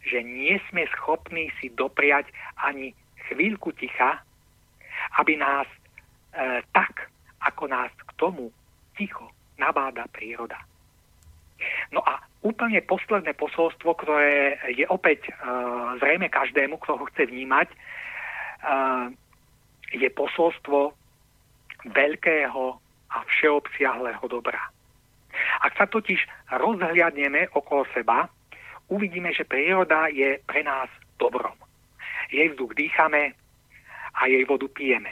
že 0.04 0.24
nie 0.24 0.56
sme 0.70 0.88
schopní 0.96 1.52
si 1.60 1.72
dopriať 1.74 2.32
ani 2.60 2.96
chvíľku 3.30 3.76
ticha, 3.76 4.24
aby 5.20 5.38
nás 5.38 5.68
e, 5.70 6.62
tak, 6.72 7.12
ako 7.44 7.68
nás 7.68 7.92
k 7.94 8.12
tomu 8.20 8.52
ticho 8.96 9.32
nabáda 9.60 10.08
príroda. 10.12 10.60
No 11.92 12.00
a 12.08 12.24
úplne 12.40 12.80
posledné 12.84 13.36
posolstvo, 13.36 13.92
ktoré 14.00 14.56
je 14.72 14.88
opäť 14.88 15.28
e, 15.28 15.32
zrejme 16.00 16.32
každému, 16.32 16.80
kto 16.80 17.00
ho 17.00 17.06
chce 17.12 17.28
vnímať, 17.28 17.70
je 19.96 20.10
posolstvo 20.12 20.94
veľkého 21.88 22.64
a 23.10 23.18
všeobsiahleho 23.26 24.22
dobra. 24.30 24.60
Ak 25.64 25.74
sa 25.80 25.86
totiž 25.88 26.20
rozhliadneme 26.52 27.50
okolo 27.56 27.88
seba, 27.96 28.28
uvidíme, 28.90 29.34
že 29.34 29.48
príroda 29.48 30.10
je 30.10 30.42
pre 30.46 30.66
nás 30.66 30.90
dobrom. 31.18 31.56
Jej 32.30 32.54
vzduch 32.54 32.74
dýchame 32.78 33.34
a 34.18 34.22
jej 34.28 34.44
vodu 34.46 34.70
pijeme. 34.70 35.10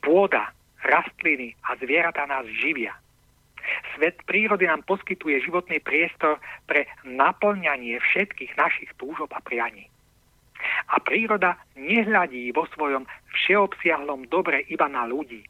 Pôda, 0.00 0.52
rastliny 0.84 1.56
a 1.64 1.76
zvieratá 1.76 2.24
nás 2.28 2.44
živia. 2.48 2.96
Svet 3.94 4.22
prírody 4.28 4.66
nám 4.70 4.86
poskytuje 4.86 5.42
životný 5.42 5.82
priestor 5.82 6.38
pre 6.70 6.86
naplňanie 7.02 7.98
všetkých 7.98 8.54
našich 8.54 8.90
túžob 8.94 9.32
a 9.34 9.42
prianí. 9.42 9.90
A 10.94 11.02
príroda 11.02 11.58
nehľadí 11.74 12.54
vo 12.54 12.64
svojom 12.72 13.04
všeobsiahlom 13.34 14.30
dobre 14.30 14.64
iba 14.70 14.86
na 14.86 15.04
ľudí, 15.04 15.42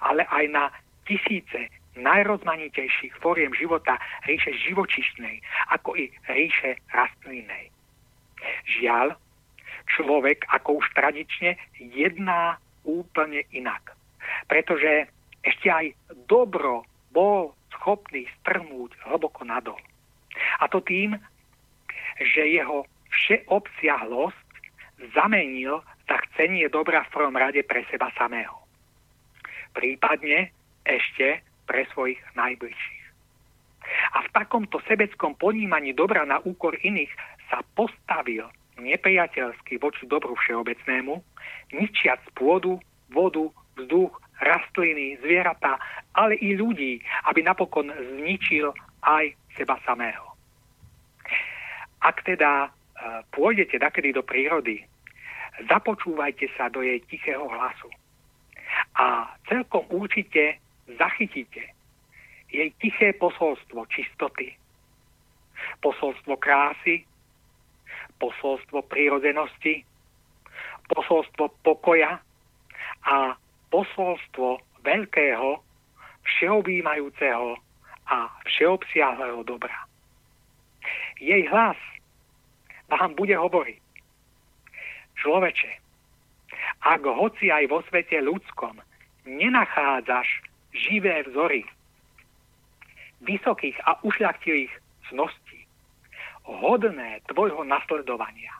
ale 0.00 0.24
aj 0.26 0.44
na 0.48 0.64
tisíce 1.04 1.68
najrozmanitejších 1.98 3.18
fóriem 3.18 3.52
života 3.54 3.98
ríše 4.24 4.54
živočišnej, 4.66 5.42
ako 5.74 5.98
i 5.98 6.10
ríše 6.30 6.78
rastlinnej. 6.94 7.70
Žiaľ, 8.78 9.18
človek 9.90 10.46
ako 10.52 10.78
už 10.78 10.86
tradične 10.94 11.58
jedná 11.80 12.60
úplne 12.86 13.42
inak. 13.50 13.96
Pretože 14.46 15.08
ešte 15.42 15.68
aj 15.68 15.86
dobro 16.28 16.84
bol 17.10 17.56
schopný 17.72 18.28
strhnúť 18.40 18.94
hlboko 19.08 19.42
nadol. 19.44 19.80
A 20.60 20.68
to 20.68 20.84
tým, 20.84 21.16
že 22.20 22.42
jeho 22.46 22.84
všeobsiahlosť 23.08 24.48
zamenil 25.14 25.80
za 26.06 26.16
chcenie 26.28 26.66
dobra 26.68 27.06
v 27.06 27.12
prvom 27.14 27.36
rade 27.36 27.62
pre 27.64 27.86
seba 27.88 28.10
samého. 28.18 28.54
Prípadne 29.72 30.50
ešte 30.82 31.44
pre 31.68 31.84
svojich 31.92 32.18
najbližších. 32.32 33.04
A 34.16 34.24
v 34.24 34.32
takomto 34.32 34.80
sebeckom 34.88 35.36
ponímaní 35.36 35.92
dobra 35.92 36.24
na 36.24 36.40
úkor 36.40 36.76
iných 36.80 37.12
sa 37.52 37.60
postavil 37.76 38.48
nepriateľsky 38.80 39.76
voči 39.76 40.08
dobru 40.08 40.32
všeobecnému, 40.32 41.14
ničiac 41.76 42.20
pôdu, 42.32 42.80
vodu, 43.12 43.48
vzduch, 43.76 44.12
rastliny, 44.38 45.18
zvieratá, 45.20 45.76
ale 46.14 46.38
i 46.38 46.54
ľudí, 46.54 47.02
aby 47.26 47.40
napokon 47.42 47.90
zničil 47.90 48.70
aj 49.02 49.34
seba 49.58 49.76
samého. 49.82 50.24
Ak 51.98 52.22
teda 52.22 52.70
pôjdete 53.34 53.82
nakedy 53.82 54.14
do 54.14 54.22
prírody, 54.22 54.86
započúvajte 55.66 56.46
sa 56.54 56.70
do 56.70 56.86
jej 56.86 57.02
tichého 57.10 57.50
hlasu. 57.50 57.90
A 58.94 59.34
celkom 59.50 59.82
určite 59.90 60.62
zachytíte 60.96 61.76
jej 62.48 62.72
tiché 62.80 63.12
posolstvo 63.12 63.84
čistoty, 63.92 64.56
posolstvo 65.84 66.40
krásy, 66.40 67.04
posolstvo 68.16 68.88
prírodzenosti, 68.88 69.84
posolstvo 70.88 71.52
pokoja 71.60 72.16
a 73.04 73.36
posolstvo 73.68 74.64
veľkého, 74.80 75.60
všeobjímajúceho 76.24 77.60
a 78.08 78.18
všeobsiahleho 78.48 79.44
dobra. 79.44 79.84
Jej 81.20 81.44
hlas 81.52 81.76
vám 82.88 83.12
bude 83.12 83.36
hovoriť. 83.36 83.80
Človeče, 85.20 85.72
ak 86.88 87.02
hoci 87.04 87.52
aj 87.52 87.64
vo 87.68 87.84
svete 87.90 88.22
ľudskom 88.24 88.80
nenachádzaš 89.28 90.47
živé 90.78 91.26
vzory 91.26 91.66
vysokých 93.26 93.74
a 93.82 93.98
ušľachtilých 94.06 94.70
cností, 95.10 95.60
hodné 96.46 97.20
tvojho 97.26 97.66
nasledovania. 97.66 98.54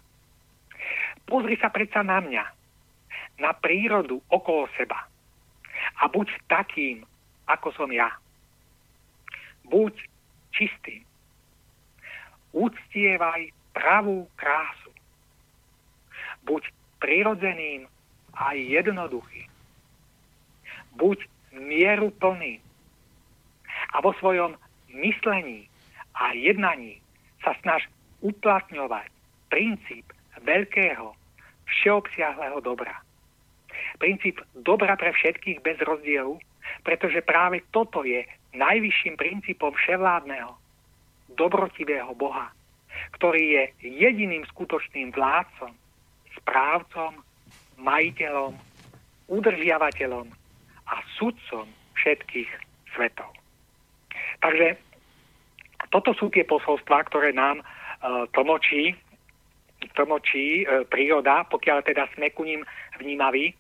Pozri 1.29 1.55
sa 1.61 1.71
predsa 1.71 2.03
na 2.03 2.19
mňa, 2.19 2.45
na 3.39 3.55
prírodu 3.55 4.19
okolo 4.33 4.67
seba 4.75 5.07
a 6.03 6.11
buď 6.11 6.29
takým, 6.51 7.07
ako 7.47 7.71
som 7.75 7.91
ja. 7.93 8.11
Buď 9.69 9.95
čistým. 10.51 11.05
Úctievaj 12.57 13.53
pravú 13.77 14.27
krásu. 14.35 14.91
Buď 16.43 16.67
prirodzeným 16.99 17.87
a 18.35 18.57
jednoduchým. 18.57 19.47
Buď 20.97 21.29
mieruplný 21.59 22.63
a 23.95 24.01
vo 24.01 24.15
svojom 24.19 24.55
myslení 24.95 25.69
a 26.19 26.35
jednaní 26.35 26.99
sa 27.45 27.55
snaž 27.63 27.87
uplatňovať 28.25 29.09
princíp 29.49 30.11
veľkého, 30.43 31.15
všeobsiahleho 31.69 32.59
dobra. 32.65 32.95
Princíp 33.99 34.41
dobra 34.55 34.97
pre 34.97 35.13
všetkých 35.13 35.63
bez 35.63 35.79
rozdielu, 35.83 36.39
pretože 36.83 37.23
práve 37.23 37.63
toto 37.71 38.03
je 38.05 38.25
najvyšším 38.55 39.15
princípom 39.17 39.73
vševládneho, 39.75 40.57
dobrotivého 41.39 42.13
Boha, 42.19 42.51
ktorý 43.19 43.43
je 43.55 43.65
jediným 43.87 44.43
skutočným 44.51 45.15
vládcom, 45.15 45.71
správcom, 46.43 47.13
majiteľom, 47.79 48.57
udržiavateľom 49.29 50.27
a 50.89 51.05
sudcom 51.21 51.69
všetkých 51.97 52.49
svetov. 52.95 53.31
Takže 54.41 54.79
toto 55.91 56.13
sú 56.15 56.29
tie 56.33 56.45
posolstvá, 56.45 57.07
ktoré 57.09 57.33
nám 57.33 57.63
uh, 57.63 58.27
tlmočí, 58.35 58.95
tlmočí 59.95 60.65
uh, 60.65 60.85
príroda, 60.87 61.47
pokiaľ 61.49 61.85
teda 61.87 62.11
sme 62.15 62.31
ku 62.35 62.45
ním 62.45 62.63
vnímaví. 62.99 63.55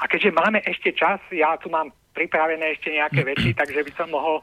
A 0.00 0.10
keďže 0.10 0.34
máme 0.34 0.62
ešte 0.64 0.94
čas, 0.94 1.20
ja 1.30 1.54
tu 1.58 1.70
mám 1.70 1.92
pripravené 2.14 2.78
ešte 2.78 2.94
nejaké 2.94 3.26
veci, 3.26 3.50
takže 3.60 3.84
by 3.84 3.92
som 3.98 4.08
mohol 4.10 4.42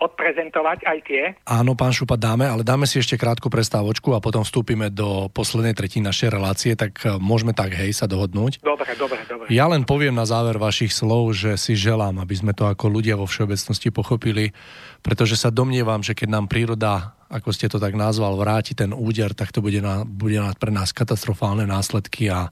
odprezentovať 0.00 0.88
aj 0.88 0.98
tie. 1.04 1.22
Áno, 1.44 1.76
pán 1.76 1.92
Šupa, 1.92 2.16
dáme, 2.16 2.48
ale 2.48 2.64
dáme 2.64 2.88
si 2.88 2.96
ešte 2.96 3.20
krátku 3.20 3.52
prestávočku 3.52 4.16
a 4.16 4.22
potom 4.24 4.40
vstúpime 4.40 4.88
do 4.88 5.28
poslednej 5.28 5.76
tretiny 5.76 6.08
našej 6.08 6.28
relácie, 6.32 6.72
tak 6.72 6.96
uh, 7.04 7.20
môžeme 7.20 7.52
tak, 7.52 7.76
hej, 7.76 7.92
sa 7.92 8.08
dohodnúť. 8.08 8.64
Dobre, 8.64 8.96
dobre, 8.96 9.20
dobre. 9.28 9.46
Ja 9.52 9.68
len 9.68 9.84
poviem 9.84 10.16
na 10.16 10.24
záver 10.24 10.56
vašich 10.56 10.96
slov, 10.96 11.36
že 11.36 11.60
si 11.60 11.76
želám, 11.76 12.16
aby 12.24 12.34
sme 12.36 12.52
to 12.56 12.64
ako 12.64 12.88
ľudia 12.88 13.20
vo 13.20 13.28
všeobecnosti 13.28 13.92
pochopili, 13.92 14.56
pretože 15.04 15.36
sa 15.36 15.52
domnievam, 15.52 16.00
že 16.00 16.16
keď 16.16 16.28
nám 16.32 16.46
príroda 16.48 17.20
ako 17.30 17.54
ste 17.54 17.70
to 17.70 17.78
tak 17.78 17.94
nazval, 17.94 18.34
vráti 18.34 18.74
ten 18.74 18.90
úder, 18.90 19.30
tak 19.38 19.54
to 19.54 19.62
bude, 19.62 19.78
na, 19.78 20.02
bude 20.02 20.42
na, 20.42 20.50
pre 20.50 20.74
nás 20.74 20.90
katastrofálne 20.90 21.62
následky 21.62 22.26
a 22.26 22.50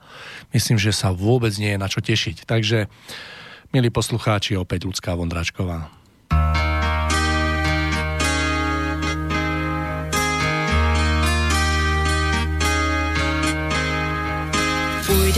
myslím, 0.54 0.78
že 0.78 0.94
sa 0.94 1.10
vôbec 1.10 1.50
nie 1.58 1.74
je 1.74 1.82
na 1.82 1.90
čo 1.90 1.98
tešiť. 1.98 2.46
Takže, 2.46 2.86
milí 3.74 3.90
poslucháči, 3.90 4.54
opäť 4.54 4.86
ľudská 4.86 5.18
Vondračková. 5.18 5.90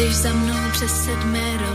Půjdeš 0.00 0.16
za 0.16 0.32
mnou 0.32 0.70
přes 0.72 1.04
pouští, 1.04 1.69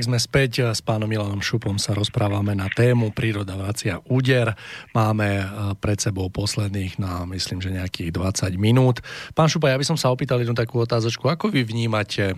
Tak 0.00 0.16
sme 0.16 0.28
späť 0.32 0.72
s 0.72 0.80
pánom 0.80 1.04
Milanom 1.04 1.44
Šupom 1.44 1.76
sa 1.76 1.92
rozprávame 1.92 2.56
na 2.56 2.72
tému 2.72 3.12
príroda 3.12 3.52
vracia 3.52 4.00
úder. 4.08 4.56
Máme 4.96 5.28
e, 5.28 5.44
pred 5.76 6.00
sebou 6.00 6.32
posledných 6.32 6.96
na 6.96 7.28
myslím, 7.28 7.60
že 7.60 7.68
nejakých 7.68 8.16
20 8.16 8.56
minút. 8.56 9.04
Pán 9.36 9.52
Šupa, 9.52 9.68
ja 9.68 9.76
by 9.76 9.84
som 9.84 10.00
sa 10.00 10.08
opýtal 10.08 10.40
jednu 10.40 10.56
takú 10.56 10.80
otázočku. 10.80 11.28
Ako 11.28 11.52
vy 11.52 11.68
vnímate 11.68 12.32
e, 12.32 12.36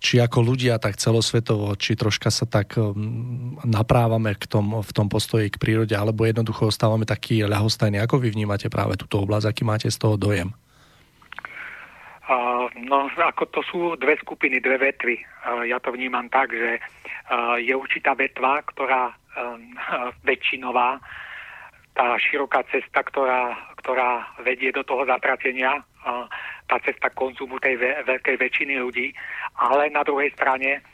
či 0.00 0.16
ako 0.16 0.48
ľudia, 0.48 0.80
tak 0.80 0.96
celosvetovo, 0.96 1.76
či 1.76 1.92
troška 1.92 2.32
sa 2.32 2.48
tak 2.48 2.80
naprávame 3.68 4.32
k 4.32 4.48
tom, 4.48 4.80
v 4.80 4.90
tom 4.96 5.12
postoji 5.12 5.52
k 5.52 5.60
prírode, 5.60 5.92
alebo 5.92 6.24
jednoducho 6.24 6.72
ostávame 6.72 7.04
takí 7.04 7.44
ľahostajní. 7.44 8.00
Ako 8.00 8.16
vy 8.16 8.32
vnímate 8.32 8.72
práve 8.72 8.96
túto 8.96 9.20
oblasť, 9.20 9.52
aký 9.52 9.68
máte 9.68 9.92
z 9.92 10.00
toho 10.00 10.16
dojem? 10.16 10.56
No, 12.82 13.06
ako 13.06 13.44
to 13.54 13.60
sú 13.62 13.78
dve 14.02 14.18
skupiny, 14.18 14.58
dve 14.58 14.82
vetvy. 14.82 15.22
Ja 15.70 15.78
to 15.78 15.94
vnímam 15.94 16.26
tak, 16.26 16.50
že 16.50 16.82
je 17.62 17.70
určitá 17.70 18.18
vetva, 18.18 18.66
ktorá 18.66 19.14
väčšinová, 20.28 20.98
tá 21.96 22.18
široká 22.20 22.66
cesta, 22.68 23.00
ktorá, 23.06 23.56
ktorá 23.80 24.26
vedie 24.44 24.68
do 24.68 24.84
toho 24.84 25.06
zatratenia, 25.08 25.80
tá 26.66 26.76
cesta 26.84 27.08
konzumu 27.14 27.56
tej 27.62 27.78
veľkej 28.04 28.36
väčšiny 28.36 28.74
ľudí, 28.82 29.14
ale 29.56 29.88
na 29.88 30.04
druhej 30.04 30.28
strane 30.36 30.84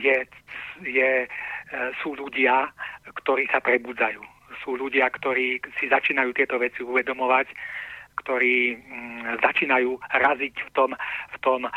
je, 0.00 0.16
je, 0.84 1.10
e, 1.24 1.28
sú 2.00 2.16
ľudia, 2.16 2.72
ktorí 3.24 3.44
sa 3.52 3.60
prebudzajú. 3.60 4.20
Sú 4.64 4.80
ľudia, 4.80 5.10
ktorí 5.12 5.60
si 5.76 5.92
začínajú 5.92 6.32
tieto 6.32 6.56
veci 6.56 6.80
uvedomovať 6.80 7.52
ktorí 8.24 8.80
mm, 8.80 9.44
začínajú 9.44 10.00
raziť 10.00 10.54
v 10.56 10.70
tom, 10.72 10.90
v 11.30 11.36
tom 11.44 11.68
e, 11.68 11.70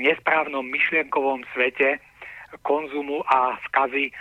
nesprávnom 0.00 0.64
myšlienkovom 0.64 1.44
svete 1.52 2.00
konzumu 2.64 3.20
a 3.28 3.60
skazy 3.68 4.08
e, 4.08 4.12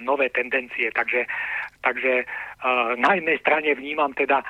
nové 0.00 0.32
tendencie. 0.32 0.88
Takže, 0.96 1.28
takže 1.84 2.24
e, 2.24 2.24
na 2.96 3.20
jednej 3.20 3.36
strane 3.44 3.76
vnímam 3.76 4.16
teda 4.16 4.40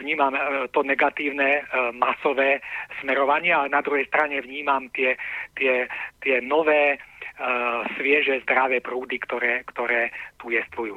vnímam 0.00 0.32
to 0.72 0.80
negatívne 0.80 1.60
masové 1.92 2.64
smerovanie, 3.04 3.52
a 3.52 3.68
na 3.68 3.84
druhej 3.84 4.08
strane 4.08 4.40
vnímam 4.40 4.88
tie, 4.96 5.12
tie, 5.60 5.84
tie 6.24 6.40
nové 6.40 6.96
svieže, 7.92 8.40
zdravé 8.48 8.80
prúdy, 8.80 9.20
ktoré, 9.20 9.60
ktoré 9.68 10.08
tu 10.40 10.48
jestvujú. 10.48 10.96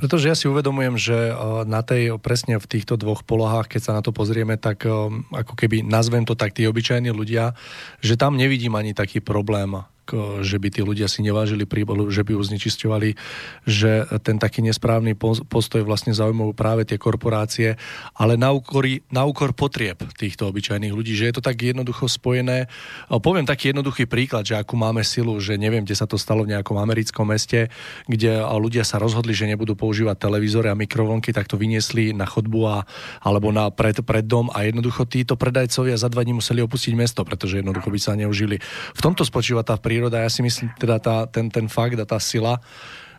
Pretože 0.00 0.32
ja 0.32 0.36
si 0.36 0.48
uvedomujem, 0.48 0.96
že 0.96 1.30
eh, 1.30 1.34
na 1.68 1.84
tej, 1.84 2.16
presne 2.16 2.56
v 2.56 2.66
týchto 2.66 2.96
dvoch 2.96 3.20
polohách, 3.22 3.68
keď 3.68 3.80
sa 3.84 3.92
na 3.92 4.02
to 4.02 4.10
pozrieme, 4.10 4.56
tak 4.56 4.88
eh, 4.88 4.92
ako 5.36 5.52
keby 5.54 5.84
nazvem 5.84 6.24
to 6.24 6.32
tak 6.32 6.56
tí 6.56 6.64
obyčajní 6.64 7.12
ľudia, 7.12 7.52
že 8.00 8.16
tam 8.16 8.40
nevidím 8.40 8.74
ani 8.74 8.96
taký 8.96 9.20
problém 9.20 9.84
že 10.42 10.56
by 10.58 10.68
tí 10.70 10.80
ľudia 10.82 11.06
si 11.06 11.22
nevážili 11.22 11.64
príbolu, 11.64 12.10
že 12.10 12.26
by 12.26 12.34
ju 12.34 12.42
znečisťovali, 12.42 13.10
že 13.66 14.06
ten 14.26 14.42
taký 14.42 14.64
nesprávny 14.66 15.14
postoj 15.46 15.82
vlastne 15.86 16.10
zaujímajú 16.16 16.56
práve 16.56 16.82
tie 16.88 16.98
korporácie, 16.98 17.78
ale 18.16 18.34
na 18.34 18.50
úkor, 18.50 18.82
na 19.12 19.22
úkor 19.28 19.54
potrieb 19.54 20.00
týchto 20.16 20.48
obyčajných 20.48 20.90
ľudí, 20.90 21.12
že 21.14 21.30
je 21.30 21.34
to 21.38 21.42
tak 21.44 21.60
jednoducho 21.60 22.08
spojené. 22.08 22.66
Poviem 23.06 23.44
taký 23.44 23.70
jednoduchý 23.70 24.08
príklad, 24.08 24.48
že 24.48 24.56
akú 24.56 24.74
máme 24.80 25.04
silu, 25.04 25.36
že 25.38 25.60
neviem, 25.60 25.84
kde 25.84 25.94
sa 25.94 26.08
to 26.08 26.16
stalo 26.16 26.42
v 26.42 26.56
nejakom 26.56 26.80
americkom 26.80 27.28
meste, 27.28 27.68
kde 28.08 28.40
ľudia 28.40 28.82
sa 28.82 28.96
rozhodli, 28.96 29.36
že 29.36 29.46
nebudú 29.46 29.76
používať 29.76 30.16
televízory 30.16 30.72
a 30.72 30.74
mikrovlnky, 30.74 31.36
tak 31.36 31.46
to 31.46 31.60
vyniesli 31.60 32.16
na 32.16 32.24
chodbu 32.24 32.60
a, 32.64 32.88
alebo 33.20 33.52
na 33.52 33.68
pred, 33.68 34.00
pred 34.00 34.24
dom 34.24 34.48
a 34.50 34.64
jednoducho 34.64 35.04
títo 35.04 35.36
predajcovia 35.36 36.00
za 36.00 36.08
dva 36.08 36.24
dní 36.24 36.40
museli 36.40 36.64
opustiť 36.64 36.96
mesto, 36.96 37.20
pretože 37.22 37.60
jednoducho 37.60 37.92
by 37.92 38.00
sa 38.00 38.16
neužili. 38.16 38.56
V 38.96 39.00
tomto 39.04 39.22
spočíva 39.22 39.60
tá 39.60 39.76
príroda 39.76 39.99
príroda. 40.00 40.24
Ja 40.24 40.32
si 40.32 40.40
myslím, 40.40 40.72
teda 40.80 40.96
tá, 40.96 41.28
ten, 41.28 41.52
ten 41.52 41.68
fakt 41.68 42.00
a 42.00 42.08
tá 42.08 42.16
sila, 42.16 42.56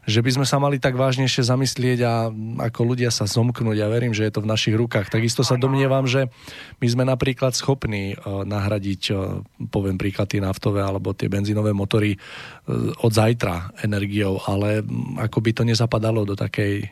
že 0.01 0.25
by 0.25 0.33
sme 0.33 0.45
sa 0.49 0.57
mali 0.57 0.81
tak 0.81 0.97
vážnejšie 0.97 1.45
zamyslieť 1.45 1.99
a 2.01 2.33
ako 2.73 2.97
ľudia 2.97 3.13
sa 3.13 3.29
zomknúť. 3.29 3.77
Ja 3.77 3.85
verím, 3.85 4.17
že 4.17 4.25
je 4.25 4.33
to 4.33 4.41
v 4.41 4.49
našich 4.49 4.73
rukách. 4.73 5.13
Takisto 5.13 5.45
sa 5.45 5.61
domnievam, 5.61 6.09
že 6.09 6.33
my 6.81 6.87
sme 6.89 7.03
napríklad 7.05 7.53
schopní 7.53 8.17
uh, 8.17 8.41
nahradiť, 8.41 9.01
uh, 9.13 9.45
poviem 9.69 10.01
príklad, 10.01 10.25
tie 10.25 10.41
naftové 10.41 10.81
alebo 10.81 11.13
tie 11.13 11.29
benzínové 11.29 11.69
motory 11.69 12.17
uh, 12.17 12.89
od 13.05 13.13
zajtra 13.13 13.77
energiou, 13.85 14.41
ale 14.49 14.81
ako 15.21 15.37
by 15.37 15.51
to 15.53 15.61
nezapadalo 15.69 16.25
do 16.25 16.33
takej 16.33 16.89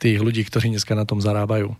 tých 0.00 0.16
ľudí, 0.16 0.40
ktorí 0.48 0.72
dneska 0.72 0.96
na 0.96 1.04
tom 1.04 1.20
zarábajú. 1.20 1.76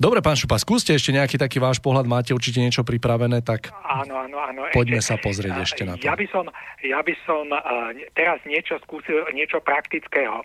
Dobre, 0.00 0.24
pán 0.24 0.32
Šupa, 0.32 0.56
skúste 0.56 0.96
ešte 0.96 1.12
nejaký 1.12 1.36
taký 1.36 1.60
váš 1.60 1.76
pohľad, 1.76 2.08
máte 2.08 2.32
určite 2.32 2.56
niečo 2.56 2.80
pripravené, 2.88 3.44
tak 3.44 3.68
áno, 3.84 4.16
áno, 4.24 4.40
áno. 4.40 4.60
poďme 4.72 4.96
ešte, 4.96 5.12
sa 5.12 5.16
pozrieť 5.20 5.54
ešte 5.60 5.82
na 5.84 6.00
to. 6.00 6.08
Ja 6.08 6.16
by 6.16 6.26
som, 6.32 6.48
ja 6.80 7.04
by 7.04 7.14
som 7.28 7.44
uh, 7.52 7.92
teraz 8.16 8.40
niečo 8.48 8.80
skúsil, 8.80 9.28
niečo 9.36 9.60
praktického. 9.60 10.40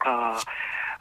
Uh, 0.00 0.40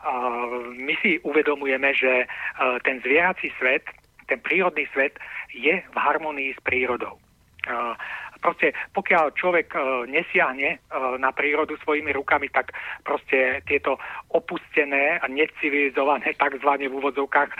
uh, 0.03 0.59
my 0.75 0.91
si 0.99 1.23
uvedomujeme, 1.23 1.95
že 1.95 2.27
uh, 2.27 2.83
ten 2.83 2.99
zvierací 2.99 3.47
svet, 3.55 3.87
ten 4.27 4.43
prírodný 4.43 4.83
svet 4.91 5.15
je 5.55 5.79
v 5.79 5.95
harmonii 5.95 6.51
s 6.51 6.59
prírodou. 6.67 7.15
Uh, 7.63 7.95
proste 8.43 8.75
pokiaľ 8.91 9.31
človek 9.39 9.71
e, 9.71 9.79
nesiahne 10.11 10.69
e, 10.75 10.77
na 11.15 11.31
prírodu 11.31 11.79
svojimi 11.79 12.11
rukami, 12.11 12.51
tak 12.51 12.75
proste 13.07 13.63
tieto 13.63 13.95
opustené 14.35 15.23
a 15.23 15.25
necivilizované 15.31 16.35
tzv. 16.35 16.69
v 16.83 16.91
úvodzovkách 16.91 17.51
e, 17.55 17.57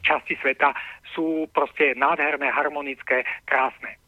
časti 0.00 0.40
sveta 0.40 0.72
sú 1.12 1.44
proste 1.52 1.92
nádherné, 1.92 2.48
harmonické, 2.48 3.28
krásne. 3.44 3.92
E, 3.92 3.98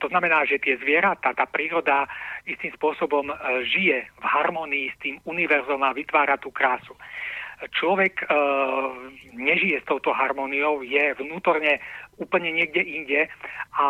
to 0.00 0.08
znamená, 0.08 0.48
že 0.48 0.56
tie 0.56 0.80
zvieratá, 0.80 1.36
tá 1.36 1.44
príroda 1.44 2.08
istým 2.48 2.72
spôsobom 2.72 3.28
e, 3.28 3.34
žije 3.68 4.08
v 4.08 4.24
harmonii 4.24 4.88
s 4.88 4.96
tým 5.04 5.20
univerzom 5.28 5.84
a 5.84 5.92
vytvára 5.92 6.40
tú 6.40 6.48
krásu 6.48 6.96
človek 7.70 8.22
e, 8.22 8.26
nežije 9.34 9.80
s 9.80 9.88
touto 9.88 10.10
harmóniou, 10.12 10.82
je 10.82 11.14
vnútorne 11.16 11.78
úplne 12.18 12.54
niekde 12.54 12.82
inde 12.82 13.26
a 13.74 13.84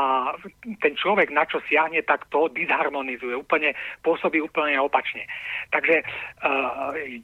ten 0.81 0.95
človek, 0.97 1.29
na 1.29 1.45
čo 1.45 1.61
siahne, 1.69 2.01
tak 2.05 2.25
to 2.33 2.49
disharmonizuje, 2.53 3.37
úplne 3.37 3.77
pôsobí 4.01 4.41
úplne 4.41 4.81
opačne. 4.81 5.29
Takže 5.69 6.01
e, 6.01 6.05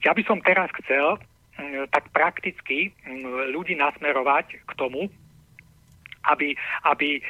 ja 0.05 0.13
by 0.13 0.23
som 0.29 0.45
teraz 0.45 0.69
chcel 0.85 1.17
m, 1.57 1.89
tak 1.89 2.13
prakticky 2.13 2.93
m, 3.09 3.53
ľudí 3.53 3.77
nasmerovať 3.77 4.61
k 4.69 4.73
tomu, 4.77 5.09
aby, 6.29 6.53
aby 6.85 7.17
e, 7.17 7.21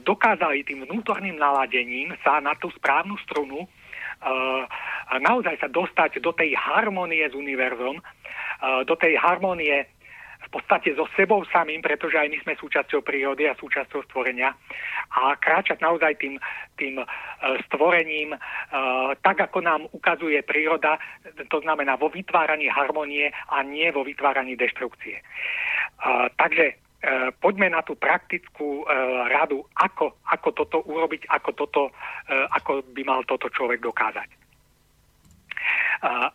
dokázali 0.00 0.64
tým 0.64 0.88
vnútorným 0.88 1.36
naladením 1.36 2.16
sa 2.24 2.40
na 2.40 2.56
tú 2.56 2.72
správnu 2.72 3.20
strunu 3.28 3.68
uh, 3.68 4.64
naozaj 5.20 5.60
sa 5.60 5.68
dostať 5.68 6.24
do 6.24 6.32
tej 6.32 6.56
harmonie 6.56 7.20
s 7.28 7.36
univerzom, 7.36 8.00
do 8.88 8.94
tej 8.96 9.20
harmonie 9.20 9.84
v 10.46 10.50
podstate 10.54 10.94
so 10.94 11.10
sebou 11.18 11.42
samým, 11.50 11.82
pretože 11.82 12.14
aj 12.14 12.30
my 12.30 12.38
sme 12.46 12.54
súčasťou 12.54 13.02
prírody 13.02 13.50
a 13.50 13.58
súčasťou 13.58 14.06
stvorenia 14.06 14.54
a 15.18 15.34
kráčať 15.34 15.82
naozaj 15.82 16.14
tým, 16.22 16.38
tým 16.78 17.02
e, 17.02 17.06
stvorením, 17.66 18.34
e, 18.34 18.38
tak 19.26 19.42
ako 19.50 19.58
nám 19.58 19.90
ukazuje 19.90 20.38
príroda, 20.46 21.02
to 21.50 21.58
znamená 21.66 21.98
vo 21.98 22.06
vytváraní 22.06 22.70
harmonie 22.70 23.34
a 23.50 23.66
nie 23.66 23.90
vo 23.90 24.06
vytváraní 24.06 24.54
deštrukcie. 24.54 25.18
Takže 26.38 26.64
e, 26.70 26.74
poďme 27.42 27.74
na 27.74 27.82
tú 27.82 27.98
praktickú 27.98 28.86
radu, 29.26 29.66
ako, 29.74 30.22
ako 30.30 30.48
toto 30.54 30.78
urobiť, 30.86 31.26
ako, 31.26 31.50
toto, 31.58 31.82
ako 32.30 32.86
by 32.94 33.02
mal 33.02 33.26
toto 33.26 33.50
človek 33.50 33.82
dokázať. 33.82 34.28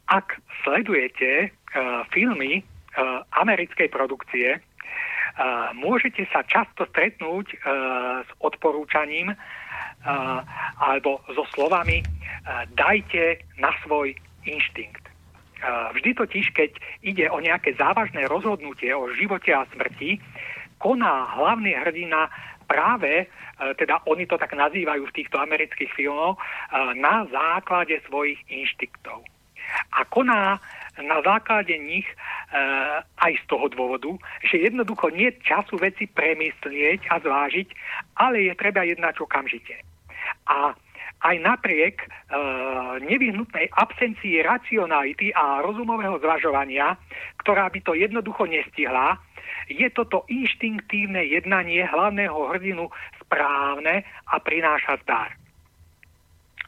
Ak 0.10 0.42
sledujete 0.66 1.54
filmy 2.10 2.66
americkej 3.32 3.88
produkcie, 3.88 4.60
môžete 5.80 6.28
sa 6.30 6.44
často 6.44 6.84
stretnúť 6.92 7.56
s 8.26 8.30
odporúčaním 8.44 9.32
alebo 10.82 11.24
so 11.32 11.46
slovami 11.56 12.04
dajte 12.76 13.40
na 13.62 13.72
svoj 13.86 14.18
inštinkt. 14.44 15.06
Vždy 15.94 16.18
totiž, 16.18 16.46
keď 16.58 16.72
ide 17.06 17.30
o 17.30 17.38
nejaké 17.38 17.78
závažné 17.78 18.26
rozhodnutie 18.26 18.90
o 18.98 19.14
živote 19.14 19.54
a 19.54 19.70
smrti, 19.70 20.18
koná 20.82 21.38
hlavný 21.38 21.78
hrdina 21.78 22.34
práve, 22.66 23.30
teda 23.78 24.02
oni 24.10 24.26
to 24.26 24.42
tak 24.42 24.58
nazývajú 24.58 25.06
v 25.06 25.16
týchto 25.22 25.38
amerických 25.38 25.94
filmoch, 25.94 26.42
na 26.98 27.30
základe 27.30 28.02
svojich 28.10 28.42
inštinktov 28.50 29.22
a 29.94 30.04
koná 30.10 30.58
na 31.00 31.24
základe 31.24 31.72
nich 31.80 32.04
e, 32.08 32.16
aj 33.00 33.34
z 33.40 33.44
toho 33.48 33.72
dôvodu, 33.72 34.12
že 34.44 34.60
jednoducho 34.60 35.08
nie 35.16 35.32
času 35.40 35.80
veci 35.80 36.08
premyslieť 36.12 37.08
a 37.08 37.24
zvážiť, 37.24 37.68
ale 38.20 38.52
je 38.52 38.54
treba 38.60 38.84
jednať 38.84 39.24
okamžite. 39.24 39.80
A 40.52 40.76
aj 41.22 41.36
napriek 41.38 42.02
e, 42.02 42.08
nevyhnutnej 43.06 43.70
absencii 43.78 44.42
racionality 44.42 45.30
a 45.32 45.62
rozumového 45.62 46.18
zvažovania, 46.18 46.98
ktorá 47.46 47.70
by 47.70 47.80
to 47.86 47.94
jednoducho 47.94 48.50
nestihla, 48.50 49.22
je 49.70 49.88
toto 49.94 50.26
inštinktívne 50.28 51.24
jednanie 51.30 51.86
hlavného 51.86 52.36
hrdinu 52.52 52.90
správne 53.22 54.04
a 54.28 54.36
prináša 54.42 55.00
zdar. 55.06 55.41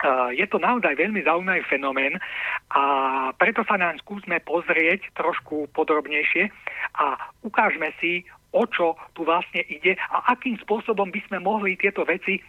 E, 0.04 0.36
je 0.36 0.46
to 0.52 0.60
naozaj 0.60 1.00
veľmi 1.00 1.24
zaujímavý 1.24 1.64
fenomén 1.72 2.20
a 2.76 2.84
preto 3.40 3.64
sa 3.64 3.80
nám 3.80 3.96
skúsme 4.04 4.44
pozrieť 4.44 5.08
trošku 5.16 5.72
podrobnejšie 5.72 6.52
a 7.00 7.16
ukážme 7.48 7.96
si, 8.04 8.28
o 8.52 8.68
čo 8.68 9.00
tu 9.16 9.24
vlastne 9.24 9.64
ide 9.72 9.96
a 10.12 10.36
akým 10.36 10.60
spôsobom 10.60 11.08
by 11.08 11.24
sme 11.32 11.40
mohli 11.40 11.80
tieto 11.80 12.04
veci 12.04 12.36
e, 12.38 12.42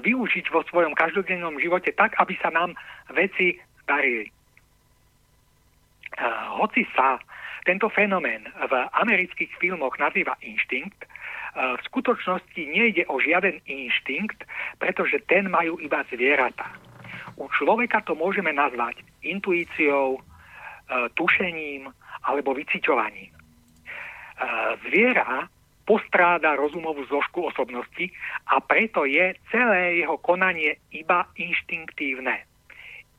využiť 0.00 0.48
vo 0.48 0.64
svojom 0.64 0.96
každodennom 0.96 1.60
živote 1.60 1.92
tak, 1.92 2.16
aby 2.16 2.34
sa 2.40 2.48
nám 2.48 2.72
veci 3.12 3.60
darili. 3.84 4.26
E, 4.26 4.32
hoci 6.56 6.88
sa 6.96 7.20
tento 7.68 7.92
fenomén 7.92 8.48
v 8.48 8.72
amerických 8.96 9.52
filmoch 9.60 9.92
nazýva 10.00 10.40
inštinkt, 10.40 11.04
v 11.58 11.82
skutočnosti 11.90 12.62
nejde 12.62 13.02
o 13.10 13.18
žiaden 13.18 13.58
inštinkt, 13.66 14.46
pretože 14.78 15.18
ten 15.26 15.50
majú 15.50 15.82
iba 15.82 16.06
zvieratá. 16.06 16.70
U 17.34 17.50
človeka 17.50 18.06
to 18.06 18.14
môžeme 18.14 18.54
nazvať 18.54 19.02
intuíciou, 19.26 20.18
e, 20.18 20.20
tušením 21.18 21.90
alebo 22.22 22.54
vyciťovaním. 22.54 23.34
Zviera 24.86 25.50
postráda 25.88 26.54
rozumovú 26.54 27.02
zložku 27.08 27.48
osobnosti 27.48 28.12
a 28.46 28.60
preto 28.60 29.08
je 29.08 29.34
celé 29.50 30.04
jeho 30.04 30.20
konanie 30.20 30.76
iba 30.92 31.24
inštinktívne. 31.34 32.44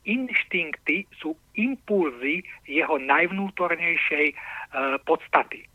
Inštinkty 0.05 1.09
sú 1.19 1.35
impulzy 1.59 2.45
jeho 2.69 2.95
najvnútornejšej 3.01 4.27
e, 4.31 4.35
podstaty. 5.03 5.65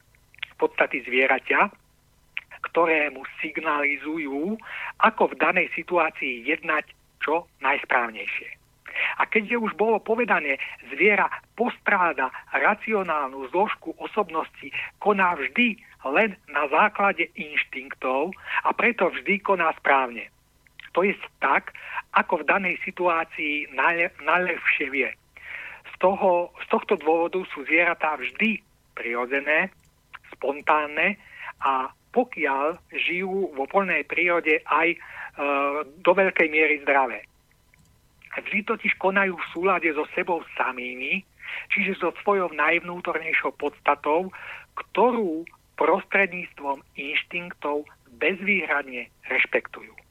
Podstaty 0.57 1.05
zvieraťa, 1.05 1.84
ktoré 2.71 3.13
mu 3.13 3.23
signalizujú, 3.41 4.57
ako 5.01 5.23
v 5.33 5.39
danej 5.39 5.69
situácii 5.77 6.49
jednať 6.49 6.89
čo 7.21 7.49
najsprávnejšie. 7.65 8.65
A 9.19 9.27
keďže 9.27 9.59
už 9.59 9.73
bolo 9.75 9.99
povedané, 9.99 10.59
zviera 10.95 11.27
postráda 11.59 12.31
racionálnu 12.55 13.51
zložku 13.51 13.95
osobnosti, 13.99 14.71
koná 15.03 15.35
vždy 15.35 15.79
len 16.05 16.37
na 16.53 16.69
základe 16.69 17.27
inštinktov 17.35 18.31
a 18.63 18.71
preto 18.77 19.11
vždy 19.11 19.41
koná 19.43 19.73
správne. 19.81 20.31
To 20.95 21.03
je 21.03 21.17
tak, 21.43 21.75
ako 22.15 22.45
v 22.45 22.49
danej 22.49 22.77
situácii 22.87 23.75
najlepšie 24.23 24.87
vie. 24.95 25.11
Z, 25.91 25.95
toho, 25.99 26.55
z 26.63 26.67
tohto 26.71 26.95
dôvodu 26.95 27.43
sú 27.51 27.67
zvieratá 27.67 28.15
vždy 28.15 28.63
prirodzené, 28.95 29.75
spontánne 30.39 31.19
a 31.59 31.91
pokiaľ 32.15 32.79
žijú 32.95 33.51
vo 33.59 33.67
voľnej 33.67 34.07
prírode 34.07 34.63
aj 34.63 34.89
e, 34.95 34.99
do 35.99 36.13
veľkej 36.15 36.47
miery 36.47 36.79
zdravé. 36.87 37.27
Vždy 38.39 38.63
totiž 38.71 38.95
konajú 39.03 39.35
v 39.35 39.49
súlade 39.51 39.91
so 39.91 40.07
sebou 40.15 40.47
samými, 40.55 41.27
čiže 41.75 41.99
so 41.99 42.15
svojou 42.23 42.55
najvnútornejšou 42.55 43.59
podstatou, 43.59 44.31
ktorú 44.79 45.43
prostredníctvom 45.75 46.87
inštinktov 46.95 47.87
bezvýhradne 48.23 49.11
rešpektujú. 49.27 49.91
E, 49.91 50.03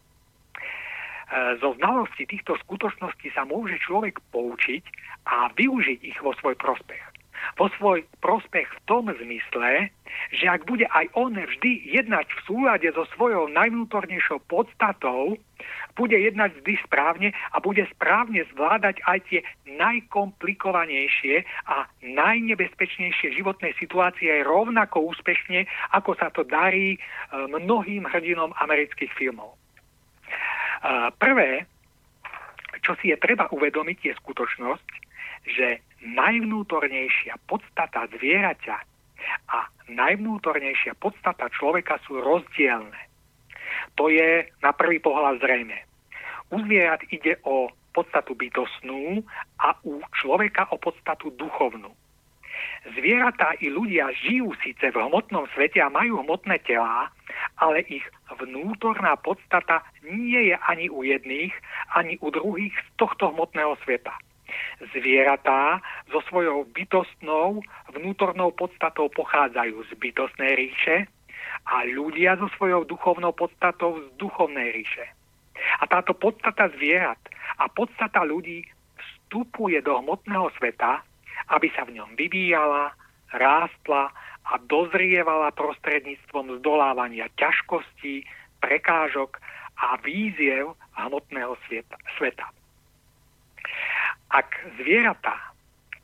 zo 1.64 1.72
znalosti 1.80 2.28
týchto 2.28 2.60
skutočností 2.68 3.32
sa 3.32 3.48
môže 3.48 3.80
človek 3.80 4.20
poučiť 4.36 4.84
a 5.24 5.48
využiť 5.56 6.00
ich 6.04 6.20
vo 6.20 6.36
svoj 6.36 6.60
prospech 6.60 7.13
vo 7.60 7.68
svoj 7.78 8.06
prospech 8.22 8.68
v 8.68 8.80
tom 8.90 9.12
zmysle, 9.12 9.90
že 10.34 10.46
ak 10.46 10.66
bude 10.70 10.86
aj 10.90 11.10
on 11.18 11.34
vždy 11.34 11.90
jednať 11.90 12.28
v 12.30 12.40
súlade 12.46 12.88
so 12.94 13.06
svojou 13.18 13.50
najvnútornejšou 13.50 14.46
podstatou, 14.50 15.38
bude 15.94 16.18
jednať 16.18 16.58
vždy 16.60 16.74
správne 16.84 17.30
a 17.54 17.58
bude 17.62 17.86
správne 17.94 18.44
zvládať 18.54 19.00
aj 19.06 19.20
tie 19.30 19.40
najkomplikovanejšie 19.70 21.46
a 21.70 21.86
najnebezpečnejšie 22.02 23.38
životné 23.38 23.78
situácie 23.78 24.42
rovnako 24.42 25.14
úspešne, 25.14 25.70
ako 25.94 26.18
sa 26.18 26.34
to 26.34 26.42
darí 26.44 26.98
e, 26.98 27.00
mnohým 27.48 28.10
hrdinom 28.10 28.58
amerických 28.58 29.14
filmov. 29.14 29.54
E, 29.54 29.58
prvé, 31.22 31.70
čo 32.82 32.98
si 33.00 33.14
je 33.14 33.18
treba 33.22 33.48
uvedomiť, 33.54 33.98
je 34.02 34.14
skutočnosť, 34.20 34.88
že 35.48 35.68
najvnútornejšia 36.04 37.40
podstata 37.48 38.08
zvieraťa 38.12 38.78
a 39.50 39.60
najvnútornejšia 39.88 41.00
podstata 41.00 41.48
človeka 41.56 42.00
sú 42.04 42.20
rozdielne. 42.20 43.00
To 43.96 44.12
je 44.12 44.48
na 44.60 44.72
prvý 44.76 45.00
pohľad 45.00 45.40
zrejme. 45.40 45.80
U 46.52 46.60
zvierat 46.68 47.02
ide 47.10 47.40
o 47.48 47.72
podstatu 47.94 48.36
bytostnú 48.36 49.22
a 49.62 49.78
u 49.86 50.02
človeka 50.20 50.70
o 50.74 50.78
podstatu 50.82 51.32
duchovnú. 51.34 51.94
Zvieratá 52.84 53.56
i 53.64 53.72
ľudia 53.72 54.12
žijú 54.12 54.52
síce 54.60 54.92
v 54.92 54.98
hmotnom 54.98 55.48
svete 55.56 55.80
a 55.80 55.94
majú 55.94 56.20
hmotné 56.20 56.60
telá, 56.68 57.08
ale 57.56 57.88
ich 57.88 58.04
vnútorná 58.28 59.16
podstata 59.16 59.88
nie 60.04 60.52
je 60.52 60.56
ani 60.68 60.92
u 60.92 61.06
jedných, 61.06 61.54
ani 61.96 62.20
u 62.20 62.28
druhých 62.28 62.76
z 62.76 62.88
tohto 63.00 63.32
hmotného 63.32 63.80
sveta. 63.88 64.14
Zvieratá 64.94 65.80
so 66.12 66.20
svojou 66.28 66.68
bytostnou 66.70 67.62
vnútornou 67.94 68.52
podstatou 68.52 69.08
pochádzajú 69.14 69.86
z 69.88 69.92
bytostnej 69.98 70.52
ríše 70.56 71.08
a 71.68 71.88
ľudia 71.88 72.36
so 72.36 72.52
svojou 72.60 72.84
duchovnou 72.84 73.32
podstatou 73.32 74.02
z 74.02 74.06
duchovnej 74.20 74.74
ríše. 74.76 75.06
A 75.80 75.88
táto 75.88 76.12
podstata 76.18 76.68
zvierat 76.76 77.20
a 77.62 77.70
podstata 77.72 78.26
ľudí 78.26 78.66
vstupuje 79.00 79.80
do 79.82 79.98
hmotného 80.02 80.52
sveta, 80.60 81.02
aby 81.54 81.68
sa 81.74 81.88
v 81.88 81.98
ňom 82.02 82.16
vyvíjala, 82.20 82.92
rástla 83.34 84.12
a 84.44 84.60
dozrievala 84.68 85.56
prostredníctvom 85.56 86.60
zdolávania 86.60 87.32
ťažkostí, 87.40 88.28
prekážok 88.60 89.40
a 89.80 89.96
víziev 90.04 90.76
hmotného 90.96 91.56
sveta. 92.20 92.48
Ak 94.34 94.50
zvieratá, 94.82 95.54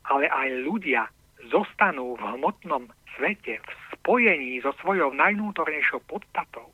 ale 0.06 0.30
aj 0.30 0.50
ľudia 0.62 1.10
zostanú 1.50 2.14
v 2.14 2.24
hmotnom 2.38 2.86
svete 3.18 3.58
v 3.58 3.70
spojení 3.98 4.62
so 4.62 4.70
svojou 4.86 5.10
najvnútornejšou 5.18 6.06
podstatou, 6.06 6.70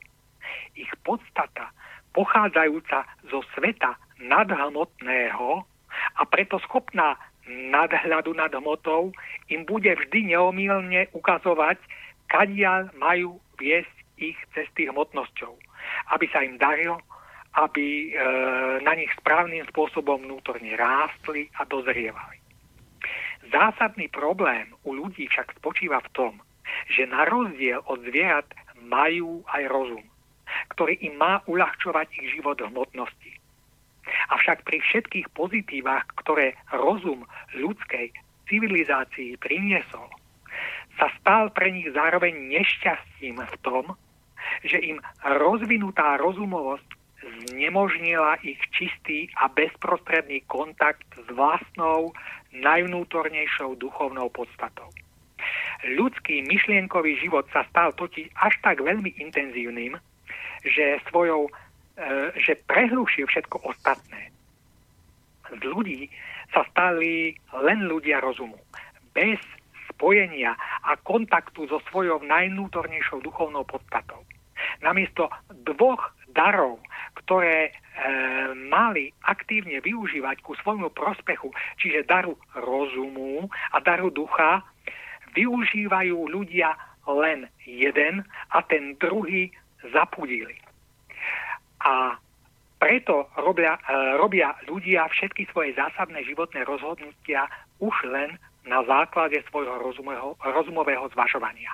ich 0.75 0.91
podstata 1.07 1.71
pochádzajúca 2.11 3.07
zo 3.31 3.39
sveta 3.55 3.95
nadhmotného 4.19 5.63
a 6.19 6.21
preto 6.27 6.59
schopná 6.67 7.15
nadhľadu 7.47 8.35
nad 8.35 8.51
hmotou 8.51 9.15
im 9.47 9.63
bude 9.63 9.95
vždy 9.95 10.35
neomilne 10.35 11.07
ukazovať, 11.15 11.79
kadiaľ 12.27 12.91
majú 12.99 13.39
viesť 13.55 13.95
ich 14.19 14.35
cesty 14.51 14.91
hmotnosťou, 14.91 15.55
aby 16.15 16.25
sa 16.31 16.43
im 16.43 16.59
darilo 16.59 16.99
aby 17.55 17.87
e, 17.87 18.07
na 18.83 18.93
nich 18.99 19.11
správnym 19.15 19.63
spôsobom 19.71 20.19
vnútorne 20.27 20.75
rástli 20.75 21.47
a 21.55 21.63
dozrievali. 21.63 22.43
Zásadný 23.47 24.11
problém 24.11 24.75
u 24.83 24.91
ľudí 24.91 25.31
však 25.31 25.55
spočíva 25.61 26.03
v 26.03 26.11
tom, 26.11 26.33
že 26.91 27.07
na 27.07 27.23
rozdiel 27.23 27.79
od 27.87 28.03
zvierat 28.03 28.49
majú 28.83 29.45
aj 29.47 29.63
rozum, 29.71 30.05
ktorý 30.75 30.99
im 30.99 31.15
má 31.15 31.39
uľahčovať 31.47 32.07
ich 32.19 32.27
život 32.35 32.59
v 32.59 32.69
hmotnosti. 32.73 33.33
Avšak 34.35 34.67
pri 34.67 34.81
všetkých 34.81 35.27
pozitívach, 35.33 36.05
ktoré 36.21 36.53
rozum 36.73 37.25
ľudskej 37.57 38.13
civilizácii 38.45 39.37
priniesol, 39.41 40.09
sa 40.99 41.09
stal 41.19 41.49
pre 41.51 41.71
nich 41.71 41.89
zároveň 41.91 42.35
nešťastím 42.51 43.41
v 43.41 43.55
tom, 43.65 43.97
že 44.61 44.77
im 44.79 45.01
rozvinutá 45.23 46.21
rozumovosť 46.21 47.04
znemožnila 47.55 48.35
ich 48.43 48.59
čistý 48.75 49.31
a 49.39 49.47
bezprostredný 49.47 50.43
kontakt 50.51 51.07
s 51.15 51.27
vlastnou 51.31 52.11
najvnútornejšou 52.51 53.79
duchovnou 53.79 54.27
podstatou. 54.27 54.91
Ľudský 55.87 56.43
myšlienkový 56.43 57.15
život 57.23 57.47
sa 57.55 57.63
stal 57.71 57.95
totiž 57.95 58.27
až 58.35 58.53
tak 58.59 58.83
veľmi 58.83 59.15
intenzívnym, 59.15 59.95
že 60.67 60.99
svojou, 61.07 61.47
e, 61.47 61.51
že 62.43 62.59
prehlušil 62.67 63.31
všetko 63.31 63.63
ostatné. 63.63 64.35
Z 65.47 65.61
ľudí 65.63 66.11
sa 66.51 66.67
stali 66.75 67.39
len 67.55 67.87
ľudia 67.87 68.19
rozumu. 68.19 68.57
Bez 69.15 69.39
spojenia 69.95 70.57
a 70.83 70.97
kontaktu 70.99 71.71
so 71.71 71.79
svojou 71.87 72.19
najvnútornejšou 72.23 73.23
duchovnou 73.23 73.63
podstatou. 73.63 74.19
Namiesto 74.81 75.29
dvoch 75.63 76.14
darov, 76.35 76.83
ktoré 77.23 77.71
e, 77.71 77.71
mali 78.67 79.09
aktívne 79.23 79.79
využívať 79.79 80.43
ku 80.43 80.53
svojmu 80.59 80.91
prospechu, 80.91 81.49
čiže 81.79 82.05
daru 82.05 82.35
rozumu 82.59 83.47
a 83.71 83.79
daru 83.79 84.11
ducha, 84.11 84.61
využívajú 85.33 86.27
ľudia 86.27 86.75
len 87.07 87.47
jeden 87.63 88.27
a 88.51 88.59
ten 88.67 88.99
druhý 88.99 89.49
zapudili. 89.95 90.59
A 91.87 92.19
preto 92.77 93.31
robia, 93.39 93.79
e, 93.87 94.19
robia 94.19 94.51
ľudia 94.67 95.07
všetky 95.07 95.47
svoje 95.49 95.71
zásadné 95.79 96.27
životné 96.27 96.67
rozhodnutia 96.67 97.47
už 97.79 97.95
len 98.11 98.35
na 98.67 98.83
základe 98.83 99.39
svojho 99.47 99.77
rozumového 100.41 101.05
zvažovania 101.13 101.71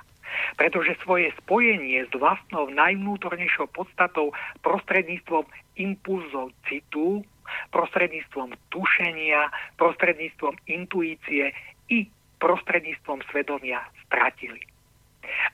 pretože 0.55 0.99
svoje 1.03 1.33
spojenie 1.43 2.05
s 2.07 2.13
vlastnou 2.15 2.69
najvnútornejšou 2.71 3.71
podstatou 3.71 4.31
prostredníctvom 4.65 5.45
impulzov 5.79 6.51
citu, 6.67 7.25
prostredníctvom 7.71 8.55
tušenia, 8.71 9.51
prostredníctvom 9.75 10.55
intuície 10.71 11.51
i 11.91 12.07
prostredníctvom 12.39 13.21
svedomia 13.29 13.83
stratili. 14.07 14.59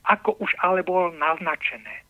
Ako 0.08 0.38
už 0.40 0.56
ale 0.64 0.80
bolo 0.80 1.12
naznačené, 1.14 2.06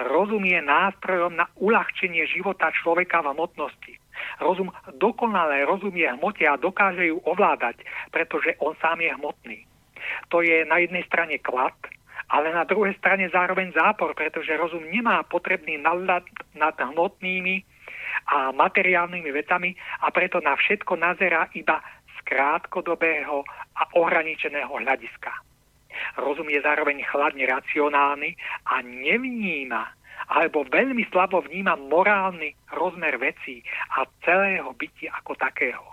rozum 0.00 0.42
je 0.42 0.58
nástrojom 0.58 1.36
na 1.38 1.46
uľahčenie 1.60 2.26
života 2.26 2.72
človeka 2.74 3.22
v 3.22 3.36
hmotnosti. 3.36 3.94
Rozum 4.42 4.70
dokonale 4.98 5.66
rozumie 5.66 6.06
hmote 6.18 6.46
a 6.46 6.58
dokáže 6.58 7.10
ju 7.10 7.18
ovládať, 7.26 7.82
pretože 8.10 8.58
on 8.58 8.74
sám 8.78 9.02
je 9.02 9.10
hmotný. 9.14 9.58
To 10.30 10.42
je 10.42 10.66
na 10.66 10.82
jednej 10.82 11.04
strane 11.06 11.38
klad, 11.38 11.74
ale 12.28 12.52
na 12.52 12.64
druhej 12.64 12.96
strane 12.96 13.28
zároveň 13.28 13.72
zápor, 13.76 14.16
pretože 14.16 14.56
rozum 14.56 14.84
nemá 14.88 15.22
potrebný 15.28 15.76
nadhľad 15.80 16.24
nad 16.56 16.74
hmotnými 16.76 17.64
a 18.30 18.54
materiálnymi 18.54 19.30
vecami 19.34 19.76
a 20.00 20.08
preto 20.08 20.40
na 20.40 20.56
všetko 20.56 20.96
nazerá 20.96 21.50
iba 21.52 21.82
z 22.08 22.16
krátkodobého 22.24 23.44
a 23.76 23.82
ohraničeného 23.98 24.72
hľadiska. 24.72 25.32
Rozum 26.18 26.50
je 26.50 26.58
zároveň 26.62 27.04
chladne 27.06 27.44
racionálny 27.46 28.34
a 28.66 28.82
nevníma 28.82 29.84
alebo 30.24 30.64
veľmi 30.64 31.04
slabo 31.12 31.44
vníma 31.44 31.76
morálny 31.76 32.56
rozmer 32.72 33.20
vecí 33.20 33.60
a 34.00 34.08
celého 34.24 34.72
bytia 34.72 35.12
ako 35.20 35.36
takého. 35.36 35.84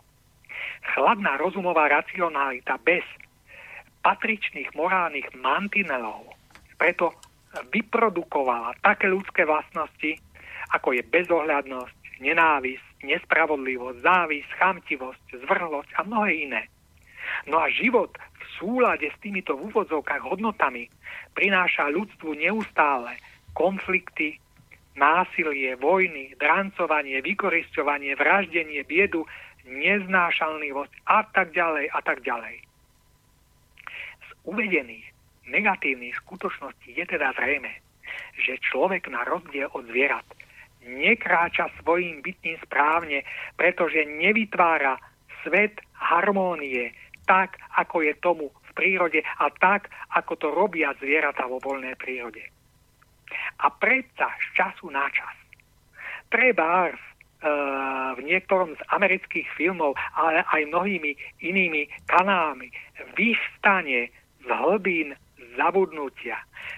Chladná 0.95 1.35
rozumová 1.35 1.91
racionalita 1.91 2.79
bez 2.81 3.03
patričných 4.01 4.73
morálnych 4.73 5.29
mantinelov 5.37 6.41
preto 6.81 7.13
vyprodukovala 7.69 8.73
také 8.81 9.05
ľudské 9.05 9.45
vlastnosti, 9.45 10.17
ako 10.73 10.97
je 10.97 11.05
bezohľadnosť, 11.05 12.25
nenávisť, 12.25 13.05
nespravodlivosť, 13.05 14.01
závisť, 14.01 14.49
chamtivosť, 14.57 15.45
zvrhlosť 15.45 15.91
a 15.93 16.01
mnohé 16.01 16.49
iné. 16.49 16.63
No 17.45 17.61
a 17.61 17.69
život 17.69 18.17
v 18.17 18.45
súlade 18.57 19.13
s 19.13 19.17
týmito 19.21 19.53
v 19.53 19.69
úvodzovkách 19.69 20.25
hodnotami 20.25 20.89
prináša 21.37 21.93
ľudstvu 21.93 22.33
neustále 22.33 23.13
konflikty, 23.53 24.41
násilie, 24.97 25.77
vojny, 25.77 26.33
drancovanie, 26.41 27.21
vykorisťovanie, 27.21 28.17
vraždenie, 28.17 28.81
biedu, 28.89 29.29
neznášanlivosť 29.69 30.93
a 31.05 31.29
tak 31.29 31.53
ďalej 31.53 31.93
a 31.93 31.99
tak 32.01 32.25
ďalej 32.25 32.70
uvedených 34.47 35.05
negatívnych 35.49 36.15
skutočností 36.25 36.95
je 36.95 37.05
teda 37.05 37.33
zrejme, 37.35 37.71
že 38.39 38.61
človek 38.61 39.09
na 39.09 39.25
rozdiel 39.25 39.69
od 39.73 39.85
zvierat 39.89 40.25
nekráča 40.85 41.69
svojim 41.81 42.25
bytím 42.25 42.57
správne, 42.65 43.21
pretože 43.53 44.01
nevytvára 44.05 44.97
svet 45.45 45.77
harmónie 45.93 46.93
tak, 47.29 47.57
ako 47.77 48.01
je 48.01 48.13
tomu 48.17 48.49
v 48.49 48.71
prírode 48.73 49.21
a 49.21 49.45
tak, 49.61 49.93
ako 50.17 50.33
to 50.35 50.47
robia 50.49 50.93
zvieratá 50.97 51.45
vo 51.45 51.61
voľnej 51.61 51.93
prírode. 51.95 52.41
A 53.61 53.69
predsa 53.69 54.27
z 54.41 54.47
času 54.57 54.89
na 54.89 55.05
čas 55.13 55.35
treba 56.33 56.89
e, 56.89 56.91
v 58.17 58.19
niektorom 58.25 58.73
z 58.73 58.81
amerických 58.89 59.47
filmov, 59.53 59.93
ale 60.17 60.43
aj 60.49 60.67
mnohými 60.67 61.13
inými 61.45 61.87
kanálmi 62.09 62.73
vystane 63.13 64.09
z 64.41 64.47
hlbín 64.49 65.13
zabudnutia. 65.55 66.37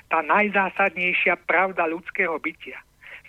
Tá 0.10 0.22
najzásadnejšia 0.24 1.40
pravda 1.48 1.88
ľudského 1.90 2.38
bytia, 2.40 2.80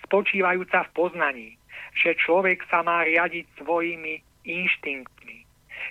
spočívajúca 0.05 0.85
v 0.89 0.93
poznaní, 0.93 1.49
že 1.95 2.17
človek 2.19 2.63
sa 2.67 2.83
má 2.83 3.03
riadiť 3.07 3.45
svojimi 3.63 4.21
inštinktmi. 4.45 5.37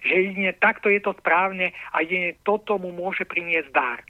Že 0.04 0.14
jedine 0.14 0.52
takto 0.58 0.90
je 0.90 1.00
to 1.00 1.16
správne 1.18 1.72
a 1.92 1.96
jedine 2.02 2.36
toto 2.42 2.76
mu 2.76 2.92
môže 2.92 3.24
priniesť 3.24 3.70
dar. 3.72 4.00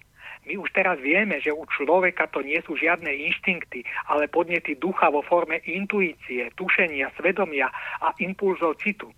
My 0.44 0.60
už 0.60 0.76
teraz 0.76 1.00
vieme, 1.00 1.40
že 1.40 1.56
u 1.56 1.64
človeka 1.64 2.28
to 2.28 2.44
nie 2.44 2.60
sú 2.68 2.76
žiadne 2.76 3.08
inštinkty, 3.08 3.80
ale 4.12 4.28
podnety 4.28 4.76
ducha 4.76 5.08
vo 5.08 5.24
forme 5.24 5.64
intuície, 5.64 6.52
tušenia, 6.52 7.16
svedomia 7.16 7.72
a 8.04 8.12
impulzov 8.20 8.76
citu. 8.76 9.08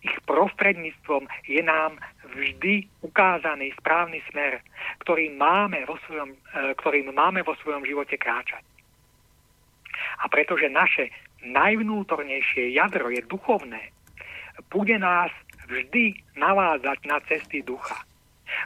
Ich 0.00 0.16
prostredníctvom 0.24 1.28
je 1.44 1.60
nám 1.60 2.00
vždy 2.36 2.84
ukázaný 3.00 3.72
správny 3.80 4.20
smer, 4.28 4.60
ktorý 5.00 5.32
máme 5.32 5.88
vo 5.88 5.96
svojom, 6.04 6.36
e, 6.36 6.36
ktorým 6.76 7.08
máme 7.16 7.40
vo 7.40 7.56
svojom 7.64 7.88
živote 7.88 8.20
kráčať. 8.20 8.60
A 10.20 10.28
pretože 10.28 10.68
naše 10.68 11.08
najvnútornejšie 11.40 12.76
jadro 12.76 13.08
je 13.08 13.24
duchovné, 13.24 13.92
bude 14.68 14.96
nás 15.00 15.32
vždy 15.68 16.16
navádzať 16.36 16.98
na 17.08 17.18
cesty 17.24 17.64
ducha. 17.64 17.96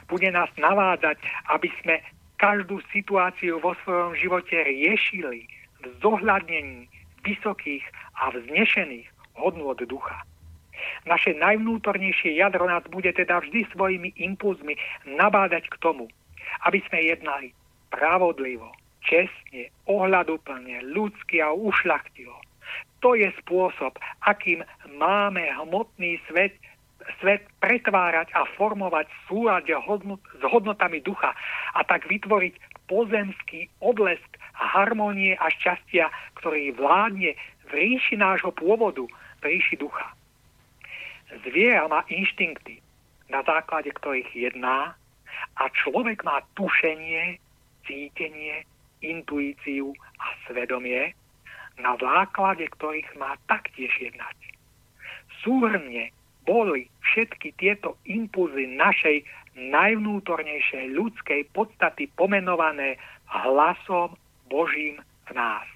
Bude 0.07 0.29
nás 0.31 0.51
navádzať, 0.59 1.17
aby 1.49 1.69
sme 1.81 1.95
každú 2.37 2.81
situáciu 2.89 3.61
vo 3.61 3.77
svojom 3.85 4.17
živote 4.17 4.55
riešili 4.65 5.45
v 5.81 5.85
zohľadnení 6.01 6.89
vysokých 7.21 7.85
a 8.17 8.33
vznešených 8.33 9.07
hodnôt 9.37 9.77
ducha. 9.77 10.25
Naše 11.05 11.37
najvnútornejšie 11.37 12.37
jadro 12.37 12.67
nás 12.67 12.83
bude 12.89 13.09
teda 13.13 13.41
vždy 13.41 13.67
svojimi 13.73 14.13
impulzmi 14.17 14.75
nabádať 15.05 15.69
k 15.71 15.75
tomu, 15.81 16.07
aby 16.67 16.79
sme 16.89 17.05
jednali 17.05 17.53
pravodlivo, 17.91 18.71
čestne, 19.03 19.69
ohľaduplne, 19.89 20.85
ľudsky 20.93 21.43
a 21.43 21.51
ušľachtivo. 21.51 22.37
To 23.01 23.17
je 23.17 23.27
spôsob, 23.41 23.97
akým 24.23 24.61
máme 24.95 25.41
hmotný 25.57 26.21
svet, 26.29 26.53
svet 27.17 27.41
pretvárať 27.59 28.29
a 28.37 28.45
formovať 28.55 29.09
hodnot, 29.27 30.21
s 30.37 30.43
hodnotami 30.45 31.01
ducha 31.01 31.33
a 31.73 31.81
tak 31.81 32.05
vytvoriť 32.05 32.53
pozemský 32.85 33.67
oblesk 33.81 34.37
harmónie 34.53 35.33
a 35.41 35.49
šťastia, 35.49 36.13
ktorý 36.37 36.77
vládne 36.77 37.33
v 37.67 37.71
ríši 37.73 38.21
nášho 38.21 38.53
pôvodu, 38.53 39.01
v 39.41 39.43
ríši 39.43 39.81
ducha. 39.81 40.13
Zviera 41.31 41.87
má 41.87 42.03
inštinkty, 42.11 42.83
na 43.31 43.39
základe 43.47 43.91
ktorých 43.95 44.27
jedná 44.35 44.91
a 45.55 45.63
človek 45.71 46.27
má 46.27 46.43
tušenie, 46.59 47.39
cítenie, 47.87 48.67
intuíciu 48.99 49.95
a 50.19 50.25
svedomie, 50.45 51.15
na 51.79 51.95
základe 51.97 52.67
ktorých 52.67 53.07
má 53.15 53.39
taktiež 53.47 53.89
jednať. 53.97 54.37
Súhrne 55.41 56.13
boli 56.45 56.91
všetky 57.01 57.55
tieto 57.57 57.97
impulzy 58.05 58.67
našej 58.67 59.23
najvnútornejšej 59.55 60.95
ľudskej 60.95 61.41
podstaty 61.51 62.07
pomenované 62.15 62.99
hlasom 63.27 64.15
Božím 64.47 64.99
v 65.27 65.31
nás. 65.35 65.67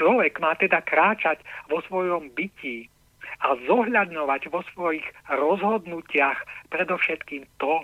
Človek 0.00 0.40
má 0.40 0.56
teda 0.56 0.80
kráčať 0.82 1.44
vo 1.68 1.84
svojom 1.86 2.32
bytí 2.32 2.88
a 3.40 3.56
zohľadňovať 3.64 4.42
vo 4.52 4.60
svojich 4.74 5.06
rozhodnutiach 5.32 6.68
predovšetkým 6.68 7.48
to, 7.56 7.80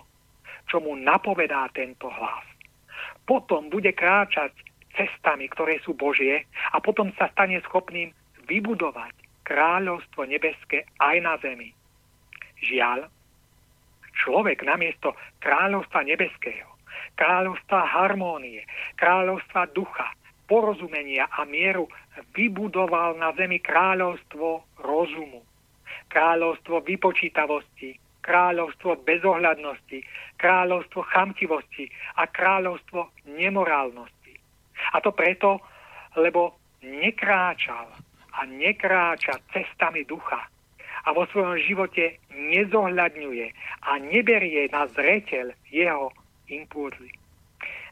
čo 0.69 0.85
mu 0.85 0.93
napovedá 0.95 1.73
tento 1.73 2.12
hlas. 2.12 2.45
Potom 3.25 3.73
bude 3.73 3.93
kráčať 3.97 4.53
cestami, 4.97 5.49
ktoré 5.49 5.81
sú 5.81 5.97
Božie 5.97 6.45
a 6.73 6.77
potom 6.81 7.15
sa 7.16 7.33
stane 7.33 7.61
schopným 7.65 8.12
vybudovať 8.49 9.15
kráľovstvo 9.49 10.29
nebeské 10.29 10.85
aj 11.01 11.16
na 11.25 11.35
zemi. 11.41 11.73
Žiaľ, 12.61 13.09
človek 14.19 14.66
namiesto 14.66 15.15
kráľovstva 15.41 16.05
nebeského, 16.05 16.69
kráľovstva 17.16 17.79
harmónie, 17.87 18.66
kráľovstva 18.99 19.70
ducha, 19.73 20.11
porozumenia 20.49 21.29
a 21.29 21.45
mieru 21.45 21.87
vybudoval 22.35 23.19
na 23.19 23.32
zemi 23.35 23.59
kráľovstvo 23.59 24.78
rozumu, 24.82 25.43
kráľovstvo 26.09 26.82
vypočítavosti, 26.82 27.99
kráľovstvo 28.23 29.01
bezohľadnosti, 29.09 29.99
kráľovstvo 30.36 31.01
chamtivosti 31.09 31.89
a 32.20 32.28
kráľovstvo 32.28 33.24
nemorálnosti. 33.24 34.35
A 34.93 35.01
to 35.01 35.16
preto, 35.16 35.65
lebo 36.16 36.61
nekráčal 36.85 37.89
a 38.39 38.40
nekráča 38.47 39.40
cestami 39.51 40.05
ducha 40.05 40.47
a 41.05 41.09
vo 41.16 41.24
svojom 41.32 41.57
živote 41.59 42.20
nezohľadňuje 42.31 43.47
a 43.89 43.93
neberie 43.99 44.69
na 44.69 44.86
zreteľ 44.93 45.57
jeho 45.73 46.12
impulzy. 46.53 47.11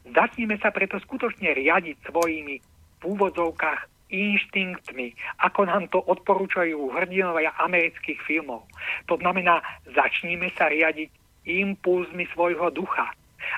Začneme 0.07 0.55
sa 0.63 0.71
preto 0.71 1.01
skutočne 1.03 1.51
riadiť 1.57 1.97
svojimi 2.07 2.57
v 3.01 3.03
úvodzovkách 3.03 3.96
inštinktmi, 4.11 5.15
ako 5.43 5.67
nám 5.67 5.91
to 5.91 5.99
odporúčajú 5.99 6.95
hrdinovia 6.95 7.51
amerických 7.59 8.23
filmov. 8.23 8.63
To 9.11 9.19
znamená, 9.19 9.63
začníme 9.91 10.51
sa 10.55 10.71
riadiť 10.71 11.11
impulzmi 11.47 12.27
svojho 12.31 12.71
ducha, 12.71 13.11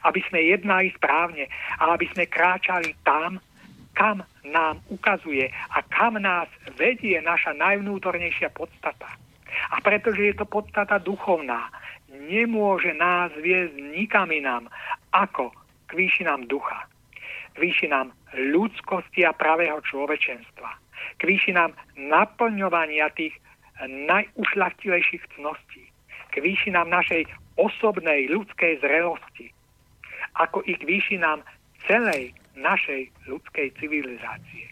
aby 0.05 0.21
sme 0.29 0.45
jednali 0.45 0.93
správne 0.97 1.49
a 1.81 1.93
aby 1.93 2.09
sme 2.13 2.29
kráčali 2.29 2.97
tam, 3.05 3.41
kam 3.97 4.23
nám 4.47 4.79
ukazuje 4.89 5.51
a 5.75 5.83
kam 5.91 6.17
nás 6.21 6.49
vedie 6.79 7.19
naša 7.21 7.53
najvnútornejšia 7.57 8.55
podstata. 8.55 9.11
A 9.73 9.77
pretože 9.81 10.23
je 10.23 10.35
to 10.37 10.47
podstata 10.47 11.01
duchovná, 11.03 11.73
nemôže 12.09 12.93
nás 12.95 13.33
viesť 13.41 13.75
nikam 13.75 14.29
inám 14.31 14.69
ako 15.11 15.51
k 15.89 15.91
výšinám 15.97 16.47
ducha, 16.47 16.85
výšinám 17.57 18.13
ľudskosti 18.37 19.25
a 19.25 19.33
pravého 19.33 19.81
človečenstva, 19.85 20.71
k 21.17 21.23
výšinám 21.25 21.73
naplňovania 21.97 23.09
tých 23.15 23.35
najušľachtilejších 23.87 25.39
cností, 25.39 25.85
k 26.35 26.35
výšinám 26.43 26.91
našej 26.91 27.25
osobnej 27.57 28.29
ľudskej 28.29 28.83
zrelosti, 28.83 29.55
ako 30.39 30.63
i 30.67 30.75
k 30.79 30.83
výšinám 30.87 31.43
celej 31.87 32.35
našej 32.59 33.11
ľudskej 33.31 33.71
civilizácie. 33.79 34.67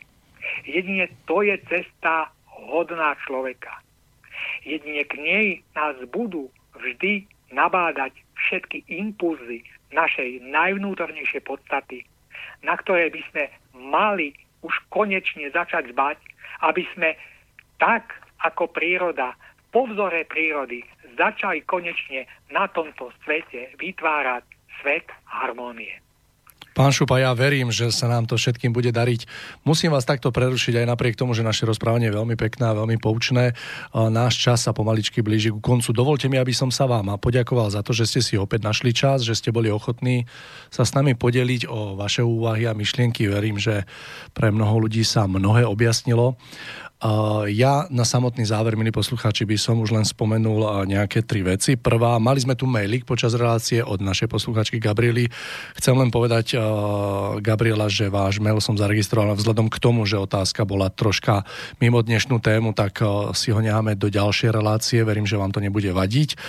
Jedine 0.66 1.10
to 1.26 1.42
je 1.42 1.58
cesta 1.70 2.30
hodná 2.50 3.14
človeka. 3.26 3.82
Jedine 4.62 5.06
k 5.06 5.14
nej 5.18 5.46
nás 5.74 5.96
budú 6.10 6.50
vždy 6.76 7.26
nabádať 7.54 8.12
všetky 8.36 8.84
impulzy 8.90 9.62
našej 9.94 10.42
najvnútornejšej 10.50 11.42
podstaty, 11.46 12.04
na 12.62 12.74
ktoré 12.78 13.10
by 13.10 13.20
sme 13.32 13.44
mali 13.76 14.32
už 14.64 14.74
konečne 14.88 15.48
začať 15.52 15.92
zbať, 15.92 16.18
aby 16.64 16.82
sme 16.96 17.14
tak 17.76 18.16
ako 18.42 18.72
príroda, 18.72 19.36
po 19.74 19.84
vzore 19.84 20.24
prírody, 20.24 20.80
začali 21.20 21.60
konečne 21.68 22.24
na 22.48 22.64
tomto 22.64 23.12
svete 23.24 23.76
vytvárať 23.76 24.44
svet 24.80 25.04
harmónie. 25.28 26.00
Pán 26.76 26.92
Šupa, 26.92 27.16
ja 27.16 27.32
verím, 27.32 27.72
že 27.72 27.88
sa 27.88 28.04
nám 28.04 28.28
to 28.28 28.36
všetkým 28.36 28.68
bude 28.68 28.92
dariť. 28.92 29.24
Musím 29.64 29.96
vás 29.96 30.04
takto 30.04 30.28
prerušiť 30.28 30.84
aj 30.84 30.86
napriek 30.92 31.16
tomu, 31.16 31.32
že 31.32 31.40
naše 31.40 31.64
rozprávanie 31.64 32.12
je 32.12 32.20
veľmi 32.20 32.36
pekné 32.36 32.68
a 32.68 32.76
veľmi 32.76 33.00
poučné. 33.00 33.56
Náš 33.96 34.36
čas 34.36 34.68
sa 34.68 34.76
pomaličky 34.76 35.24
blíži 35.24 35.48
ku 35.56 35.64
koncu. 35.64 35.96
Dovolte 35.96 36.28
mi, 36.28 36.36
aby 36.36 36.52
som 36.52 36.68
sa 36.68 36.84
vám 36.84 37.16
poďakoval 37.16 37.72
za 37.72 37.80
to, 37.80 37.96
že 37.96 38.04
ste 38.04 38.20
si 38.20 38.34
opäť 38.36 38.68
našli 38.68 38.92
čas, 38.92 39.24
že 39.24 39.32
ste 39.32 39.56
boli 39.56 39.72
ochotní 39.72 40.28
sa 40.68 40.84
s 40.84 40.92
nami 40.92 41.16
podeliť 41.16 41.64
o 41.64 41.96
vaše 41.96 42.20
úvahy 42.20 42.68
a 42.68 42.76
myšlienky. 42.76 43.24
Verím, 43.24 43.56
že 43.56 43.88
pre 44.36 44.52
mnoho 44.52 44.84
ľudí 44.84 45.00
sa 45.00 45.24
mnohé 45.24 45.64
objasnilo. 45.64 46.36
Ja 47.52 47.84
na 47.92 48.08
samotný 48.08 48.48
záver, 48.48 48.72
milí 48.72 48.88
poslucháči, 48.88 49.44
by 49.44 49.60
som 49.60 49.84
už 49.84 49.92
len 49.92 50.08
spomenul 50.08 50.88
nejaké 50.88 51.20
tri 51.20 51.44
veci. 51.44 51.76
Prvá, 51.76 52.16
mali 52.16 52.40
sme 52.40 52.56
tu 52.56 52.64
mailik 52.64 53.04
počas 53.04 53.36
relácie 53.36 53.84
od 53.84 54.00
našej 54.00 54.32
poslucháčky 54.32 54.80
Gabriely. 54.80 55.28
Chcem 55.76 55.92
len 55.92 56.08
povedať, 56.08 56.56
Gabriela, 57.44 57.92
že 57.92 58.08
váš 58.08 58.40
mail 58.40 58.64
som 58.64 58.80
zaregistroval 58.80 59.36
vzhľadom 59.36 59.68
k 59.68 59.76
tomu, 59.76 60.08
že 60.08 60.16
otázka 60.16 60.64
bola 60.64 60.88
troška 60.88 61.44
mimo 61.84 62.00
dnešnú 62.00 62.40
tému, 62.40 62.72
tak 62.72 63.04
si 63.36 63.52
ho 63.52 63.60
necháme 63.60 63.92
do 63.92 64.08
ďalšej 64.08 64.56
relácie. 64.56 65.04
Verím, 65.04 65.28
že 65.28 65.36
vám 65.36 65.52
to 65.52 65.60
nebude 65.60 65.92
vadiť. 65.92 66.40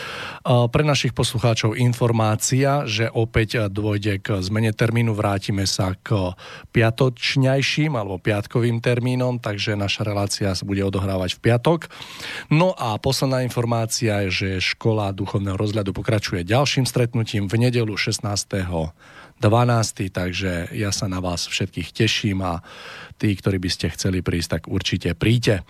Pre 0.48 0.84
našich 0.88 1.11
poslucháčov 1.11 1.76
informácia, 1.76 2.88
že 2.88 3.11
opäť 3.11 3.68
dôjde 3.68 4.24
k 4.24 4.40
zmene 4.40 4.72
termínu. 4.72 5.11
Vrátime 5.11 5.68
sa 5.68 5.91
k 5.91 6.32
piatočňajším 6.72 7.99
alebo 7.99 8.15
piatkovým 8.15 8.80
termínom, 8.80 9.44
takže 9.44 9.76
naša 9.76 10.07
relácia 10.07 10.36
relácia 10.38 10.53
sa 10.53 10.65
bude 10.69 10.85
odohrávať 10.85 11.38
v 11.38 11.49
piatok. 11.49 11.89
No 12.53 12.77
a 12.77 13.01
posledná 13.01 13.41
informácia 13.41 14.22
je, 14.30 14.30
že 14.30 14.49
škola 14.77 15.09
duchovného 15.09 15.57
rozhľadu 15.57 15.97
pokračuje 15.97 16.45
ďalším 16.45 16.85
stretnutím 16.85 17.49
v 17.49 17.57
nedelu 17.57 17.93
16. 17.97 18.22
12. 18.22 20.14
Takže 20.14 20.73
ja 20.73 20.89
sa 20.93 21.05
na 21.09 21.22
vás 21.22 21.45
všetkých 21.45 21.89
teším 21.93 22.41
a 22.41 22.61
tí, 23.18 23.34
ktorí 23.34 23.57
by 23.61 23.69
ste 23.69 23.93
chceli 23.93 24.22
prísť, 24.22 24.61
tak 24.61 24.64
určite 24.69 25.14
príďte. 25.18 25.65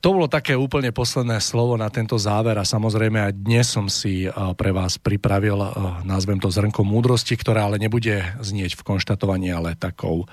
To 0.00 0.16
bolo 0.16 0.32
také 0.32 0.56
úplne 0.56 0.96
posledné 0.96 1.44
slovo 1.44 1.76
na 1.76 1.92
tento 1.92 2.16
záver 2.16 2.56
a 2.56 2.64
samozrejme 2.64 3.20
aj 3.20 3.32
dnes 3.36 3.66
som 3.68 3.84
si 3.90 4.24
pre 4.56 4.72
vás 4.72 4.96
pripravil, 4.96 5.60
nazvem 6.08 6.40
to 6.40 6.48
zrnko 6.48 6.86
múdrosti, 6.86 7.36
ktorá 7.36 7.68
ale 7.68 7.76
nebude 7.76 8.22
znieť 8.40 8.80
v 8.80 8.86
konštatovaní, 8.86 9.52
ale 9.52 9.76
takou 9.76 10.24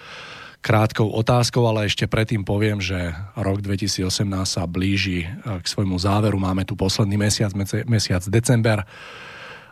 krátkou 0.68 1.07
otázkou, 1.15 1.64
ale 1.64 1.88
ešte 1.88 2.11
predtým 2.11 2.44
poviem, 2.44 2.84
že 2.84 3.15
rok 3.39 3.64
2018 3.64 4.11
sa 4.44 4.68
blíži 4.68 5.23
e, 5.23 5.27
k 5.64 5.65
svojmu 5.65 5.95
záveru. 5.95 6.35
Máme 6.35 6.68
tu 6.68 6.76
posledný 6.76 7.15
mesiac, 7.15 7.56
mesiac 7.88 8.19
december. 8.27 8.84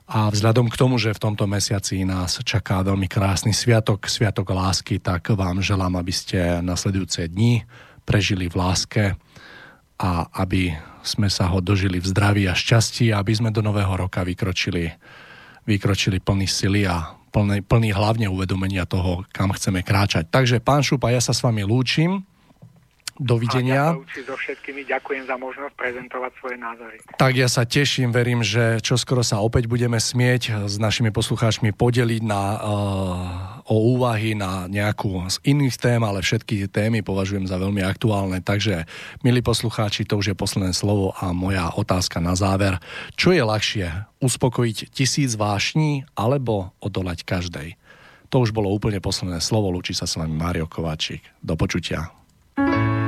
A 0.08 0.32
vzhľadom 0.32 0.72
k 0.72 0.80
tomu, 0.80 0.96
že 0.96 1.12
v 1.12 1.20
tomto 1.20 1.52
mesiaci 1.52 2.08
nás 2.08 2.40
čaká 2.40 2.80
veľmi 2.80 3.12
krásny 3.12 3.52
sviatok, 3.52 4.08
sviatok 4.08 4.56
lásky, 4.56 5.04
tak 5.04 5.36
vám 5.36 5.60
želám, 5.60 6.00
aby 6.00 6.14
ste 6.16 6.64
nasledujúce 6.64 7.28
dni 7.28 7.68
prežili 8.08 8.48
v 8.48 8.56
láske 8.56 9.04
a 10.00 10.32
aby 10.32 10.72
sme 11.04 11.28
sa 11.28 11.52
ho 11.52 11.60
dožili 11.60 12.00
v 12.00 12.08
zdraví 12.08 12.48
a 12.48 12.56
šťastí, 12.56 13.12
aby 13.12 13.34
sme 13.36 13.52
do 13.52 13.60
nového 13.60 14.08
roka 14.08 14.24
vykročili, 14.24 14.94
vykročili 15.68 16.24
plný 16.24 16.48
sily 16.48 16.88
a 16.88 17.25
plný, 17.36 17.60
plný 17.68 17.92
hlavne 17.92 18.32
uvedomenia 18.32 18.88
toho, 18.88 19.28
kam 19.36 19.52
chceme 19.52 19.84
kráčať. 19.84 20.32
Takže 20.32 20.64
pán 20.64 20.88
Šupa, 20.88 21.12
ja 21.12 21.20
sa 21.20 21.36
s 21.36 21.44
vami 21.44 21.68
lúčim. 21.68 22.24
Dovidenia. 23.16 23.96
A 23.96 24.04
ja 24.04 24.28
so 24.28 24.36
všetkými 24.36 24.84
ďakujem 24.92 25.24
za 25.24 25.40
možnosť 25.40 25.72
prezentovať 25.80 26.32
svoje 26.36 26.58
názory. 26.60 26.98
Tak 27.16 27.32
ja 27.40 27.48
sa 27.48 27.64
teším, 27.64 28.12
verím, 28.12 28.44
že 28.44 28.84
čoskoro 28.84 29.24
sa 29.24 29.40
opäť 29.40 29.72
budeme 29.72 29.96
smieť 29.96 30.68
s 30.68 30.76
našimi 30.76 31.16
poslucháčmi 31.16 31.72
podeliť 31.72 32.22
na, 32.28 32.44
uh, 32.60 33.72
o 33.72 33.96
úvahy 33.96 34.36
na 34.36 34.68
nejakú 34.68 35.32
z 35.32 35.40
iných 35.48 35.80
tém, 35.80 36.04
ale 36.04 36.20
všetky 36.20 36.68
témy 36.68 37.08
považujem 37.08 37.48
za 37.48 37.56
veľmi 37.56 37.88
aktuálne. 37.88 38.44
Takže, 38.44 38.84
milí 39.24 39.40
poslucháči, 39.40 40.04
to 40.04 40.20
už 40.20 40.32
je 40.32 40.36
posledné 40.36 40.76
slovo 40.76 41.16
a 41.16 41.32
moja 41.32 41.72
otázka 41.72 42.20
na 42.20 42.36
záver. 42.36 42.84
Čo 43.16 43.32
je 43.32 43.48
ľahšie, 43.48 43.88
uspokojiť 44.20 44.92
tisíc 44.92 45.40
vášní 45.40 46.04
alebo 46.20 46.76
odolať 46.84 47.24
každej? 47.24 47.80
To 48.28 48.44
už 48.44 48.52
bolo 48.52 48.68
úplne 48.76 49.00
posledné 49.00 49.40
slovo. 49.40 49.72
Lúči 49.72 49.96
sa 49.96 50.04
s 50.04 50.20
vami 50.20 50.36
Mário 50.36 50.68
Kováčik. 50.68 51.24
Do 51.40 51.56
počutia. 51.56 52.12
thank 52.56 53.00
you 53.00 53.05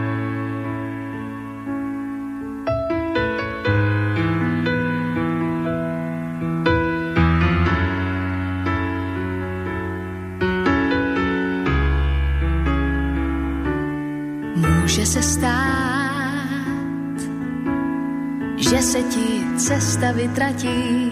se 18.88 19.04
ti 19.04 19.44
cesta 19.58 20.12
vytratí, 20.12 21.12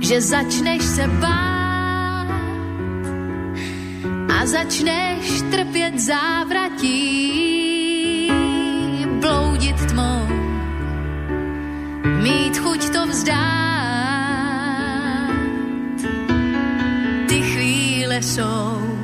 že 0.00 0.20
začneš 0.20 0.82
se 0.82 1.06
bát 1.06 2.26
a 4.34 4.46
začneš 4.46 5.42
trpět 5.50 5.98
závratí, 6.00 6.90
bloudit 9.20 9.86
tmou, 9.86 10.26
mít 12.22 12.58
chuť 12.58 12.90
to 12.90 13.06
vzdát. 13.06 13.38
Ty 17.28 17.42
chvíle 17.42 18.22
jsou, 18.22 18.98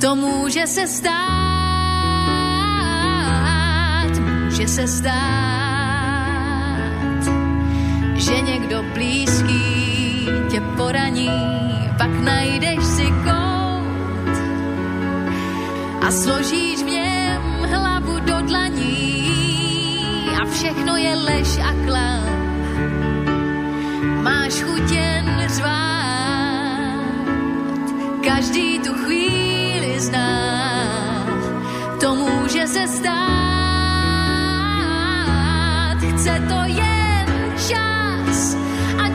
to 0.00 0.16
může 0.16 0.66
se 0.66 0.86
stát 0.86 1.48
může 4.58 4.68
se 4.68 4.86
stát, 4.88 5.57
že 8.28 8.40
někdo 8.40 8.82
blízký 8.82 10.28
tě 10.50 10.60
poraní, 10.76 11.30
pak 11.98 12.10
najdeš 12.10 12.84
si 12.84 13.06
kout 13.24 14.36
a 16.06 16.10
složíš 16.10 16.82
v 16.82 16.86
něm 16.86 17.42
hlavu 17.70 18.20
do 18.20 18.40
dlaní 18.40 19.32
a 20.42 20.44
všechno 20.44 20.96
je 20.96 21.14
lež 21.16 21.58
a 21.58 21.72
klam. 21.86 22.28
Máš 24.22 24.62
chuť 24.62 24.90
jen 24.90 25.44
řvát, 25.48 26.98
každý 28.24 28.78
tu 28.78 28.92
chvíli 28.94 30.00
zná, 30.00 31.26
to 32.00 32.14
může 32.14 32.66
se 32.66 32.88
stát, 32.88 33.08
chce 36.00 36.42
to 36.48 36.64
jen 36.66 36.97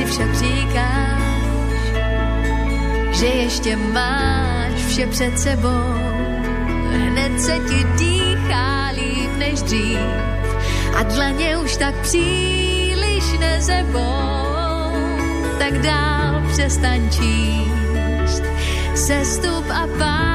si 0.00 0.06
však 0.06 0.34
říkáš, 0.34 1.22
že 3.12 3.26
ještě 3.26 3.76
máš 3.76 4.72
vše 4.88 5.06
před 5.06 5.38
sebou, 5.38 5.94
hned 6.90 7.40
se 7.40 7.52
ti 7.52 7.84
dýchá 7.98 8.90
líp 8.94 9.30
než 9.38 9.62
dřív 9.62 9.98
a 10.96 11.02
dlaně 11.02 11.58
už 11.58 11.76
tak 11.76 11.94
příliš 11.94 13.38
nezebou, 13.40 14.92
tak 15.58 15.78
dál 15.78 16.42
přestaň 16.52 17.10
číst 17.10 18.42
sestup 18.94 19.70
a 19.70 19.86
pád. 19.98 20.30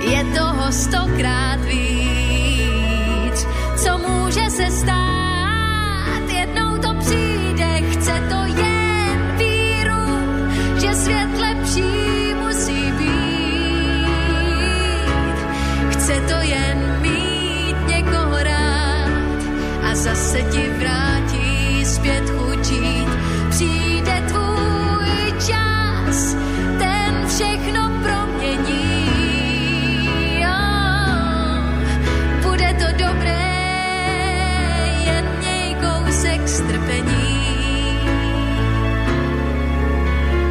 Je 0.00 0.24
toho 0.24 0.72
stokrát 0.72 1.60
víc, 1.64 3.46
co 3.76 3.98
může 3.98 4.50
se 4.50 4.70
stát, 4.70 5.07
zase 20.28 20.42
ti 20.42 20.68
vrátí 20.78 21.84
zpět 21.84 22.30
chutít. 22.30 23.08
Přijde 23.50 24.22
tvůj 24.28 25.32
čas, 25.46 26.36
ten 26.78 27.26
všechno 27.28 27.90
promění. 28.02 29.08
Bude 32.42 32.74
to 32.78 33.04
dobré, 33.04 33.48
jen 35.04 35.24
kousek 35.80 36.48
strpení. 36.48 38.00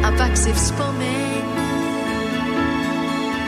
A 0.04 0.10
pak 0.10 0.36
si 0.36 0.52
vzpomeň, 0.52 1.42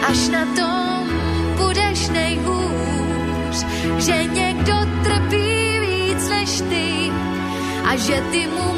až 0.08 0.28
na 0.28 0.44
tom 0.44 1.08
budeš 1.56 2.08
nejhůř, 2.08 3.66
že 3.98 4.24
někdo 4.24 4.49
a 7.90 7.96
že 7.96 8.22
ty 8.30 8.46
mu 8.46 8.74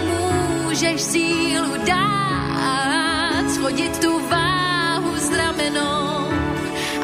můžeš 0.65 1.03
sílu 1.03 1.77
dát, 1.87 3.45
schodit 3.55 3.99
tu 3.99 4.29
váhu 4.29 5.13
z 5.17 5.31
ramenou 5.37 6.33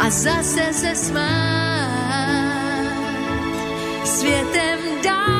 a 0.00 0.10
zase 0.10 0.72
se 0.72 0.94
smát. 0.94 1.88
Světem 4.04 4.78
dát 5.04 5.37